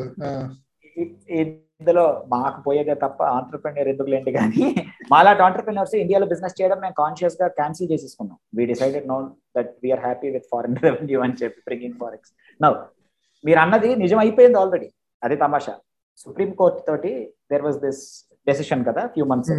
ఇందులో 1.40 2.04
మాకు 2.34 2.58
పోయేదే 2.66 2.94
తప్ప 3.02 3.20
ఆంటర్ప్రెన్యూర్ 3.38 3.88
ఎందుకు 3.92 4.10
లేండి 4.12 4.30
కానీ 4.36 4.62
మాలాంటి 5.12 5.42
ఆంటర్ప్రెన్యూర్స్ 5.46 5.94
ఇండియాలో 6.02 6.26
బిజినెస్ 6.32 6.58
చేయడం 6.60 6.78
మేము 6.84 6.96
కాన్షియస్గా 7.00 7.46
క్యాన్సిల్ 7.58 7.90
చేసేసుకున్నాం. 7.92 8.38
We 8.58 8.64
decided 8.72 9.08
no 9.12 9.16
that 9.56 9.72
we're 9.84 10.02
happy 10.06 10.28
with 10.36 10.46
foreign 10.52 10.78
revenue 10.86 11.18
అని 11.26 11.36
చెప్పి 11.42 11.60
బ్రింగింగ్ 11.68 11.98
ఫారెక్స్ 12.02 12.32
నో 12.60 12.70
మీరు 13.44 13.60
అన్నది 13.64 13.90
నిజం 14.04 14.20
అయిపోయింది 14.24 14.58
ఆల్రెడీ 14.62 14.88
అది 15.22 15.36
తమాషా. 15.44 15.74
సుప్రీం 16.18 16.50
కోర్ట్ 16.60 16.78
తోటి 16.88 17.12
దేర్ 17.50 17.64
వాజ్ 17.66 17.78
దిస్ 17.78 18.02
డెసిషన్ 18.46 18.84
కదా 18.88 19.02
ఫ్యూ 19.14 19.24
మంత్స్ 19.32 19.52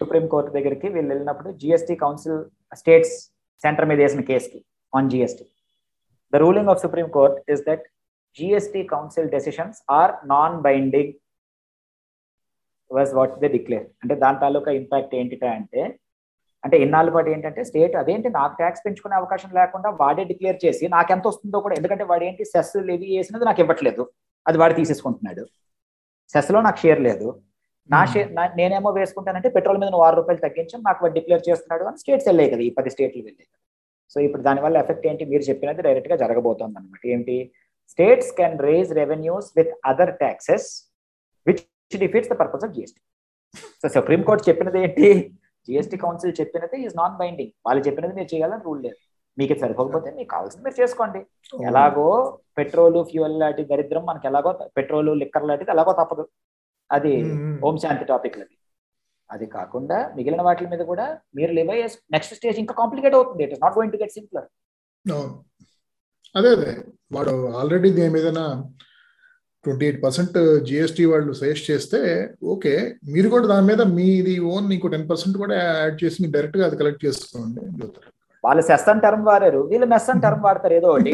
సుప్రీం 0.00 0.24
కోర్ట్ 0.32 0.48
దగ్గరికి 0.56 0.88
వీళ్ళు 0.94 1.10
వెళ్ళినప్పుడు 1.12 1.50
జిఎస్టీ 1.62 1.96
కౌన్సిల్ 2.04 2.38
స్టేట్స్ 2.72 3.14
సెంటర్ 3.62 3.88
మీద 3.90 3.98
వేసిన 4.04 4.22
కేసుకి 4.30 4.58
on 4.92 5.10
GST 5.10 5.44
the 6.32 6.40
ruling 6.44 6.70
of 6.72 6.80
supreme 6.84 7.08
court 7.16 7.36
is 7.54 7.62
that 7.68 7.84
GST 8.36 8.82
council 8.94 9.28
decisions 9.28 9.78
are 9.90 10.12
non 10.26 10.56
binding 10.66 11.12
was 12.90 13.12
what 13.14 13.36
they 13.42 13.48
declare 13.48 13.86
అంటే 14.02 14.14
దాని 14.24 14.38
తాలూకా 14.44 14.72
ఇంపాక్ట్ 14.80 15.14
ఏంటి 15.14 15.38
అంటే 15.52 15.82
అంటే 16.64 16.76
ఇన్నాళ్ళ 16.84 17.10
పాటు 17.14 17.28
ఏంటంటే 17.30 17.62
స్టేట్ 17.64 17.94
అదేంటి 17.96 18.28
నాకు 18.36 18.54
ట్యాక్స్ 18.60 18.82
పెంచుకునే 18.84 19.14
అవకాశం 19.16 19.50
లేకుండా 19.58 19.88
వాడే 20.00 20.22
డిక్లేర్ 20.30 20.58
చేసి 20.64 20.84
నాకు 20.88 21.10
ఎంత 21.12 21.24
వస్తుందో 21.26 21.58
కూడా 21.60 21.74
ఎందుకంటే 21.78 22.04
వాడు 22.04 22.24
ఏంటి 22.24 22.44
సెస్ 22.44 22.72
లెవీ 22.88 23.08
వేసినది 23.16 23.44
నాకు 23.44 23.60
ఇవ్వట్లేదు. 23.60 24.04
అది 24.46 24.58
వాడు 24.62 24.74
తీసేసుకుంటున్నాడు. 24.80 25.44
సెస్లో 26.34 26.60
నాకు 26.66 26.78
షేర్ 26.84 27.00
లేదు. 27.08 27.26
నా 27.90 28.00
షేర్ 28.12 28.30
నేనేమో 28.60 28.90
వేసుకుంటానంటే 28.96 29.48
పెట్రోల్ 29.56 29.78
మీద 29.82 30.00
ఆరు 30.06 30.16
రూపాయలు 30.20 30.40
తగ్గించాం 30.46 30.80
నాకు 30.86 31.00
వాడు 31.02 31.14
డిక్లేర్ 31.18 31.44
చేస్తున్నాడు 31.48 31.84
అని 31.88 32.00
స్టేట్స్ 32.02 32.26
వెళ్ళాయి 32.30 32.50
కదా 32.52 32.62
ఈ 32.68 32.70
పది 32.78 32.90
స్టేట్లు 32.94 33.22
వెళ్ళాయి 33.28 33.46
కదా. 33.48 33.58
సో 34.12 34.18
ఇప్పుడు 34.26 34.42
దానివల్ల 34.48 34.76
ఎఫెక్ట్ 34.84 35.06
ఏంటి? 35.10 35.24
మీరు 35.32 35.44
చెప్పినది 35.50 35.84
డైరెక్ట్గా 35.86 36.16
జరగబోతోంది 36.22 36.78
అనమాట 36.80 37.04
ఏంటి? 37.14 37.36
States 37.92 38.30
can 38.38 38.58
raise 38.68 38.90
revenues 39.00 39.48
with 39.58 39.72
other 39.90 40.12
taxes 40.22 40.68
which 41.48 41.62
defeats 42.04 42.30
the 42.32 42.36
purpose 42.42 42.64
of 42.66 42.72
GST 42.76 43.00
so 43.82 43.88
supreme 43.96 44.22
court 44.28 44.44
చెప్పినది 44.48 44.78
ఏంటి? 44.86 45.08
జిఎస్టీ 45.68 45.96
కౌన్సిల్ 46.04 46.34
చెప్పినది 46.40 46.78
ఈజ్ 46.86 46.96
నాన్ 47.02 47.16
బైండింగ్ 47.20 47.52
వాళ్ళు 47.66 47.82
చెప్పినది 47.88 48.14
మీరు 48.18 48.28
చేయాలని 48.34 48.64
రూల్ 48.68 48.82
లేదు. 48.86 48.98
మీకు 49.38 49.54
సరిపోకపోతే 49.62 50.08
మీకు 50.18 50.30
కావాల్సింది 50.34 50.64
మీరు 50.66 50.78
చేసుకోండి. 50.82 51.20
ఎలాగో 51.70 52.06
పెట్రోల్ 52.58 52.98
ఫ్యూయల్ 53.10 53.36
లాంటి 53.42 53.62
దరిద్రం 53.72 54.04
మనకి 54.10 54.26
ఎలాగో 54.30 54.50
పెట్రోల్ 54.76 55.10
లిక్కర్ 55.22 55.48
లాంటిది 55.50 55.72
ఎలాగో 55.74 55.94
తప్పదు. 56.00 56.24
అది 56.90 57.12
హోమ్ 57.64 57.80
శాంతి 57.84 58.06
టాపిక్ 58.12 58.38
అది 58.42 58.54
అది 59.30 59.46
కాకుండా 59.56 59.98
మిగిలిన 60.16 60.42
వాటి 60.46 60.70
మీద 60.72 60.82
కూడా 60.90 61.06
మీరు 61.36 61.52
లివ్ 61.58 61.70
అయ్యే 61.74 61.86
నెక్స్ట్ 62.14 62.34
స్టేజ్ 62.38 62.58
ఇంకా 62.62 62.74
కాంప్లికేట్ 62.80 63.16
అవుతుంది. 63.18 63.42
It 63.46 63.54
is 63.56 63.62
not 63.64 63.76
going 63.78 63.94
to 63.94 64.00
get 64.02 64.16
simpler 64.18 64.46
అదే 66.38 66.50
అదే. 66.56 66.72
వాడు 67.14 67.32
ఆల్రెడీ 67.60 67.90
దీని 67.98 68.12
మీద 68.16 68.28
ట్వంటీ 69.64 69.84
ఎయిట్ 69.86 70.00
పర్సెంట్ 70.04 70.36
జిఎస్టీ 70.68 71.04
వాళ్ళు 71.12 71.32
సజెస్ట్ 71.38 71.68
చేస్తే 71.70 72.00
ఓకే 72.54 72.74
మీరు 73.14 73.28
కూడా 73.32 73.46
దాని 73.52 73.66
మీద 73.70 73.82
మీది 73.96 74.34
ఓన్ 74.52 74.66
ఇంకో 74.76 74.88
టెన్ 74.94 75.06
పర్సెంట్ 75.10 75.36
కూడా 75.42 75.56
యాడ్ 75.62 75.96
చేసి 76.02 76.28
డైరెక్ట్గా 76.34 76.66
అది 76.68 76.76
కలెక్ట్ 76.80 77.02
చేసుకోండి. 77.06 77.62
వాళ్ళు 78.46 78.62
సెస్ 78.70 78.88
అని 78.92 79.02
టర్మ్ 79.04 79.24
వాడారు. 79.30 79.60
వీళ్ళు 79.70 79.86
మెస్ 79.92 80.08
అని 80.12 80.22
టర్మ్ 80.26 80.44
వాడతారు 80.46 80.74
ఏదో 80.78 80.88
ఒకటి. 80.94 81.12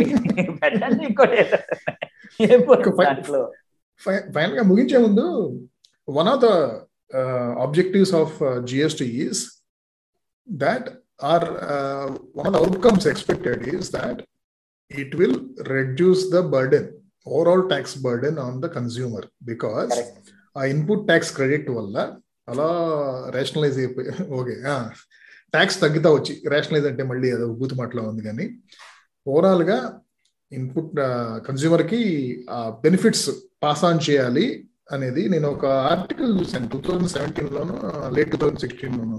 ఫైనల్గా 4.35 4.63
ముగించే 4.69 4.99
ముందు 4.99 5.25
one 6.09 6.29
of 6.31 6.41
the 6.45 6.49
objectives 7.65 8.15
of 8.21 8.37
GST 8.71 9.07
is 9.25 9.41
that 10.49 10.87
or 11.33 11.47
one 12.39 12.49
of 12.49 12.59
outcomes 12.63 13.07
expected 13.13 13.63
is 13.73 13.91
that 13.99 14.21
it 14.91 15.15
will 15.21 15.39
reduce 15.75 16.25
the 16.35 16.41
burden 16.55 16.89
overall 17.27 17.65
tax 17.73 17.97
burden 18.07 18.39
on 18.47 18.59
the 18.65 18.71
consumer 18.79 19.27
because 19.51 19.93
ఆ 20.57 20.65
ఇన్పుట్ 20.75 21.05
ట్యాక్స్ 21.11 21.33
క్రెడిట్ 21.37 21.71
వల్ల 21.79 21.97
అలా 22.49 22.69
rationalise 23.37 23.79
అయిపోయి 23.83 24.09
okay 24.39 24.57
tax 25.55 25.79
తగ్గుతా 25.85 26.11
వచ్చి 26.17 26.35
rationalise 26.53 26.87
అంటే 26.91 27.03
మళ్ళీ 27.11 27.29
అది 27.37 27.47
బూతు 27.61 27.75
మాటలో 27.81 28.03
ఉంది 28.11 28.23
కానీ 28.29 28.47
ఓవరాల్గా 29.27 29.79
ఇన్పుట్ 30.53 30.93
కన్స్యూమర్కి 31.49 32.01
బెనిఫిట్స్ 32.85 33.27
పాస్ 33.63 33.85
ఆన్ 33.89 34.05
చేయాలి 34.09 34.47
అనేది 34.95 35.23
నేను 35.29 35.47
ఒక 35.55 35.67
ఆర్టికల్ 35.93 36.33
చూసాను 36.41 36.69
టూ 36.73 36.79
థౌజండ్ 36.87 37.13
సెవెంటీన్ 37.17 37.51
లోను 37.57 37.75
లేట్ 38.17 38.31
టూ 38.33 38.39
థౌజండ్ 38.43 38.63
సిక్స్టీన్ 38.65 38.97
లోను. 38.99 39.19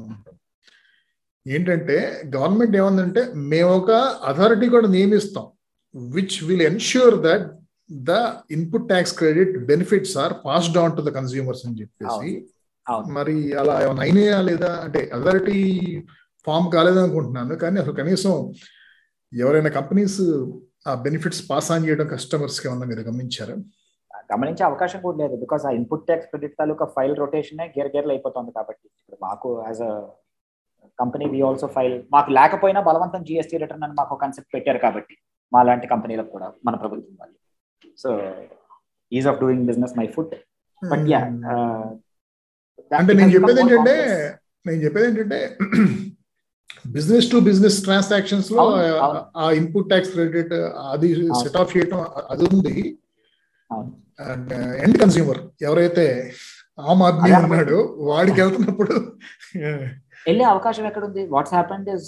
ఏంటంటే 1.46 1.98
గవర్నమెంట్ 2.36 2.76
ఏమందంటే 2.82 3.22
మేము 3.52 3.72
ఒక 3.80 3.92
అథారిటీ 4.32 4.68
కూడా 4.76 4.88
నియమిస్తాం 4.88 5.48
which 6.16 6.38
will 6.50 6.66
ensure 6.72 7.16
that 7.28 7.48
the 8.10 8.12
input 8.58 8.88
tax 8.92 9.16
credit 9.22 9.56
benefits 9.72 10.16
are 10.24 10.36
passed 10.46 10.78
on 10.84 10.96
to 10.98 11.04
the 11.08 11.12
consumers 11.20 11.64
అని 11.68 11.80
చెప్పేసి. 11.82 12.30
మరి 13.18 13.36
అలా 13.62 13.76
ఏమైనా 13.84 14.02
అయినాయా 14.06 14.40
లేదా? 14.50 14.72
అంటే 14.86 15.02
అథారిటీ 15.18 15.60
ఫామ్ 16.48 16.68
కాలేదనుకుంటున్నాను 16.76 17.54
కానీ 17.64 17.78
అసలు 17.84 17.96
కనీసం 18.02 18.34
ఎవరైనా 19.32 19.72
కంపెనీస్ 19.78 20.18
ఆ 20.90 20.94
బెనిఫిట్స్ 21.06 21.44
పాస్ 21.50 21.70
ఆన్ 21.74 21.86
చేయడం 21.88 22.08
కస్టమర్స్కి 22.14 22.68
ఏమన్నా 22.68 22.88
మీరు 22.92 23.04
గమనించారా? 23.10 23.56
గమనించే 24.32 24.64
అవకాశం 24.70 25.00
కూడా 25.06 25.18
లేదు 25.22 25.36
బికాస్ 25.44 25.64
ఆ 25.70 25.72
ఇన్పుట్ 25.78 26.06
ట్యాక్స్ 26.08 26.28
క్రెడిట్ 26.32 26.56
తాలూకా 26.60 26.86
ఫైల్ 26.96 27.16
రొటేషన్ 27.22 27.62
గేర్ 27.76 27.92
గేర్లు 27.96 28.14
అయిపోతుంది 28.16 28.52
కాబట్టి. 28.58 28.86
ఇప్పుడు 29.00 29.18
మాకు 29.28 29.48
as 29.68 29.82
a 29.90 29.94
company 31.02 31.26
we 31.34 31.40
also 31.48 31.68
file 31.76 31.96
మాకు 32.16 32.30
లేకపోయినా 32.38 32.82
బలవంతం 32.90 33.22
జిఎస్టీ 33.30 33.58
రిటర్న్ 33.64 33.86
అని 33.88 33.96
మాకు 34.00 34.20
కాన్సెప్ట్ 34.24 34.52
పెట్టారు 34.56 34.80
కాబట్టి 34.86 35.16
మా 35.52 35.62
లాంటి 35.68 35.88
కంపెనీలకు 35.94 36.32
కూడా 36.36 36.48
మన 36.68 36.76
ప్రభుత్వం 36.82 37.16
వాళ్ళు. 37.22 37.38
So 38.02 38.10
ease 39.12 39.28
of 39.32 39.40
doing 39.44 39.66
business 39.70 39.96
my 40.00 40.08
foot 40.16 40.34
but 40.82 41.06
yeah 41.14 41.22
అంటే 42.92 43.14
నేను 43.20 43.32
చెప్పేది 43.36 43.62
ఏంటంటే 43.64 43.96
నేను 44.68 44.80
చెప్పేది 44.86 45.06
ఏంటంటే 45.10 45.40
బిజినెస్ 46.86 47.28
టు 47.32 47.38
బిజినెస్ 47.48 47.78
ట్రాన్సాక్షన్స్లో 47.86 48.64
ఆ 49.38 49.46
ఇన్పుట్ 49.60 49.90
ట్యాక్స్ 49.92 50.12
క్రెడిట్ 50.14 50.54
అది 50.94 51.10
సెట్ 51.42 51.58
ఆఫ్ 51.62 51.72
చేయటం 51.76 52.00
అది 52.34 52.44
ఉంది. 52.50 52.76
అండ్ 54.26 54.52
ఎండ్ 54.84 54.98
కన్స్యూమర్ 55.02 55.40
ఎవరైతే 55.68 56.06
ఆమ్ 56.78 57.02
ఆద్మీ 57.08 57.32
ఉన్నాడో 57.40 57.80
వాడికి 58.10 58.40
వెళ్తున్నప్పుడు 58.42 58.94
వెళ్ళే 60.28 60.46
అవకాశం 60.52 60.86
ఎక్కడ 60.90 61.04
ఉంది 61.08 61.24
what's 61.32 61.54
happened 61.56 61.88
is 61.94 62.06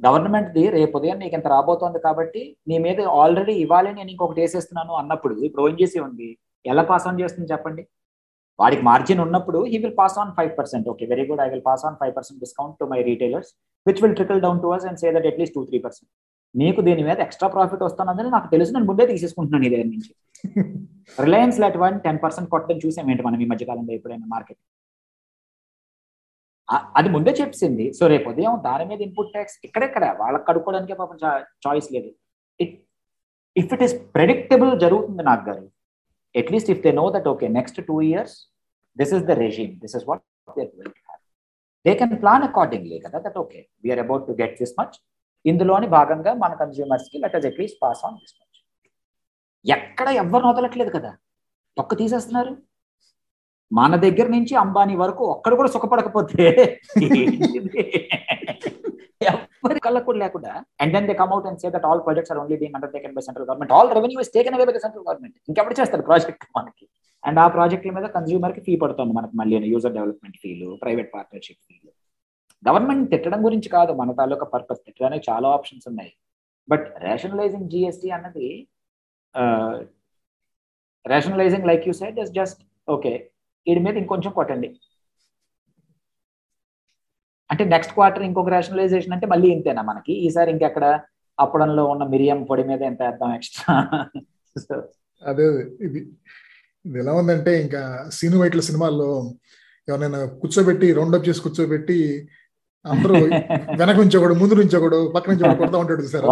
government 0.00 0.50
the 0.54 0.64
రేపు 0.74 0.96
ఉదయం 0.98 1.18
నీకు 1.18 1.34
ఎంత 1.34 1.48
రాబోతోంది 1.52 1.98
కాబట్టి 1.98 2.40
నీ 2.68 2.76
మీద 2.78 3.00
ఆల్రెడీ 3.20 3.54
ఇవ్వాలి 3.62 3.90
నేను 3.92 4.10
ఇంకొకటి 4.14 4.40
వేసేస్తున్నాను 4.42 4.92
అన్నప్పుడు 5.00 5.34
ఇప్పుడు 5.46 5.62
ఓన్ 5.64 5.78
చేసి 5.80 5.98
ఉంది. 6.00 6.28
ఎలా 6.64 6.82
పాస్ 6.90 7.06
ఆన్ 7.08 7.20
చేస్తుంది 7.22 7.48
చెప్పండి? 7.52 7.82
వాడికి 8.62 8.82
మార్జిన్ 8.90 9.20
ఉన్నప్పుడు 9.26 9.58
he 9.72 9.76
will 9.82 9.98
pass 10.00 10.16
on 10.22 10.32
five 10.38 10.52
percent 10.60 10.86
okay 10.92 11.06
very 11.12 11.26
good 11.30 11.42
I 11.44 11.48
will 11.52 11.66
pass 11.68 11.84
on 11.88 11.98
five 12.00 12.14
percent 12.16 12.40
discount 12.44 12.76
to 12.80 12.86
my 12.92 13.00
retailers 13.10 13.50
which 13.88 14.00
will 14.04 14.16
trickle 14.20 14.40
down 14.46 14.60
to 14.64 14.70
us 14.76 14.86
and 14.90 15.00
say 15.02 15.10
that 15.16 15.28
at least 15.32 15.56
two 15.58 15.62
three 15.70 15.80
percent 15.86 16.10
నీకు 16.54 16.80
దీని 16.86 17.02
మీద 17.08 17.18
extra 17.26 17.48
profit 17.54 17.82
వస్తున్నదని 17.86 18.30
నాకు 18.34 18.48
తెలుసు. 18.52 18.70
నేను 18.74 18.86
ముందే 18.90 19.04
తీసేసుకుంటున్నాను 19.10 19.62
నీ 19.64 19.68
దగ్గర 19.72 19.88
నుంచి. 19.94 20.10
Reliance 21.24 21.58
let 21.64 21.78
one 21.82 21.96
ten 22.06 22.20
percent 22.24 22.48
కొట్టడం 22.54 22.78
చూసాం 22.84 23.06
ఏంటి 23.12 23.24
మనం 23.26 23.38
ఈ 23.44 23.46
మధ్యకాలంలో 23.52 23.92
ఎప్పుడైనా 23.98 24.26
మార్కెట్. 24.34 24.60
అది 26.98 27.08
ముందే 27.16 27.32
చెప్పింది 27.40 27.84
సో 27.98 28.06
రేపు 28.12 28.26
ఉదయం 28.32 28.54
దాని 28.68 28.84
మీద 28.90 29.00
ఇన్పుట్ 29.06 29.30
ట్యాక్స్ 29.34 29.56
ఇక్కడెక్కడ? 29.66 30.04
వాళ్ళకి 30.22 30.44
కడుక్కోవడానికే 30.48 30.96
పాపం 31.02 31.18
చాయిస్ 31.66 31.88
లేదు. 31.96 32.10
It 32.64 32.74
if 33.60 33.72
it 33.76 33.84
is 33.86 33.96
predictable 34.16 34.72
జరుగుతుంది 34.84 35.24
నాకు 35.30 35.44
గారు 35.50 35.64
at least 36.38 36.70
if 36.74 36.82
they 36.86 36.92
know 36.92 37.06
that 37.16 37.28
okay 37.28 37.48
next 37.58 37.80
two 37.88 37.96
years 38.02 38.34
this 38.96 39.12
is 39.14 39.24
the 39.24 39.36
regime 39.40 39.74
this 39.82 39.96
is 39.96 40.06
what 40.08 40.22
they 41.84 41.94
can 41.94 42.16
plan 42.20 42.44
accordingly 42.44 42.98
కదా 42.98 43.18
that 43.18 43.38
okay 43.38 43.60
we're 43.84 43.98
about 43.98 44.24
to 44.26 44.32
get 44.42 44.56
this 44.58 44.74
much 44.78 44.96
ఇందులోని 45.44 45.86
భాగంగా 45.88 46.34
మన 46.34 46.52
కన్స్యూమర్స్కి 46.54 47.18
let 47.18 47.36
us 47.36 47.46
at least 47.46 47.78
pass 47.82 48.02
on 48.04 48.16
this 48.16 48.34
much 48.34 48.58
ఎక్కడ 49.64 50.08
ఎవ్వరు 50.22 50.44
వదలట్లేదు 50.48 50.90
కదా. 50.90 51.10
తొక్క 51.76 51.94
తీసేస్తున్నారు. 51.94 52.52
మన 53.70 53.96
దగ్గర 53.96 54.26
నుంచి 54.28 54.54
అంబానీ 54.56 54.94
వరకు 54.96 55.22
ఒక్కడు 55.24 55.56
కూడా 55.56 55.68
సుఖపడకపోతే 55.68 56.44
ఎవరి 59.68 59.80
కళ్ళకు 59.86 60.06
కూడా 60.10 60.20
లేకుండా 60.24 60.52
and 60.82 60.92
then 60.96 61.06
they 61.10 61.14
come out 61.20 61.48
and 61.50 61.60
say 61.62 61.68
that 61.76 61.86
all 61.90 62.02
projects 62.06 62.32
are 62.34 62.40
only 62.42 62.56
being 62.62 62.76
under 62.78 62.92
by 63.16 63.22
central 63.28 63.46
government 63.48 63.72
all 63.78 63.90
revenue 63.98 64.18
is 64.24 64.32
taken 64.36 64.56
away 64.58 64.66
by 64.70 64.74
central 64.86 65.04
government 65.08 65.36
ఇంకెప్పుడు 65.50 65.76
చేస్తారు 65.80 66.04
ప్రాజెక్ట్ 66.10 66.46
మనకి? 66.58 66.86
అండ్ 67.24 67.38
ఆ 67.44 67.46
ప్రాజెక్టుల 67.56 67.92
మీద 67.98 68.06
కన్స్యూమర్కి 68.16 68.60
ఫీ 68.66 68.74
పడుతుంది 68.82 69.12
మనకి 69.18 69.34
మళ్ళీ 69.40 69.56
యూజర్ 69.74 69.94
డెవలప్మెంట్ 69.98 70.36
ఫీలు 70.42 70.68
ప్రైవేట్ 70.82 71.10
పార్ట్నర్షిప్ 71.16 71.60
ఫీలు 71.66 71.90
గవర్నమెంట్ 72.62 73.04
తిట్టడం 73.12 73.40
గురించి 73.46 73.68
కాదు 73.76 73.92
మన 74.00 74.12
తాలూకా 74.20 74.46
పర్పస్ 74.54 74.80
తిట్టడానికి 74.86 75.24
చాలా 75.30 75.48
ఆప్షన్స్ 75.56 75.86
ఉన్నాయి. 75.90 76.12
బట్ 76.68 76.86
రేషనలైజింగ్ 77.06 77.68
జిఎస్టీ 77.72 78.08
అన్నది 78.16 78.48
rationalising 81.04 81.66
like 81.70 81.84
you 81.88 81.94
side 82.00 82.18
is 82.24 82.32
just 82.40 82.60
okay 82.88 83.12
వీడి 83.66 83.80
మీద 83.86 83.96
ఇంకొంచెం 84.02 84.32
కొట్టండి. 84.38 84.68
అంటే 87.50 87.62
నెక్స్ట్ 87.72 87.94
క్వార్టర్ 87.94 88.24
ఇంకొక 88.24 88.50
రేషనలైజేషన్ 88.54 89.14
అంటే 89.16 89.26
మళ్ళీ 89.26 89.48
ఇంతేనా 89.54 89.82
మనకి? 89.82 90.14
ఈసారి 90.26 90.50
ఇంకెక్కడ? 90.54 90.86
అప్పడంలో 91.38 91.82
ఉన్న 91.86 92.04
మిరియం 92.12 92.38
పొడి 92.48 92.64
మీద 92.64 92.82
ఎంత 92.90 93.00
వేద్దాం 93.02 93.32
ఎక్స్ట్రా 93.34 93.74
అదే 95.22 95.44
ఇది 95.86 96.00
ఇది 96.84 96.98
ఎలా 96.98 97.12
ఉందంటే 97.20 97.52
ఇంకా 97.60 97.80
సీను 98.16 98.36
వైట్ల 98.40 98.62
సినిమాల్లో 98.68 99.08
ఎవరైనా 99.88 100.20
కూర్చోబెట్టి 100.40 100.86
రౌండప్ 100.98 101.26
చేసి 101.28 101.40
కూర్చోబెట్టి 101.42 101.96
అందరూ 102.84 103.14
వెనక 103.80 103.96
నుంచి 104.00 104.16
ఒకడు 104.18 104.34
ముందు 104.42 104.54
నుంచి 104.60 104.76
ఒకడు 104.80 104.98
పక్క 105.14 105.26
నుంచి 105.30 105.44
ఒకడు 105.44 105.60
కొడతా 105.62 105.78
ఉంటాడు 105.78 106.10
సార్ 106.12 106.26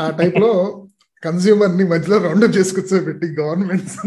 ఆ 0.00 0.08
టైప్లో 0.20 0.50
కన్స్యూమర్ని 1.22 1.86
మధ్యలో 1.92 2.18
రౌండప్ 2.26 2.56
చేసి 2.58 2.74
కూర్చోబెట్టి 2.76 3.28
గవర్నమెంట్స్ 3.40 3.98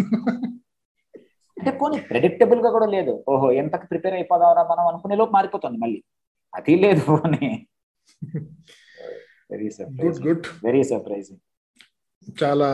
అంటే 1.61 1.71
పోనీ 1.71 1.97
ప్రెడిక్టబుల్గా 1.99 2.69
కూడా 2.71 2.85
లేదు. 2.85 3.13
ఓహో 3.29 3.51
ఎంతకు 3.51 3.85
ప్రిపేర్ 3.87 4.13
అయిపోదావరా 4.13 4.63
మనం 4.63 4.87
అనుకునే 4.87 5.15
లోపు 5.15 5.31
మారిపోతుంది 5.31 5.77
మళ్ళీ. 5.77 5.99
అది 6.53 6.73
లేదు 6.75 7.01
పోనీ. 7.09 7.49
Very 9.51 9.67
good 10.01 10.19
good 10.27 10.47
very 10.65 10.83
surprising 10.83 11.41
చాలా 12.41 12.69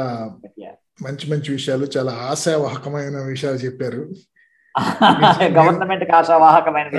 మంచి 1.02 1.26
మంచి 1.32 1.50
విషయాలు 1.52 1.86
చాలా 1.98 2.14
ఆశావాహకమైన 2.30 3.18
విషయాలు 3.26 3.58
చెప్పారు. 3.58 4.02
గవర్నమెంట్ 5.58 6.12
ఆశావాహకమైన 6.12 6.88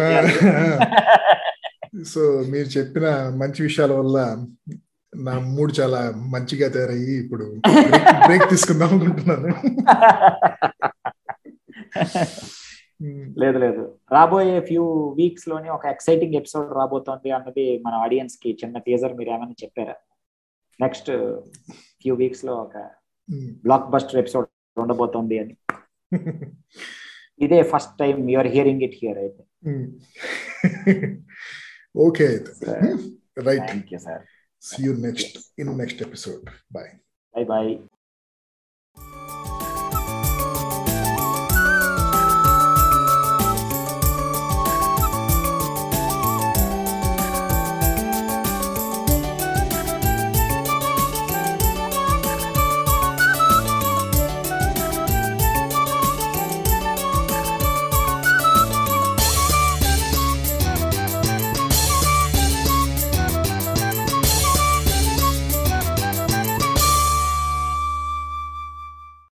సో 2.13 2.23
మీరు 2.49 2.69
చెప్పిన 2.69 3.07
మంచి 3.37 3.61
విషయాల 3.63 3.93
వల్ల 3.93 4.17
నా 5.13 5.35
మూడు 5.49 5.73
చాలా 5.73 6.01
మంచిగా 6.29 6.69
తయారయ్యి 6.69 7.15
ఇప్పుడు. 7.25 7.47
బ్రేక్ 8.27 8.51
తీసుకుందాం 8.51 8.89
అనుకుంటున్నాను. 8.89 9.49
లేదు 13.41 13.59
లేదు. 13.59 13.83
రాబోయే 14.11 14.57
ఫ్యూ 14.61 14.85
వీక్స్లోనే 15.19 15.69
ఒక 15.69 15.85
ఎక్సైటింగ్ 15.87 16.35
ఎపిసోడ్ 16.35 16.71
రాబోతోంది 16.73 17.31
అన్నది 17.31 17.65
మన 17.85 17.95
ఆడియన్స్కి 18.05 18.51
చిన్న 18.61 18.79
టీజర్ 18.79 19.15
మీరు 19.15 19.31
ఏమైనా 19.31 19.55
చెప్పారా? 19.63 19.95
నెక్స్ట్ 20.81 21.11
ఫ్యూ 22.03 22.15
వీక్స్లో 22.17 22.55
ఒక 22.63 22.75
బ్లాక్ 23.65 23.89
బస్టర్ 23.91 24.21
ఎపిసోడ్ 24.23 24.49
ఉండబోతోంది 24.77 25.39
అని. 25.39 25.55
ఇదే 27.41 27.59
first 27.73 27.95
time 27.99 28.17
you're 28.31 28.51
hearing 28.55 28.83
it 28.87 28.97
here 29.01 29.19
అయితే. 29.19 29.43
ఓకే 31.99 32.25
అయితే 32.27 32.73
right 33.43 33.67
thank 33.67 33.93
you 33.95 34.01
sir 34.01 34.23
see 34.63 34.79
you 34.87 34.93
next 35.05 35.37
in 35.61 35.71
next 35.77 36.03
episode 36.03 36.43
bye 36.73 36.91
bye 37.35 37.45
bye 37.45 37.71